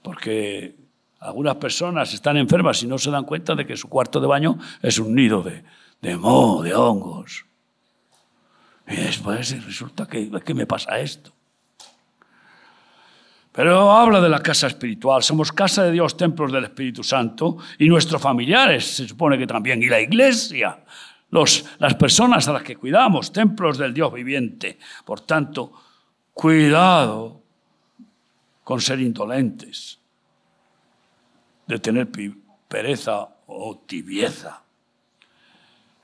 porque 0.00 0.87
algunas 1.20 1.56
personas 1.56 2.12
están 2.14 2.36
enfermas 2.36 2.82
y 2.82 2.86
no 2.86 2.98
se 2.98 3.10
dan 3.10 3.24
cuenta 3.24 3.54
de 3.54 3.66
que 3.66 3.76
su 3.76 3.88
cuarto 3.88 4.20
de 4.20 4.26
baño 4.26 4.58
es 4.82 4.98
un 4.98 5.14
nido 5.14 5.42
de, 5.42 5.64
de 6.00 6.16
moho, 6.16 6.62
de 6.62 6.74
hongos. 6.74 7.44
Y 8.86 8.96
después 8.96 9.64
resulta 9.64 10.06
que, 10.06 10.30
que 10.44 10.54
me 10.54 10.66
pasa 10.66 10.98
esto. 10.98 11.32
Pero 13.52 13.90
habla 13.90 14.20
de 14.20 14.28
la 14.28 14.40
casa 14.40 14.68
espiritual. 14.68 15.22
Somos 15.22 15.50
casa 15.50 15.82
de 15.82 15.92
Dios, 15.92 16.16
templos 16.16 16.52
del 16.52 16.64
Espíritu 16.64 17.02
Santo, 17.02 17.58
y 17.78 17.88
nuestros 17.88 18.22
familiares, 18.22 18.84
se 18.96 19.08
supone 19.08 19.36
que 19.36 19.46
también, 19.46 19.82
y 19.82 19.86
la 19.86 20.00
iglesia 20.00 20.78
las 21.30 21.94
personas 21.94 22.48
a 22.48 22.52
las 22.52 22.62
que 22.62 22.76
cuidamos, 22.76 23.32
templos 23.32 23.76
del 23.78 23.92
Dios 23.92 24.12
viviente. 24.12 24.78
Por 25.04 25.20
tanto, 25.20 25.72
cuidado 26.32 27.42
con 28.64 28.80
ser 28.80 29.00
indolentes, 29.00 29.98
de 31.68 31.78
tener 31.78 32.08
pereza 32.66 33.28
o 33.46 33.76
tibieza. 33.86 34.62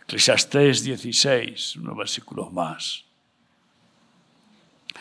Eclesiastés 0.03 0.85
16, 0.85 1.77
unos 1.77 1.97
versículos 1.97 2.53
más. 2.53 3.05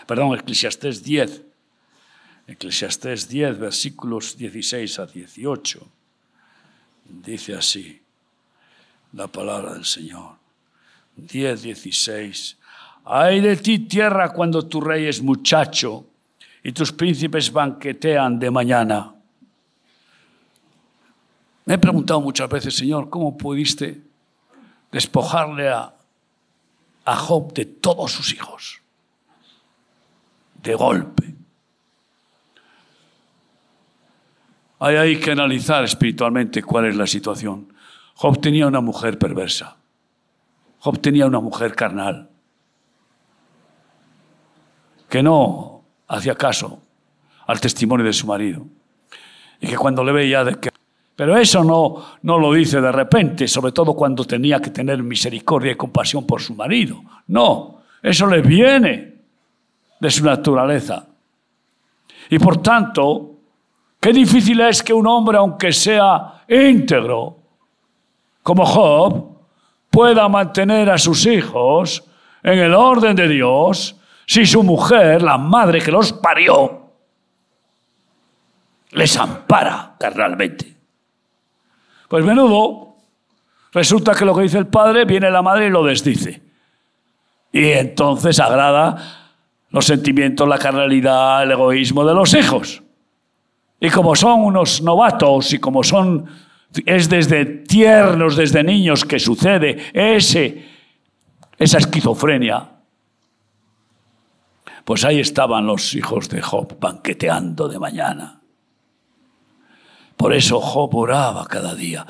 Perdón, 0.07 0.34
Eclesiastés 0.39 1.03
10. 1.03 1.43
Eclesiastés 2.47 3.28
10, 3.28 3.59
versículos 3.59 4.38
16 4.38 4.99
a 4.99 5.05
18. 5.05 5.88
Dice 7.05 7.55
así 7.55 8.01
la 9.11 9.28
palabra 9.28 9.74
del 9.74 9.86
Señor. 9.86 10.38
10, 11.18 11.61
16. 11.61 12.57
Ay 13.05 13.41
de 13.41 13.57
ti 13.57 13.80
tierra 13.80 14.32
cuando 14.32 14.66
tu 14.66 14.80
rey 14.80 15.07
es 15.07 15.22
muchacho 15.22 16.05
y 16.64 16.72
tus 16.72 16.93
príncipes 16.93 17.51
banquetean 17.51 18.39
de 18.39 18.49
mañana. 18.49 19.14
Me 21.66 21.76
he 21.76 21.78
preguntado 21.78 22.20
muchas 22.22 22.49
veces, 22.49 22.76
Señor, 22.76 23.09
¿cómo 23.09 23.38
pudiste 23.38 24.01
despojarle 24.91 25.70
a, 25.70 25.93
a 27.05 27.16
Job 27.16 27.53
de 27.53 27.66
todos 27.66 28.11
sus 28.11 28.34
hijos? 28.34 28.82
De 30.61 30.76
golpe. 30.76 31.34
Hay, 34.80 34.95
hay 34.95 35.20
que 35.20 35.32
analizar 35.32 35.84
espiritualmente 35.84 36.61
cuál 36.61 36.86
es 36.86 36.95
la 36.95 37.07
situación. 37.07 37.74
Job 38.16 38.41
tenía 38.41 38.68
una 38.68 38.82
mujer 38.82 39.18
perversa. 39.18 39.78
Job 40.80 40.99
tenía 40.99 41.26
una 41.26 41.39
mujer 41.39 41.76
carnal 41.76 42.30
que 45.14 45.22
no 45.22 45.84
hacía 46.07 46.36
caso 46.36 46.82
al 47.45 47.61
testimonio 47.61 48.03
de 48.03 48.14
su 48.14 48.26
marido. 48.26 48.66
Y 49.61 49.68
que 49.68 49.78
cuando 49.78 50.03
le 50.03 50.11
veía 50.11 50.43
de 50.43 50.55
que... 50.55 50.70
Pero 51.16 51.38
eso 51.38 51.64
no, 51.64 52.05
no 52.24 52.39
lo 52.39 52.53
dice 52.53 52.82
de 52.82 52.91
repente, 52.91 53.47
sobre 53.47 53.72
todo 53.72 53.93
cuando 53.93 54.26
tenía 54.26 54.59
que 54.59 54.72
tener 54.72 55.01
misericordia 55.03 55.74
y 55.74 55.76
compasión 55.76 56.26
por 56.26 56.41
su 56.41 56.55
marido. 56.55 57.01
No, 57.28 57.82
eso 58.01 58.26
le 58.28 58.41
viene 58.41 59.14
de 59.99 60.11
su 60.11 60.26
naturaleza. 60.26 61.05
Y 62.30 62.39
por 62.39 62.61
tanto, 62.61 63.32
qué 63.99 64.11
difícil 64.11 64.59
es 64.61 64.82
que 64.82 64.93
un 64.93 65.05
hombre, 65.05 65.38
aunque 65.38 65.72
sea 65.72 66.43
íntegro, 66.47 67.38
como 68.41 68.66
Job, 68.66 69.38
pueda 69.89 70.28
mantener 70.28 70.89
a 70.89 70.97
sus 70.97 71.26
hijos 71.28 72.03
en 72.41 72.59
el 72.59 72.74
orden 72.74 73.16
de 73.16 73.28
Dios 73.28 73.95
si 74.26 74.45
su 74.45 74.64
mujer, 74.64 75.22
la 75.22 75.38
madre 75.38 75.80
que 75.80 75.91
los 75.91 76.14
parió, 76.14 76.82
les 78.91 79.18
ampara 79.18 79.95
carnalmente. 79.99 80.72
Pues 82.14 82.26
menudo, 82.26 82.97
resulta 83.72 84.14
que 84.14 84.24
lo 84.24 84.36
que 84.36 84.43
dice 84.43 84.59
el 84.59 84.68
padre 84.68 85.03
viene 85.03 85.32
la 85.32 85.41
madre 85.41 85.66
y 85.66 85.70
lo 85.72 85.84
desdice. 85.84 86.43
Y 87.51 87.72
entonces 87.72 88.39
agrada 88.39 89.32
los 89.72 89.84
sentimientos, 89.84 90.47
la 90.47 90.59
carnalidad, 90.59 91.41
el 91.41 91.53
egoísmo 91.53 92.05
de 92.05 92.14
los 92.14 92.36
hijos. 92.36 92.84
Y 93.80 93.89
como 93.89 94.16
son 94.16 94.41
unos 94.41 94.84
novatos 94.84 95.53
y 95.53 95.59
como 95.59 95.84
son, 95.84 96.28
es 96.86 97.09
desde 97.09 97.45
tiernos, 97.45 98.36
desde 98.36 98.64
niños 98.64 99.05
que 99.05 99.18
sucede 99.18 99.86
ese, 99.91 100.68
esa 101.57 101.80
esquizofrenia, 101.80 102.70
pues 104.86 105.03
ahí 105.03 105.20
estaban 105.20 105.66
los 105.66 105.95
hijos 105.95 106.30
de 106.30 106.43
Job 106.43 106.80
banqueteando 106.80 107.68
de 107.68 107.80
mañana. 107.80 108.42
Por 110.18 110.34
eso 110.34 110.59
Job 110.59 110.95
oraba 110.95 111.45
cada 111.47 111.76
día, 111.76 112.05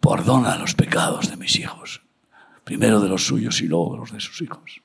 perdona 0.00 0.56
los 0.56 0.74
pecados 0.74 1.30
de 1.30 1.36
mis 1.36 1.58
hijos, 1.58 2.02
primero 2.64 3.00
de 3.00 3.08
los 3.08 3.26
suyos 3.26 3.60
y 3.60 3.66
luego 3.66 3.94
de 3.94 3.98
los 3.98 4.12
de 4.12 4.20
sus 4.20 4.40
hijos. 4.42 4.80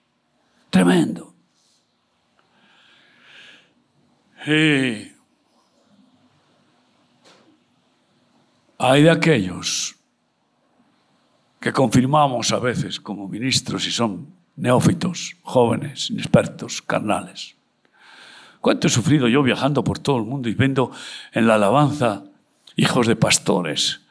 Tremendo. 0.70 1.34
Y 4.46 5.14
hay 8.78 9.04
de 9.04 9.12
aquellos 9.12 9.96
que 11.60 11.72
confirmamos 11.72 12.52
a 12.52 12.60
veces 12.60 13.00
como 13.00 13.30
ministros 13.30 13.88
y 13.88 13.92
son 13.92 14.34
neófitos, 14.58 15.38
jóvenes, 15.44 16.10
inexpertos, 16.10 16.82
carnales. 16.82 17.56
¿Cuánto 18.60 18.88
he 18.88 18.90
sufrido 18.90 19.28
yo 19.28 19.44
viajando 19.44 19.84
por 19.84 20.00
todo 20.00 20.18
el 20.18 20.24
mundo 20.24 20.50
y 20.50 20.56
viendo 20.56 20.92
en 21.32 21.48
la 21.48 21.56
alabanza 21.56 22.24
hijos 22.76 23.08
de 23.08 23.16
pastores, 23.16 24.02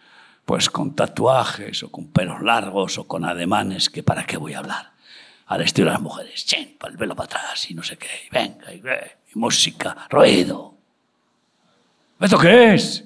pues 0.45 0.71
con 0.71 0.95
tatuajes 0.95 1.83
o 1.83 1.91
con 1.91 2.09
pelos 2.09 2.43
largos 2.43 2.99
o 2.99 3.07
con 3.07 3.25
ademanes 3.25 3.91
que 3.91 4.03
para 4.03 4.25
qué 4.25 4.37
voy 4.37 4.55
a 4.55 4.59
hablar? 4.59 4.93
Al 5.47 5.63
estilo 5.63 5.89
de 5.89 5.93
las 5.93 6.03
mujeres, 6.03 6.47
chen, 6.47 6.77
el 6.89 6.97
velo 6.97 7.15
para 7.15 7.27
atrás 7.27 7.71
y 7.71 7.75
no 7.75 7.83
sé 7.83 7.97
qué, 7.97 8.09
y 8.27 8.35
venga, 8.35 8.73
y, 8.73 8.79
y 9.35 9.39
música, 9.39 10.07
ruido. 10.09 10.75
¿Esto 12.19 12.39
qué 12.39 12.75
es? 12.75 13.05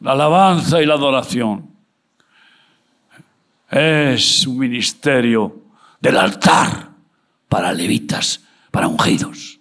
La 0.00 0.12
alabanza 0.12 0.82
y 0.82 0.86
la 0.86 0.94
adoración 0.94 1.70
es 3.70 4.46
un 4.46 4.58
ministerio 4.58 5.62
del 6.00 6.16
altar 6.16 6.90
para 7.48 7.72
levitas, 7.72 8.42
para 8.70 8.88
ungidos. 8.88 9.60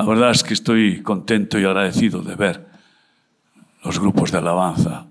La 0.00 0.06
verdad 0.06 0.30
es 0.30 0.42
que 0.42 0.54
estoy 0.54 1.02
contento 1.02 1.58
y 1.58 1.66
agradecido 1.66 2.22
de 2.22 2.34
ver 2.34 2.66
los 3.84 4.00
grupos 4.00 4.32
de 4.32 4.38
alabanza 4.38 5.04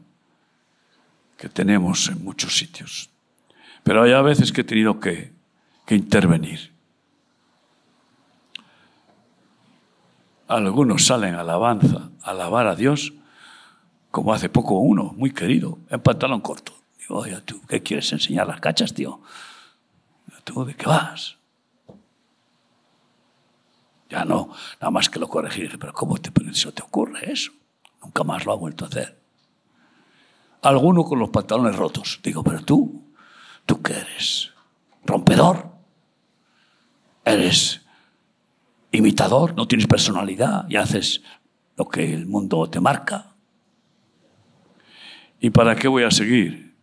que 1.37 1.47
tenemos 1.47 2.09
en 2.09 2.23
muchos 2.23 2.57
sitios. 2.57 3.11
Pero 3.83 4.01
hay 4.01 4.13
a 4.13 4.23
veces 4.23 4.51
que 4.51 4.61
he 4.61 4.63
tenido 4.63 4.99
que, 4.99 5.31
que 5.85 5.93
intervenir. 5.93 6.73
Algunos 10.47 11.05
salen 11.05 11.35
a 11.35 11.41
alabanza, 11.41 12.09
a 12.23 12.31
alabar 12.31 12.65
a 12.65 12.75
Dios, 12.75 13.13
como 14.09 14.33
hace 14.33 14.49
poco 14.49 14.79
uno, 14.79 15.13
muy 15.15 15.29
querido, 15.29 15.77
en 15.91 15.99
pantalón 15.99 16.41
corto. 16.41 16.73
Digo, 16.97 17.19
oye, 17.19 17.39
¿tú 17.41 17.61
qué 17.67 17.83
quieres 17.83 18.11
enseñar 18.11 18.47
las 18.47 18.59
cachas, 18.59 18.91
tío? 18.95 19.21
¿Tú 20.45 20.65
de 20.65 20.73
qué 20.73 20.87
vas? 20.87 21.38
Ya 24.09 24.25
no, 24.25 24.49
nada 24.81 24.91
más 24.91 25.09
que 25.09 25.19
lo 25.19 25.27
corregí. 25.27 25.67
Pero 25.79 25.93
¿cómo 25.93 26.17
te, 26.17 26.31
eso 26.49 26.73
te 26.73 26.81
ocurre 26.81 27.31
eso? 27.31 27.51
Nunca 28.01 28.23
más 28.23 28.45
lo 28.45 28.53
ha 28.53 28.55
vuelto 28.55 28.85
a 28.85 28.87
hacer. 28.87 29.19
Alguno 30.61 31.03
con 31.03 31.19
los 31.19 31.29
pantalones 31.29 31.75
rotos. 31.75 32.19
Digo, 32.23 32.43
pero 32.43 32.63
tú, 32.63 33.03
¿tú 33.65 33.81
qué 33.81 33.93
eres? 33.93 34.51
¿Rompedor? 35.05 35.69
¿Eres 37.23 37.81
imitador? 38.91 39.55
¿No 39.55 39.67
tienes 39.67 39.87
personalidad 39.87 40.67
y 40.69 40.75
haces 40.75 41.21
lo 41.77 41.87
que 41.87 42.13
el 42.13 42.25
mundo 42.25 42.69
te 42.69 42.79
marca? 42.79 43.35
¿Y 45.39 45.51
para 45.51 45.75
qué 45.75 45.87
voy 45.87 46.03
a 46.03 46.11
seguir? 46.11 46.75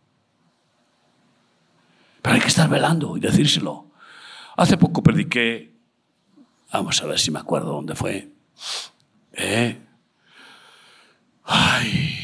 Pero 2.23 2.35
hay 2.35 2.41
que 2.41 2.49
estar 2.49 2.69
velando 2.69 3.17
y 3.17 3.21
decírselo. 3.21 3.87
Hace 4.57 4.79
poco 4.79 5.03
prediqué, 5.03 5.76
vamos 6.73 7.03
a 7.03 7.07
ver 7.07 7.19
si 7.19 7.31
me 7.31 7.39
acuerdo 7.39 7.73
dónde 7.73 7.95
fue. 7.95 8.31
¿Eh? 9.33 9.79
Ay. 11.45 12.15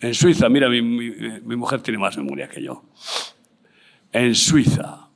En 0.00 0.14
Suiza, 0.14 0.48
mira, 0.48 0.68
mi, 0.68 0.82
mi 0.82 1.56
mujer 1.56 1.80
tiene 1.80 1.98
más 1.98 2.16
memoria 2.16 2.48
que 2.48 2.62
yo. 2.62 2.84
En 4.12 4.34
Suiza, 4.34 5.08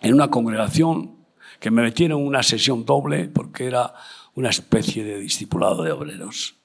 en 0.00 0.14
una 0.14 0.28
congregación 0.28 1.16
que 1.60 1.70
me 1.70 1.82
metieron 1.82 2.20
en 2.20 2.26
una 2.26 2.42
sesión 2.42 2.84
doble 2.84 3.28
porque 3.28 3.66
era 3.66 3.94
una 4.34 4.50
especie 4.50 5.04
de 5.04 5.18
discipulado 5.18 5.82
de 5.82 5.92
obreros. 5.92 6.56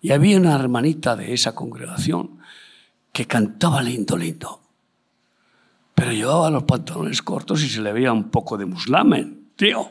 Y 0.00 0.12
había 0.12 0.36
una 0.36 0.54
hermanita 0.54 1.16
de 1.16 1.34
esa 1.34 1.54
congregación 1.54 2.38
que 3.12 3.26
cantaba 3.26 3.82
lindo, 3.82 4.16
lindo. 4.16 4.60
Pero 5.98 6.12
llevaba 6.12 6.48
los 6.48 6.62
pantalones 6.62 7.20
cortos 7.22 7.60
y 7.64 7.68
se 7.68 7.80
le 7.80 7.92
veía 7.92 8.12
un 8.12 8.30
poco 8.30 8.56
de 8.56 8.66
muslamen, 8.66 9.50
tío. 9.56 9.90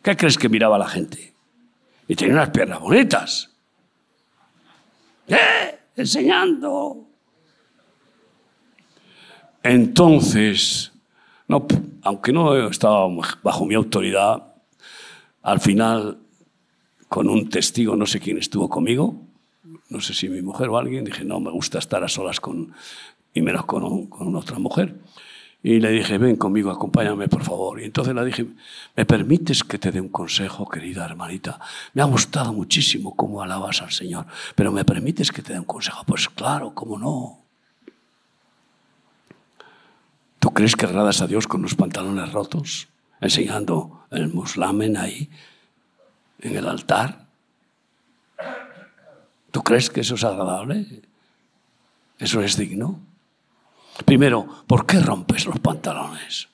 ¿Qué 0.00 0.16
crees 0.16 0.38
que 0.38 0.48
miraba 0.48 0.78
la 0.78 0.86
gente? 0.86 1.34
Y 2.06 2.14
tenía 2.14 2.34
unas 2.34 2.50
piernas 2.50 2.78
bonitas. 2.78 3.50
¿Eh? 5.26 5.80
Enseñando. 5.96 7.08
Entonces, 9.64 10.92
no, 11.48 11.66
aunque 12.04 12.32
no 12.32 12.68
estaba 12.68 13.08
bajo 13.42 13.66
mi 13.66 13.74
autoridad, 13.74 14.54
al 15.42 15.58
final 15.58 16.18
con 17.08 17.28
un 17.28 17.48
testigo, 17.48 17.96
no 17.96 18.06
sé 18.06 18.20
quién 18.20 18.38
estuvo 18.38 18.68
conmigo, 18.68 19.26
no 19.88 20.00
sé 20.00 20.14
si 20.14 20.28
mi 20.28 20.40
mujer 20.40 20.68
o 20.68 20.78
alguien, 20.78 21.04
dije, 21.04 21.24
no, 21.24 21.40
me 21.40 21.50
gusta 21.50 21.78
estar 21.78 22.02
a 22.02 22.08
solas 22.08 22.40
con, 22.40 22.72
y 23.34 23.42
menos 23.42 23.64
con, 23.64 24.06
con 24.06 24.34
otra 24.36 24.58
mujer. 24.58 24.94
Y 25.62 25.78
le 25.78 25.90
dije, 25.90 26.18
ven 26.18 26.36
conmigo, 26.36 26.70
acompáñame, 26.70 27.28
por 27.28 27.44
favor. 27.44 27.80
Y 27.80 27.84
entonces 27.84 28.14
le 28.14 28.24
dije, 28.24 28.46
¿me 28.96 29.06
permites 29.06 29.62
que 29.62 29.78
te 29.78 29.92
dé 29.92 30.00
un 30.00 30.08
consejo, 30.08 30.68
querida 30.68 31.04
hermanita? 31.04 31.60
Me 31.94 32.02
ha 32.02 32.06
gustado 32.06 32.52
muchísimo 32.52 33.14
cómo 33.14 33.42
alabas 33.42 33.80
al 33.80 33.92
Señor, 33.92 34.26
pero 34.56 34.72
¿me 34.72 34.84
permites 34.84 35.30
que 35.30 35.42
te 35.42 35.52
dé 35.52 35.60
un 35.60 35.64
consejo? 35.64 36.02
Pues 36.04 36.28
claro, 36.28 36.74
cómo 36.74 36.98
no. 36.98 37.38
¿Tú 40.40 40.50
crees 40.50 40.74
que 40.74 40.86
agradas 40.86 41.22
a 41.22 41.28
Dios 41.28 41.46
con 41.46 41.62
los 41.62 41.76
pantalones 41.76 42.32
rotos, 42.32 42.88
enseñando 43.20 44.04
el 44.10 44.28
muslamen 44.34 44.96
ahí? 44.96 45.30
en 46.42 46.56
el 46.56 46.68
altar. 46.68 47.26
¿Tú 49.50 49.62
crees 49.62 49.88
que 49.88 50.00
eso 50.00 50.16
es 50.16 50.24
agradable? 50.24 51.02
¿Eso 52.18 52.42
es 52.42 52.56
digno? 52.56 53.00
Primero, 54.04 54.64
¿por 54.66 54.86
qué 54.86 55.00
rompes 55.00 55.46
los 55.46 55.60
pantalones? 55.60 56.48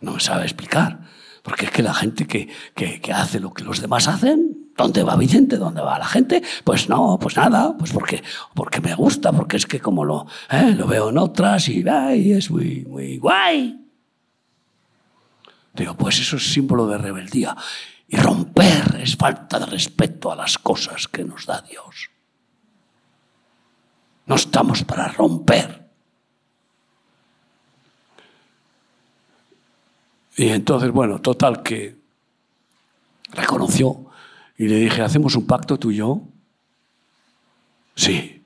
No 0.00 0.12
me 0.14 0.20
sabe 0.20 0.44
explicar. 0.44 1.00
Porque 1.42 1.66
es 1.66 1.70
que 1.70 1.82
la 1.82 1.92
gente 1.92 2.26
que, 2.26 2.48
que, 2.74 3.12
hace 3.12 3.38
lo 3.38 3.52
que 3.52 3.64
los 3.64 3.82
demás 3.82 4.08
hacen, 4.08 4.70
¿dónde 4.78 5.02
va 5.02 5.14
Vicente? 5.14 5.58
¿Dónde 5.58 5.82
va 5.82 5.98
la 5.98 6.06
gente? 6.06 6.42
Pues 6.64 6.88
no, 6.88 7.18
pues 7.20 7.36
nada, 7.36 7.76
pues 7.76 7.92
porque, 7.92 8.24
porque 8.54 8.80
me 8.80 8.94
gusta, 8.94 9.30
porque 9.30 9.58
es 9.58 9.66
que 9.66 9.78
como 9.78 10.06
lo, 10.06 10.26
¿eh? 10.50 10.74
lo 10.74 10.86
veo 10.86 11.10
en 11.10 11.18
otras 11.18 11.68
y, 11.68 11.84
y 12.14 12.32
es 12.32 12.50
muy, 12.50 12.86
muy 12.88 13.18
guay. 13.18 13.78
Digo, 15.74 15.94
pues 15.96 16.18
eso 16.18 16.36
es 16.36 16.50
símbolo 16.50 16.86
de 16.86 16.96
rebeldía. 16.96 17.54
Y 18.08 18.16
romper 18.16 19.00
es 19.02 19.14
falta 19.14 19.58
de 19.58 19.66
respeto 19.66 20.32
a 20.32 20.36
las 20.36 20.56
cosas 20.56 21.08
que 21.08 21.24
nos 21.24 21.44
da 21.44 21.60
Dios. 21.60 22.10
No 24.24 24.36
estamos 24.36 24.82
para 24.84 25.08
romper. 25.08 25.83
Y 30.36 30.48
entonces, 30.48 30.90
bueno, 30.90 31.20
total 31.20 31.62
que 31.62 31.96
reconoció 33.32 34.06
y 34.56 34.68
le 34.68 34.76
dije, 34.76 35.02
¿hacemos 35.02 35.36
un 35.36 35.46
pacto 35.46 35.78
tú 35.78 35.90
y 35.90 35.96
yo? 35.96 36.22
Sí. 37.94 38.42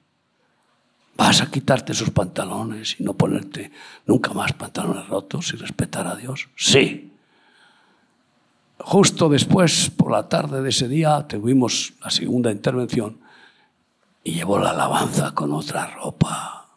¿Vas 1.17 1.41
a 1.41 1.51
quitarte 1.51 1.93
esos 1.93 2.11
pantalones 2.11 2.97
y 3.01 3.03
no 3.03 3.15
ponerte 3.15 3.73
nunca 4.07 4.33
más 4.33 4.53
pantalones 4.53 5.09
rotos 5.09 5.53
y 5.53 5.57
respetar 5.57 6.07
a 6.07 6.15
Dios? 6.15 6.49
Sí. 6.57 7.13
Justo 8.79 9.29
después, 9.29 9.91
por 9.91 10.13
la 10.13 10.29
tarde 10.29 10.63
de 10.63 10.69
ese 10.69 10.87
día, 10.89 11.27
tuvimos 11.27 11.95
la 12.03 12.11
segunda 12.11 12.53
intervención 12.53 13.19
y 14.23 14.35
llevó 14.35 14.59
la 14.59 14.71
alabanza 14.71 15.35
con 15.35 15.53
otra 15.53 15.87
ropa. 15.87 16.69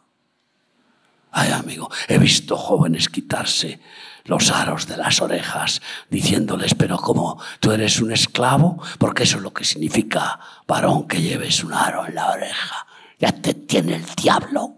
Ay, 1.30 1.52
amigo, 1.52 1.90
he 2.08 2.18
visto 2.18 2.56
jóvenes 2.56 3.08
quitarse 3.08 3.80
los 4.24 4.50
aros 4.50 4.86
de 4.86 4.96
las 4.96 5.20
orejas, 5.20 5.82
diciéndoles, 6.10 6.74
pero 6.74 6.96
como 6.98 7.40
tú 7.60 7.72
eres 7.72 8.00
un 8.00 8.12
esclavo, 8.12 8.82
porque 8.98 9.24
eso 9.24 9.38
es 9.38 9.42
lo 9.42 9.52
que 9.52 9.64
significa 9.64 10.38
varón 10.66 11.08
que 11.08 11.20
lleves 11.20 11.64
un 11.64 11.72
aro 11.72 12.06
en 12.06 12.14
la 12.14 12.30
oreja. 12.30 12.86
ya 13.18 13.32
te 13.32 13.54
tiene 13.54 13.96
el 13.96 14.04
diablo 14.16 14.74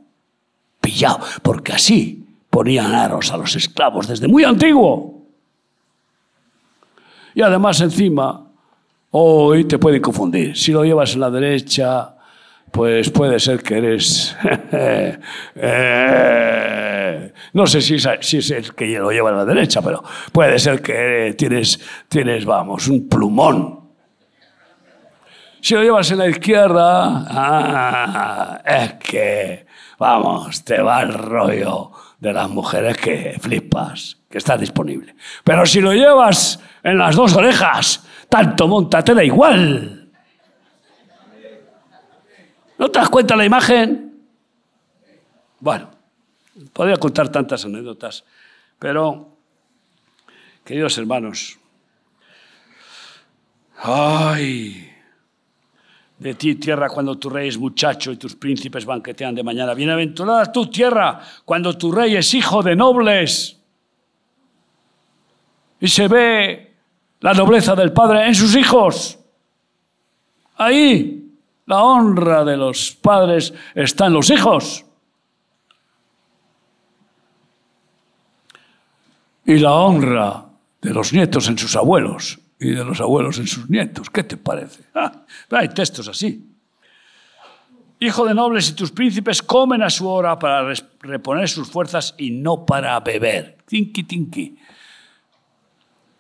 pillado, 0.81 1.21
porque 1.43 1.73
así 1.73 2.27
ponían 2.51 2.95
aros 2.95 3.33
a 3.33 3.37
los 3.37 3.57
esclavos 3.57 4.07
desde 4.07 4.29
muy 4.29 4.45
antiguo. 4.45 5.23
Y 7.35 7.43
además 7.43 7.81
encima, 7.81 8.47
hoy 9.11 9.65
te 9.65 9.79
pueden 9.79 10.01
confundir. 10.01 10.57
Si 10.57 10.73
lo 10.73 10.85
llevas 10.85 11.15
en 11.15 11.21
la 11.21 11.31
derecha, 11.31 12.14
pues 12.75 13.09
puede 13.11 13.39
ser 13.39 13.63
que 13.63 13.79
eres... 13.79 14.37
Eh, 15.57 17.33
no 17.53 17.67
sé 17.67 17.81
si 17.81 17.95
es, 17.95 18.51
el 18.51 18.75
que 18.75 18.87
lo 18.99 19.13
lleva 19.13 19.31
a 19.31 19.35
la 19.35 19.45
derecha, 19.45 19.81
pero 19.81 20.03
puede 20.33 20.59
ser 20.59 20.83
que 20.83 21.35
tienes, 21.39 21.79
tienes, 22.09 22.45
vamos, 22.45 22.89
un 22.89 23.09
plumón. 23.09 23.81
Si 25.61 25.75
lo 25.75 25.83
llevas 25.85 26.11
en 26.11 26.19
la 26.19 26.29
izquierda, 26.29 27.25
ah, 27.29 28.61
es 28.65 28.95
que, 28.95 29.67
vamos, 29.99 30.65
te 30.65 30.83
va 30.83 31.03
el 31.03 31.15
rollo 31.15 31.93
de 32.19 32.33
las 32.33 32.51
mujeres 32.51 32.97
que 32.97 33.37
flipas, 33.41 34.19
que 34.29 34.39
está 34.39 34.57
disponible. 34.57 35.15
Pero 35.45 35.65
si 35.65 35.81
lo 35.81 35.93
llevas 35.93 36.59
en 36.83 36.99
las 36.99 37.15
dos 37.15 37.37
orejas, 37.37 38.05
tanto 38.29 38.67
monta, 38.67 39.05
te 39.05 39.15
da 39.15 39.23
igual. 39.23 40.04
¿No 42.85 42.91
te 42.91 42.99
das 42.99 43.09
cuenta 43.09 43.35
la 43.35 43.47
imagen? 43.47 44.13
Bueno, 45.59 45.89
podría 46.71 46.99
contar 46.99 47.31
tantas 47.31 47.65
anécdotas, 47.65 48.25
pero, 48.79 49.39
queridos 50.63 50.99
hermanos, 50.99 51.59
ay, 53.79 54.93
de 56.19 56.35
ti 56.35 56.57
tierra 56.57 56.91
cuando 56.91 57.17
tu 57.17 57.31
rey 57.31 57.49
es 57.49 57.57
muchacho 57.57 58.13
y 58.13 58.19
tus 58.19 58.37
príncipes 58.37 58.85
banquetean 58.85 59.35
de 59.35 59.43
mañana. 59.43 59.73
Bienaventurada 59.73 60.53
tu 60.53 60.67
tierra 60.67 61.23
cuando 61.47 61.79
tu 61.79 61.91
rey 61.91 62.17
es 62.17 62.35
hijo 62.35 62.63
de 62.63 62.77
nobles. 62.77 63.59
Y 65.81 65.89
se 65.89 66.07
ve 66.07 66.75
la 67.21 67.33
nobleza 67.33 67.75
del 67.75 67.95
padre 67.95 68.27
en 68.27 68.35
sus 68.35 68.55
hijos. 68.55 69.19
Ahí. 70.57 71.24
La 71.67 71.83
honra 71.83 72.45
de 72.45 72.57
los 72.57 72.93
padres 72.93 73.55
está 73.75 74.07
en 74.07 74.13
los 74.13 74.31
hijos. 74.31 74.85
Y 79.47 79.59
la 79.59 79.73
honra 79.73 80.45
de 80.81 80.91
los 80.91 81.13
nietos 81.13 81.49
en 81.49 81.59
sus 81.59 81.77
abuelos 81.77 82.39
y 82.59 82.71
de 82.71 82.85
los 82.85 83.01
abuelos 83.01 83.39
en 83.39 83.47
sus 83.47 83.69
nietos. 83.69 84.11
¿Qué 84.11 84.25
te 84.25 84.37
parece? 84.37 84.85
Ah, 84.95 85.13
hay 85.51 85.69
textos 85.69 86.09
así. 86.09 86.51
Hijo 88.01 88.27
de 88.27 88.35
nobles 88.35 88.69
y 88.71 88.75
tus 88.75 88.91
príncipes 88.91 89.43
comen 89.43 89.83
a 89.83 89.91
su 89.91 90.09
hora 90.09 90.39
para 90.39 90.73
reponer 91.01 91.49
sus 91.49 91.71
fuerzas 91.71 92.15
y 92.19 92.31
no 92.31 92.65
para 92.67 92.99
beber. 93.01 93.59
Tinky, 93.67 94.05
tinky. 94.05 94.59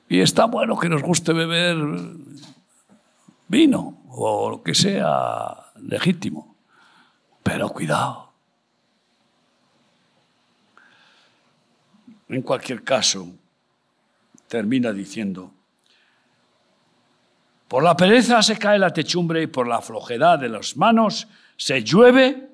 Y 0.09 0.21
está 0.21 0.47
bueno 0.47 0.79
que 0.79 0.89
nos 0.89 1.03
guste 1.03 1.33
beber 1.33 1.77
vino 3.55 4.03
o 4.09 4.51
lo 4.51 4.63
que 4.63 4.75
sea 4.75 5.71
legítimo. 5.81 6.57
Pero 7.43 7.69
cuidado. 7.69 8.33
En 12.29 12.43
cualquier 12.43 12.83
caso, 12.83 13.29
termina 14.49 14.93
diciendo, 14.93 15.53
por 17.69 17.85
la 17.85 17.97
pereza 17.97 18.43
se 18.43 18.59
cae 18.59 18.79
la 18.79 18.93
techumbre 18.93 19.43
y 19.43 19.47
por 19.47 19.69
la 19.69 19.81
flojedad 19.81 20.39
de 20.39 20.49
las 20.49 20.77
manos 20.77 21.29
se 21.57 21.83
llueve 21.83 22.49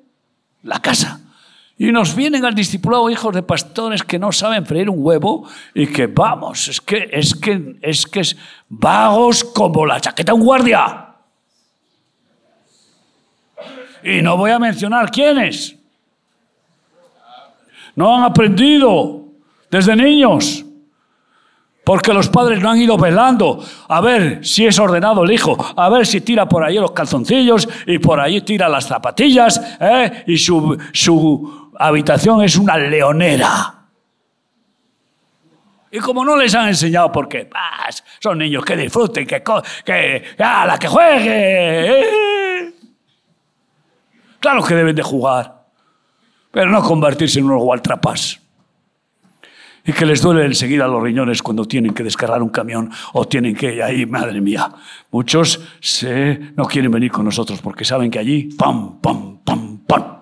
la 0.63 0.81
casa. 0.81 1.21
Y 1.81 1.93
nos 1.93 2.15
vienen 2.15 2.45
al 2.45 2.55
discipulado 2.55 3.09
hijos 3.09 3.35
de 3.35 3.43
pastores 3.43 4.03
que 4.03 4.19
no 4.19 4.33
saben 4.33 4.67
freír 4.67 4.91
un 4.91 4.99
huevo 4.99 5.49
y 5.73 5.87
que 5.87 6.09
vamos, 6.09 6.69
es 6.69 6.79
que 6.79 7.09
es 7.11 7.35
que 7.35 7.79
es 7.81 8.05
que 8.07 8.21
es 8.21 8.37
vagos 8.69 9.43
como 9.45 9.87
la 9.87 9.99
chaqueta 9.99 10.33
de 10.33 10.39
un 10.39 10.45
guardia. 10.45 11.15
Y 14.05 14.21
no 14.21 14.37
voy 14.37 14.51
a 14.51 14.59
mencionar 14.59 15.11
quiénes. 15.11 15.75
No 17.97 18.15
han 18.15 18.25
aprendido 18.25 19.25
desde 19.71 19.97
niños. 19.97 20.67
Porque 21.83 22.13
los 22.13 22.29
padres 22.29 22.61
no 22.61 22.71
han 22.71 22.79
ido 22.79 22.99
velando 22.99 23.65
a 23.89 24.01
ver 24.03 24.47
si 24.47 24.67
es 24.67 24.79
ordenado 24.79 25.25
el 25.25 25.33
hijo, 25.33 25.57
a 25.75 25.89
ver 25.89 26.07
si 26.07 26.21
tira 26.21 26.47
por 26.47 26.63
ahí 26.63 26.75
los 26.75 26.93
calzoncillos 26.93 27.67
y 27.87 27.99
por 27.99 28.21
ahí 28.21 28.43
tira 28.43 28.69
las 28.69 28.87
zapatillas 28.87 29.61
¿eh? 29.81 30.25
y 30.27 30.37
su, 30.37 30.79
su 30.93 31.60
habitación 31.87 32.43
es 32.43 32.57
una 32.57 32.77
leonera. 32.77 33.75
Y 35.91 35.99
como 35.99 36.25
no 36.25 36.37
les 36.37 36.55
han 36.55 36.69
enseñado 36.69 37.11
porque 37.11 37.49
son 38.21 38.39
niños 38.39 38.65
que 38.65 38.77
disfruten, 38.77 39.27
que, 39.27 39.43
que, 39.43 39.63
que, 39.85 40.25
la 40.39 40.79
que 40.79 40.87
juegue. 40.87 42.01
¿eh? 42.01 42.75
Claro 44.39 44.63
que 44.63 44.75
deben 44.75 44.95
de 44.95 45.03
jugar, 45.03 45.65
pero 46.51 46.71
no 46.71 46.83
convertirse 46.83 47.41
en 47.41 47.47
unos 47.47 47.63
gualtrapas. 47.63 48.41
Y 49.85 49.93
que 49.93 50.05
les 50.05 50.21
duele 50.21 50.45
enseguida 50.45 50.87
los 50.87 51.03
riñones 51.03 51.43
cuando 51.43 51.65
tienen 51.65 51.95
que 51.95 52.05
descargar 52.05 52.43
un 52.43 52.51
camión 52.51 52.93
o 53.15 53.27
tienen 53.27 53.57
que, 53.57 53.83
ahí, 53.83 54.05
madre 54.05 54.41
mía, 54.41 54.71
muchos 55.11 55.61
se, 55.81 56.53
no 56.55 56.67
quieren 56.67 56.91
venir 56.93 57.11
con 57.11 57.25
nosotros 57.25 57.61
porque 57.63 57.85
saben 57.85 58.11
que 58.11 58.19
allí, 58.19 58.51
pam, 58.57 59.01
pam, 59.01 59.39
pam, 59.39 59.79
pam. 59.79 60.20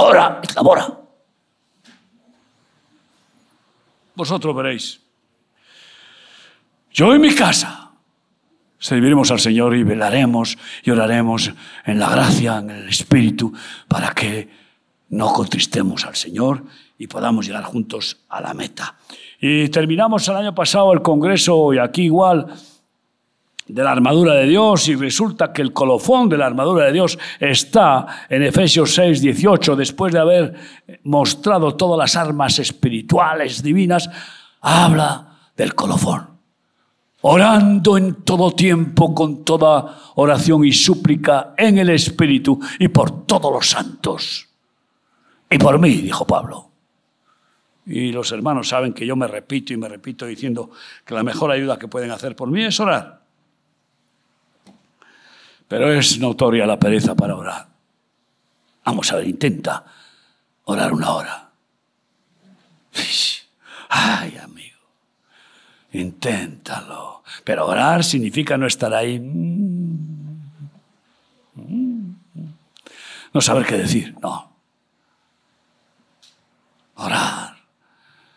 Ahora 0.00 0.40
es 0.42 0.54
la 0.54 0.62
hora. 0.62 0.98
Vosotros 4.14 4.56
veréis. 4.56 4.98
Yo 6.90 7.12
en 7.14 7.20
mi 7.20 7.34
casa 7.34 7.90
serviremos 8.78 9.30
al 9.30 9.40
Señor 9.40 9.76
y 9.76 9.82
velaremos 9.82 10.56
y 10.82 10.90
oraremos 10.90 11.52
en 11.84 11.98
la 11.98 12.08
gracia, 12.08 12.56
en 12.56 12.70
el 12.70 12.88
Espíritu, 12.88 13.52
para 13.88 14.12
que 14.14 14.48
no 15.10 15.34
contristemos 15.34 16.06
al 16.06 16.16
Señor 16.16 16.64
y 16.96 17.06
podamos 17.06 17.46
llegar 17.46 17.64
juntos 17.64 18.22
a 18.30 18.40
la 18.40 18.54
meta. 18.54 18.96
Y 19.38 19.68
terminamos 19.68 20.26
el 20.28 20.36
año 20.36 20.54
pasado 20.54 20.94
el 20.94 21.02
Congreso, 21.02 21.74
y 21.74 21.78
aquí 21.78 22.04
igual, 22.04 22.46
de 23.72 23.82
la 23.82 23.92
armadura 23.92 24.34
de 24.34 24.46
Dios 24.46 24.88
y 24.88 24.94
resulta 24.94 25.52
que 25.52 25.62
el 25.62 25.72
colofón 25.72 26.28
de 26.28 26.38
la 26.38 26.46
armadura 26.46 26.86
de 26.86 26.92
Dios 26.92 27.18
está 27.38 28.26
en 28.28 28.42
Efesios 28.42 28.94
6, 28.94 29.20
18, 29.20 29.76
después 29.76 30.12
de 30.12 30.18
haber 30.18 30.54
mostrado 31.04 31.76
todas 31.76 31.98
las 31.98 32.16
armas 32.16 32.58
espirituales 32.58 33.62
divinas, 33.62 34.08
habla 34.60 35.36
del 35.56 35.74
colofón 35.74 36.30
orando 37.22 37.96
en 37.96 38.22
todo 38.22 38.52
tiempo 38.52 39.14
con 39.14 39.44
toda 39.44 40.12
oración 40.16 40.64
y 40.64 40.72
súplica 40.72 41.54
en 41.56 41.78
el 41.78 41.90
Espíritu 41.90 42.58
y 42.78 42.88
por 42.88 43.26
todos 43.26 43.52
los 43.52 43.68
santos. 43.68 44.48
Y 45.50 45.58
por 45.58 45.78
mí, 45.78 45.96
dijo 45.96 46.26
Pablo. 46.26 46.70
Y 47.86 48.12
los 48.12 48.30
hermanos 48.32 48.68
saben 48.68 48.92
que 48.92 49.06
yo 49.06 49.16
me 49.16 49.26
repito 49.26 49.72
y 49.72 49.76
me 49.76 49.88
repito 49.88 50.26
diciendo 50.26 50.70
que 51.04 51.14
la 51.14 51.22
mejor 51.22 51.50
ayuda 51.50 51.78
que 51.78 51.88
pueden 51.88 52.10
hacer 52.10 52.36
por 52.36 52.50
mí 52.50 52.64
es 52.64 52.78
orar. 52.78 53.19
Pero 55.70 55.92
es 55.92 56.18
notoria 56.18 56.66
la 56.66 56.80
pereza 56.80 57.14
para 57.14 57.36
orar. 57.36 57.68
Vamos 58.84 59.12
a 59.12 59.16
ver, 59.16 59.28
intenta 59.28 59.84
orar 60.64 60.92
una 60.92 61.10
hora. 61.12 61.50
Ay, 63.88 64.36
amigo, 64.38 64.80
inténtalo. 65.92 67.22
Pero 67.44 67.68
orar 67.68 68.02
significa 68.02 68.58
no 68.58 68.66
estar 68.66 68.92
ahí. 68.92 69.20
No 73.32 73.40
saber 73.40 73.64
qué 73.64 73.76
decir, 73.76 74.16
no. 74.20 74.52
Orar, 76.96 77.58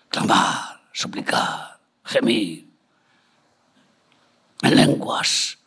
clamar, 0.08 0.82
suplicar, 0.92 1.80
gemir, 2.04 2.70
en 4.62 4.76
lenguas, 4.76 5.58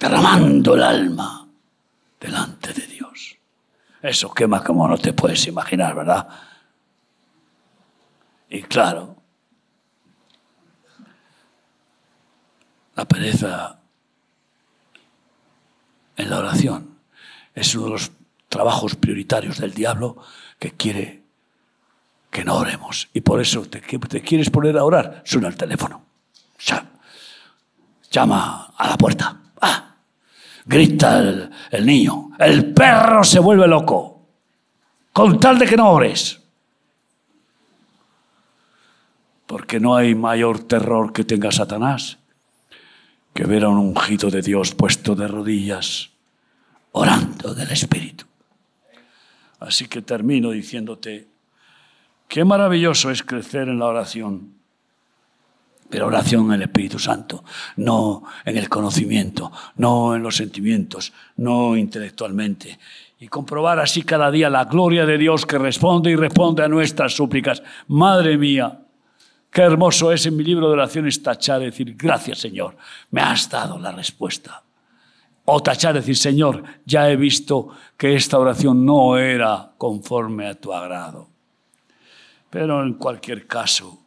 derramando 0.00 0.74
el 0.74 0.82
alma 0.82 1.46
delante 2.18 2.72
de 2.72 2.86
Dios. 2.88 3.36
Eso 4.02 4.34
quema 4.34 4.64
como 4.64 4.88
no 4.88 4.98
te 4.98 5.12
puedes 5.12 5.46
imaginar, 5.46 5.94
¿verdad? 5.94 6.26
Y 8.48 8.62
claro, 8.62 9.20
La 13.00 13.08
pereza 13.08 13.78
en 16.18 16.28
la 16.28 16.38
oración 16.38 16.98
es 17.54 17.74
uno 17.74 17.86
de 17.86 17.90
los 17.92 18.10
trabajos 18.50 18.94
prioritarios 18.94 19.56
del 19.56 19.72
diablo 19.72 20.22
que 20.58 20.72
quiere 20.72 21.22
que 22.30 22.44
no 22.44 22.56
oremos. 22.56 23.08
Y 23.14 23.22
por 23.22 23.40
eso 23.40 23.62
te, 23.62 23.80
te 23.80 24.20
quieres 24.20 24.50
poner 24.50 24.76
a 24.76 24.84
orar, 24.84 25.22
suena 25.24 25.48
el 25.48 25.56
teléfono. 25.56 26.04
Llama 28.10 28.74
a 28.76 28.88
la 28.88 28.98
puerta. 28.98 29.39
Grita 30.70 31.18
el, 31.18 31.50
el 31.72 31.84
niño. 31.84 32.30
El 32.38 32.72
perro 32.72 33.24
se 33.24 33.40
vuelve 33.40 33.66
loco, 33.66 34.28
con 35.12 35.40
tal 35.40 35.58
de 35.58 35.66
que 35.66 35.76
no 35.76 35.90
ores. 35.90 36.40
Porque 39.46 39.80
no 39.80 39.96
hay 39.96 40.14
mayor 40.14 40.60
terror 40.60 41.12
que 41.12 41.24
tenga 41.24 41.50
Satanás 41.50 42.18
que 43.34 43.44
ver 43.44 43.64
a 43.64 43.68
un 43.68 43.78
ungido 43.78 44.30
de 44.30 44.42
Dios 44.42 44.74
puesto 44.76 45.16
de 45.16 45.26
rodillas, 45.26 46.10
orando 46.92 47.52
del 47.52 47.70
Espíritu. 47.72 48.24
Así 49.58 49.88
que 49.88 50.02
termino 50.02 50.52
diciéndote, 50.52 51.26
qué 52.28 52.44
maravilloso 52.44 53.10
es 53.10 53.24
crecer 53.24 53.68
en 53.68 53.80
la 53.80 53.86
oración, 53.86 54.59
pero 55.90 56.06
oración 56.06 56.46
en 56.46 56.52
el 56.52 56.62
Espíritu 56.62 56.98
Santo, 56.98 57.44
no 57.76 58.22
en 58.44 58.56
el 58.56 58.68
conocimiento, 58.68 59.50
no 59.76 60.14
en 60.14 60.22
los 60.22 60.36
sentimientos, 60.36 61.12
no 61.36 61.76
intelectualmente. 61.76 62.78
Y 63.18 63.28
comprobar 63.28 63.80
así 63.80 64.02
cada 64.02 64.30
día 64.30 64.48
la 64.48 64.64
gloria 64.64 65.04
de 65.04 65.18
Dios 65.18 65.44
que 65.44 65.58
responde 65.58 66.10
y 66.10 66.16
responde 66.16 66.62
a 66.62 66.68
nuestras 66.68 67.12
súplicas. 67.12 67.62
Madre 67.88 68.38
mía, 68.38 68.80
Qué 69.50 69.62
hermoso 69.62 70.12
es 70.12 70.26
en 70.26 70.36
mi 70.36 70.44
libro 70.44 70.68
de 70.68 70.74
oraciones 70.74 71.22
tachar, 71.22 71.60
decir, 71.60 71.96
gracias 71.96 72.38
Señor, 72.38 72.76
me 73.10 73.20
has 73.20 73.50
dado 73.50 73.78
la 73.78 73.90
respuesta. 73.90 74.62
O 75.44 75.60
tachar, 75.60 75.94
decir, 75.94 76.16
Señor, 76.16 76.62
ya 76.84 77.10
he 77.10 77.16
visto 77.16 77.70
que 77.96 78.14
esta 78.14 78.38
oración 78.38 78.86
no 78.86 79.18
era 79.18 79.72
conforme 79.76 80.46
a 80.46 80.54
tu 80.54 80.72
agrado. 80.72 81.28
Pero 82.48 82.84
en 82.84 82.94
cualquier 82.94 83.48
caso, 83.48 83.99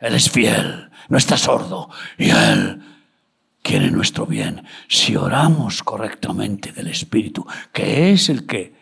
Él 0.00 0.14
es 0.14 0.30
fiel, 0.30 0.90
no 1.08 1.18
está 1.18 1.36
sordo 1.36 1.90
y 2.18 2.30
Él 2.30 2.82
quiere 3.62 3.90
nuestro 3.90 4.26
bien. 4.26 4.64
Si 4.88 5.16
oramos 5.16 5.82
correctamente 5.82 6.72
del 6.72 6.88
Espíritu, 6.88 7.46
que 7.72 8.12
es 8.12 8.28
el 8.28 8.46
que 8.46 8.74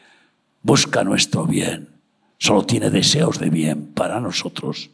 busca 0.62 1.04
nuestro 1.04 1.44
bien, 1.44 1.88
solo 2.38 2.64
tiene 2.64 2.90
deseos 2.90 3.38
de 3.38 3.50
bien 3.50 3.92
para 3.92 4.20
nosotros 4.20 4.90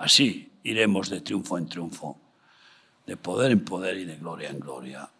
Así 0.00 0.50
iremos 0.64 1.10
de 1.10 1.20
triunfo 1.20 1.58
en 1.58 1.68
triunfo, 1.68 2.18
de 3.06 3.18
poder 3.18 3.52
en 3.52 3.60
poder 3.60 3.98
y 3.98 4.06
de 4.06 4.16
gloria 4.16 4.48
en 4.48 4.58
gloria. 4.58 5.10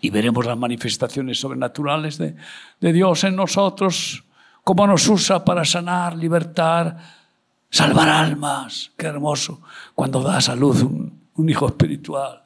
Y 0.00 0.10
veremos 0.10 0.44
las 0.44 0.58
manifestaciones 0.58 1.38
sobrenaturales 1.38 2.18
de, 2.18 2.34
Dios 2.80 3.22
en 3.22 3.36
nosotros, 3.36 4.24
cómo 4.64 4.84
nos 4.86 5.06
usa 5.06 5.44
para 5.44 5.64
sanar, 5.64 6.16
libertar, 6.16 6.96
salvar 7.70 8.08
almas. 8.08 8.92
Qué 8.96 9.06
hermoso 9.06 9.60
cuando 9.94 10.22
da 10.22 10.38
a 10.38 10.54
luz 10.54 10.82
un, 10.82 11.28
un 11.34 11.48
hijo 11.48 11.66
espiritual 11.66 12.42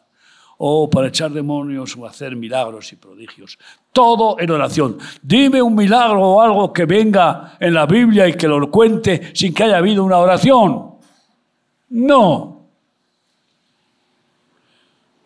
o 0.65 0.89
para 0.89 1.09
echar 1.09 1.33
demonios 1.33 1.97
o 1.97 2.07
hacer 2.07 2.37
milagros 2.37 2.93
y 2.93 2.97
prodigios. 2.97 3.59
Todo 3.93 4.39
en 4.39 4.51
oración. 4.51 4.97
Dime 5.21 5.61
un 5.61 5.75
milagro 5.75 6.23
o 6.23 6.41
algo 6.41 6.73
que 6.73 6.85
venga 6.85 7.57
en 7.59 7.75
la 7.75 7.85
Biblia 7.85 8.29
y 8.29 8.35
que 8.35 8.47
lo 8.47 8.71
cuente 8.71 9.33
sin 9.35 9.53
que 9.53 9.65
haya 9.65 9.79
habido 9.79 10.05
una 10.05 10.19
oración. 10.19 10.93
No. 11.91 12.61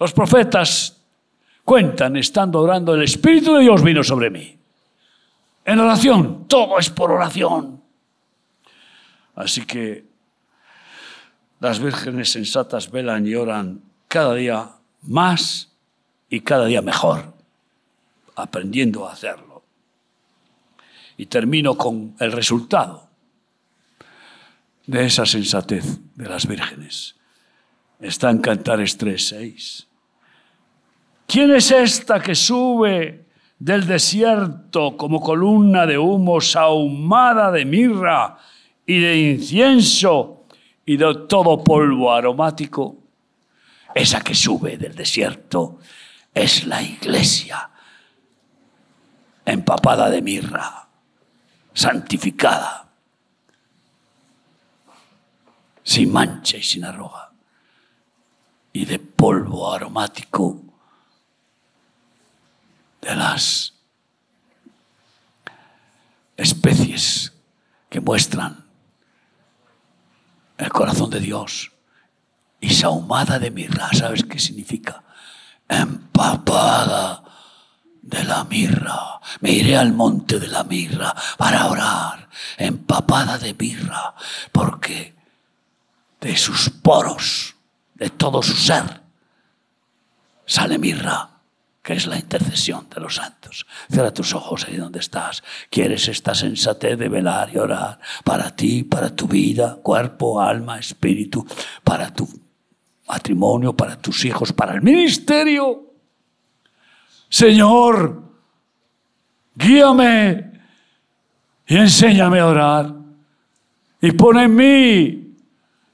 Los 0.01 0.13
profetas 0.15 0.97
cuentan, 1.65 2.17
estando 2.17 2.63
orando, 2.63 2.95
el 2.95 3.03
Espíritu 3.03 3.57
de 3.57 3.63
Dios 3.63 3.83
vino 3.83 4.03
sobre 4.03 4.31
mí. 4.31 4.57
En 5.67 5.79
oración, 5.81 6.45
todo 6.47 6.79
es 6.79 6.89
por 6.89 7.11
oración. 7.11 7.76
Así 9.37 9.65
que 9.67 10.05
las 11.61 11.79
vírgenes 11.79 12.31
sensatas 12.33 12.91
velan 12.91 13.27
y 13.27 13.35
oran 13.35 13.83
cada 14.09 14.35
día 14.35 14.71
más 15.03 15.73
y 16.29 16.41
cada 16.41 16.67
día 16.67 16.83
mejor, 16.83 17.35
aprendiendo 18.35 19.07
a 19.07 19.13
hacerlo. 19.13 19.63
Y 21.19 21.27
termino 21.27 21.77
con 21.77 22.15
el 22.19 22.33
resultado 22.33 23.09
de 24.87 25.05
esa 25.05 25.27
sensatez 25.27 25.99
de 26.15 26.29
las 26.29 26.47
vírgenes. 26.47 27.17
Está 28.01 28.31
en 28.31 28.39
Cantares 28.39 28.99
3.6. 28.99 29.87
¿Quién 31.27 31.51
es 31.53 31.71
esta 31.71 32.21
que 32.21 32.35
sube 32.35 33.27
del 33.59 33.87
desierto 33.87 34.97
como 34.97 35.21
columna 35.21 35.87
de 35.87 35.99
humo 35.99 36.41
sahumada 36.41 37.51
de 37.51 37.65
mirra 37.65 38.39
y 38.87 39.01
de 39.01 39.17
incienso 39.33 40.45
y 40.85 40.97
de 40.97 41.27
todo 41.29 41.63
polvo 41.63 42.13
aromático? 42.13 42.97
Esa 43.95 44.21
que 44.21 44.35
sube 44.35 44.77
del 44.77 44.95
desierto 44.95 45.79
es 46.33 46.67
la 46.67 46.83
iglesia 46.83 47.71
empapada 49.45 50.11
de 50.11 50.23
mirra, 50.23 50.89
santificada 51.73 52.87
sin 55.87 56.13
mancha 56.13 56.57
y 56.57 56.63
sin 56.65 56.85
arroga, 56.85 57.31
y 58.73 58.85
de 58.85 58.99
polvo 58.99 59.73
aromático 59.73 60.61
de 63.01 63.15
las 63.15 63.73
especies 66.37 67.33
que 67.89 68.01
muestran 68.01 68.66
el 70.59 70.71
corazón 70.71 71.11
de 71.11 71.21
Dios 71.21 71.73
y 72.61 72.71
sahumada 72.71 73.39
de 73.39 73.51
mirra, 73.51 73.91
¿sabes 73.93 74.25
qué 74.25 74.39
significa? 74.39 75.03
Empapada 75.69 77.23
de 78.03 78.25
la 78.25 78.45
mirra. 78.45 79.21
Me 79.41 79.51
iré 79.51 79.77
al 79.77 79.93
monte 79.93 80.39
de 80.39 80.49
la 80.49 80.65
mirra 80.65 81.15
para 81.37 81.67
orar, 81.67 82.29
empapada 82.57 83.39
de 83.39 83.55
mirra, 83.55 84.15
porque 84.53 85.15
de 86.21 86.37
sus 86.37 86.71
poros, 86.71 87.57
de 87.95 88.11
todo 88.11 88.43
su 88.43 88.55
ser, 88.55 89.03
sale 90.47 90.79
mirra, 90.79 91.36
que 91.87 91.93
es 91.93 92.09
la 92.09 92.19
intercesión 92.19 92.89
de 92.93 93.01
los 93.01 93.15
santos. 93.15 93.65
Cierra 93.89 94.13
tus 94.13 94.35
ojos 94.35 94.67
ahí 94.67 94.75
donde 94.75 94.99
estás. 94.99 95.45
¿Quieres 95.71 96.09
esta 96.09 96.35
sensatez 96.35 96.99
de 96.99 97.09
velar 97.09 97.49
y 97.55 97.59
orar 97.59 98.01
para 98.25 98.51
ti, 98.57 98.83
para 98.83 99.15
tu 99.15 99.29
vida, 99.29 99.79
cuerpo, 99.85 100.41
alma, 100.41 100.81
espíritu, 100.81 101.47
para 101.85 102.13
tu 102.13 102.29
matrimonio, 103.07 103.73
para 103.73 103.97
tus 103.97 104.25
hijos, 104.25 104.53
para 104.53 104.75
el 104.75 104.83
ministerio? 104.83 105.95
Señor, 107.29 108.33
guíame 109.55 110.61
y 111.69 111.77
enséñame 111.77 112.41
a 112.41 112.47
orar. 112.47 112.95
Y 114.01 114.11
pone 114.11 114.43
en 114.43 114.57
mí 114.57 115.37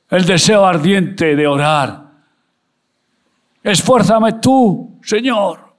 el 0.09 0.25
deseo 0.25 0.65
ardiente 0.65 1.37
de 1.37 1.47
orar. 1.47 2.13
Esfuérzame 3.63 4.33
tú, 4.41 4.99
Señor, 5.03 5.72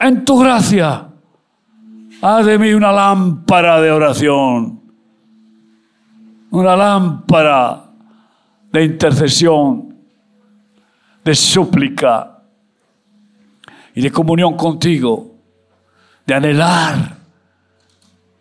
en 0.00 0.24
tu 0.24 0.38
gracia. 0.38 1.06
Haz 2.22 2.46
de 2.46 2.58
mí 2.58 2.72
una 2.72 2.92
lámpara 2.92 3.80
de 3.80 3.90
oración, 3.90 4.80
una 6.50 6.76
lámpara 6.76 7.84
de 8.72 8.84
intercesión, 8.84 9.96
de 11.24 11.34
súplica 11.34 12.42
y 13.94 14.00
de 14.00 14.10
comunión 14.10 14.56
contigo, 14.56 15.34
de 16.26 16.34
anhelar, 16.34 17.16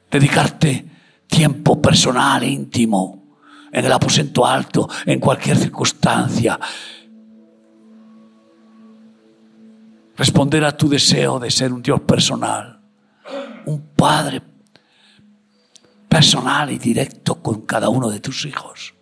dedicarte 0.09 0.85
tiempo 1.27 1.81
personal, 1.81 2.43
íntimo 2.43 3.19
en 3.71 3.85
el 3.85 3.91
aposento 3.91 4.45
alto, 4.45 4.89
en 5.05 5.19
cualquier 5.19 5.57
circunstancia. 5.57 6.59
Responder 10.19 10.65
a 10.65 10.75
tu 10.75 10.89
deseo 10.89 11.39
de 11.39 11.49
ser 11.49 11.71
un 11.71 11.81
Dios 11.81 12.01
personal, 12.01 12.77
un 13.65 13.81
Padre 13.95 14.41
personal 16.09 16.69
y 16.71 16.77
directo 16.77 17.35
con 17.35 17.61
cada 17.61 17.87
uno 17.87 18.09
de 18.09 18.19
tus 18.19 18.43
hijos. 18.43 18.93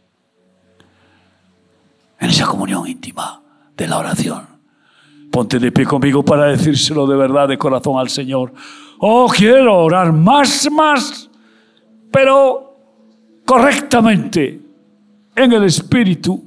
En 2.20 2.30
esa 2.30 2.46
comunión 2.46 2.88
íntima 2.88 3.42
de 3.76 3.88
la 3.88 3.98
oración. 3.98 4.46
Ponte 5.32 5.58
de 5.58 5.72
pie 5.72 5.88
conmigo 5.88 6.24
para 6.24 6.46
decírselo 6.46 7.08
de 7.08 7.18
verdad, 7.18 7.48
de 7.48 7.58
corazón 7.58 7.98
al 7.98 8.10
Señor. 8.10 8.54
Oh, 9.00 9.28
quiero 9.28 9.76
orar 9.76 10.14
más, 10.14 10.70
más, 10.70 11.32
pero 12.12 12.78
correctamente 13.44 14.62
en 15.36 15.52
el 15.52 15.64
Espíritu. 15.64 16.47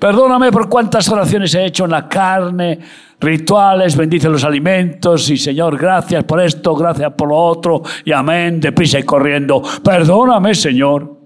Perdóname 0.00 0.50
por 0.50 0.70
cuántas 0.70 1.06
oraciones 1.10 1.54
he 1.54 1.66
hecho 1.66 1.84
en 1.84 1.90
la 1.90 2.08
carne, 2.08 2.78
rituales, 3.20 3.94
bendice 3.94 4.30
los 4.30 4.42
alimentos 4.44 5.28
y 5.28 5.36
Señor, 5.36 5.76
gracias 5.76 6.24
por 6.24 6.40
esto, 6.40 6.74
gracias 6.74 7.12
por 7.12 7.28
lo 7.28 7.36
otro 7.36 7.82
y 8.02 8.10
amén, 8.10 8.60
deprisa 8.60 8.98
y 8.98 9.02
corriendo. 9.02 9.62
Perdóname, 9.84 10.54
Señor. 10.54 11.18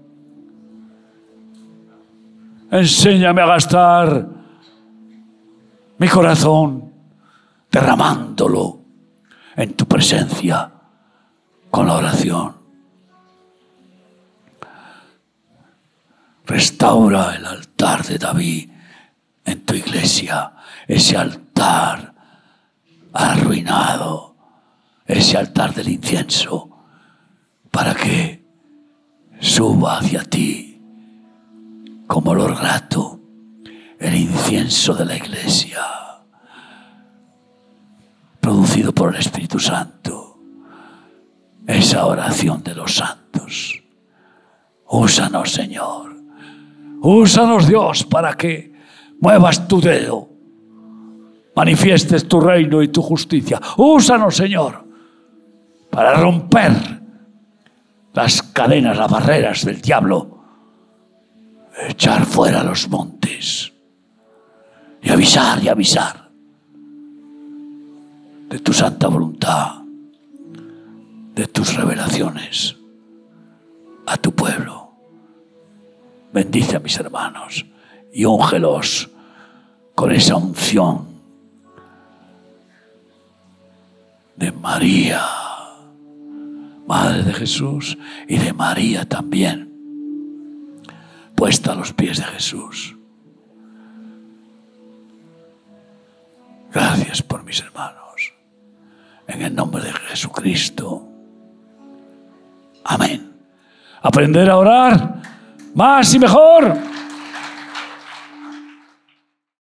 Enséñame 2.69 3.41
a 3.41 3.45
gastar 3.45 4.27
mi 5.97 6.09
corazón 6.09 6.91
derramándolo 7.71 8.79
en 9.55 9.73
tu 9.73 9.85
presencia 9.85 10.69
con 11.71 11.87
la 11.87 11.93
oración. 11.93 12.55
Restaura 16.45 17.35
el 17.35 17.45
de 17.85 18.17
David 18.17 18.69
en 19.45 19.63
tu 19.63 19.75
iglesia, 19.75 20.53
ese 20.87 21.15
altar 21.15 22.13
arruinado, 23.13 24.35
ese 25.05 25.37
altar 25.37 25.73
del 25.73 25.89
incienso, 25.89 26.69
para 27.69 27.93
que 27.93 28.43
suba 29.39 29.99
hacia 29.99 30.23
ti 30.23 30.81
como 32.07 32.31
olor 32.31 32.57
grato 32.57 33.19
el 33.99 34.15
incienso 34.15 34.95
de 34.95 35.05
la 35.05 35.17
iglesia, 35.17 35.81
producido 38.41 38.93
por 38.93 39.13
el 39.13 39.21
Espíritu 39.21 39.59
Santo, 39.59 40.39
esa 41.67 42.05
oración 42.05 42.63
de 42.63 42.75
los 42.75 42.95
santos. 42.95 43.81
Úsanos, 44.87 45.51
Señor. 45.51 46.14
Úsanos, 47.07 47.67
Dios, 47.67 48.03
para 48.03 48.33
que 48.33 48.73
muevas 49.19 49.67
tu 49.67 49.79
dedo, 49.79 50.27
manifiestes 51.55 52.27
tu 52.27 52.39
reino 52.39 52.81
y 52.81 52.87
tu 52.87 53.03
justicia. 53.03 53.61
Úsanos, 53.77 54.35
Señor, 54.35 54.83
para 55.91 56.15
romper 56.15 56.73
las 58.11 58.41
cadenas, 58.41 58.97
las 58.97 59.11
barreras 59.11 59.63
del 59.63 59.81
diablo, 59.81 60.39
echar 61.87 62.25
fuera 62.25 62.63
los 62.63 62.89
montes 62.89 63.71
y 65.03 65.09
avisar 65.11 65.63
y 65.63 65.67
avisar 65.67 66.31
de 68.49 68.57
tu 68.57 68.73
santa 68.73 69.09
voluntad, 69.09 69.75
de 71.35 71.45
tus 71.45 71.75
revelaciones 71.75 72.75
a 74.07 74.17
tu 74.17 74.31
pueblo. 74.31 74.84
Bendice 76.35 76.75
a 76.75 76.79
mis 76.81 76.99
hermanos 76.99 77.65
y 78.11 78.25
úngelos 78.25 79.09
con 79.95 80.11
esa 80.11 80.35
unción 80.35 81.07
de 84.35 84.51
María, 84.51 85.21
Madre 86.85 87.23
de 87.23 87.33
Jesús, 87.33 87.97
y 88.27 88.37
de 88.37 88.51
María 88.51 89.07
también, 89.07 90.83
puesta 91.35 91.71
a 91.71 91.75
los 91.75 91.93
pies 91.93 92.17
de 92.17 92.25
Jesús. 92.25 92.97
Gracias 96.73 97.21
por 97.21 97.45
mis 97.45 97.61
hermanos. 97.61 98.33
En 99.25 99.41
el 99.41 99.55
nombre 99.55 99.85
de 99.85 99.93
Jesucristo. 99.93 101.07
Amén. 102.83 103.31
Aprender 104.01 104.49
a 104.49 104.57
orar 104.57 105.34
más 105.75 106.13
y 106.13 106.19
mejor. 106.19 106.94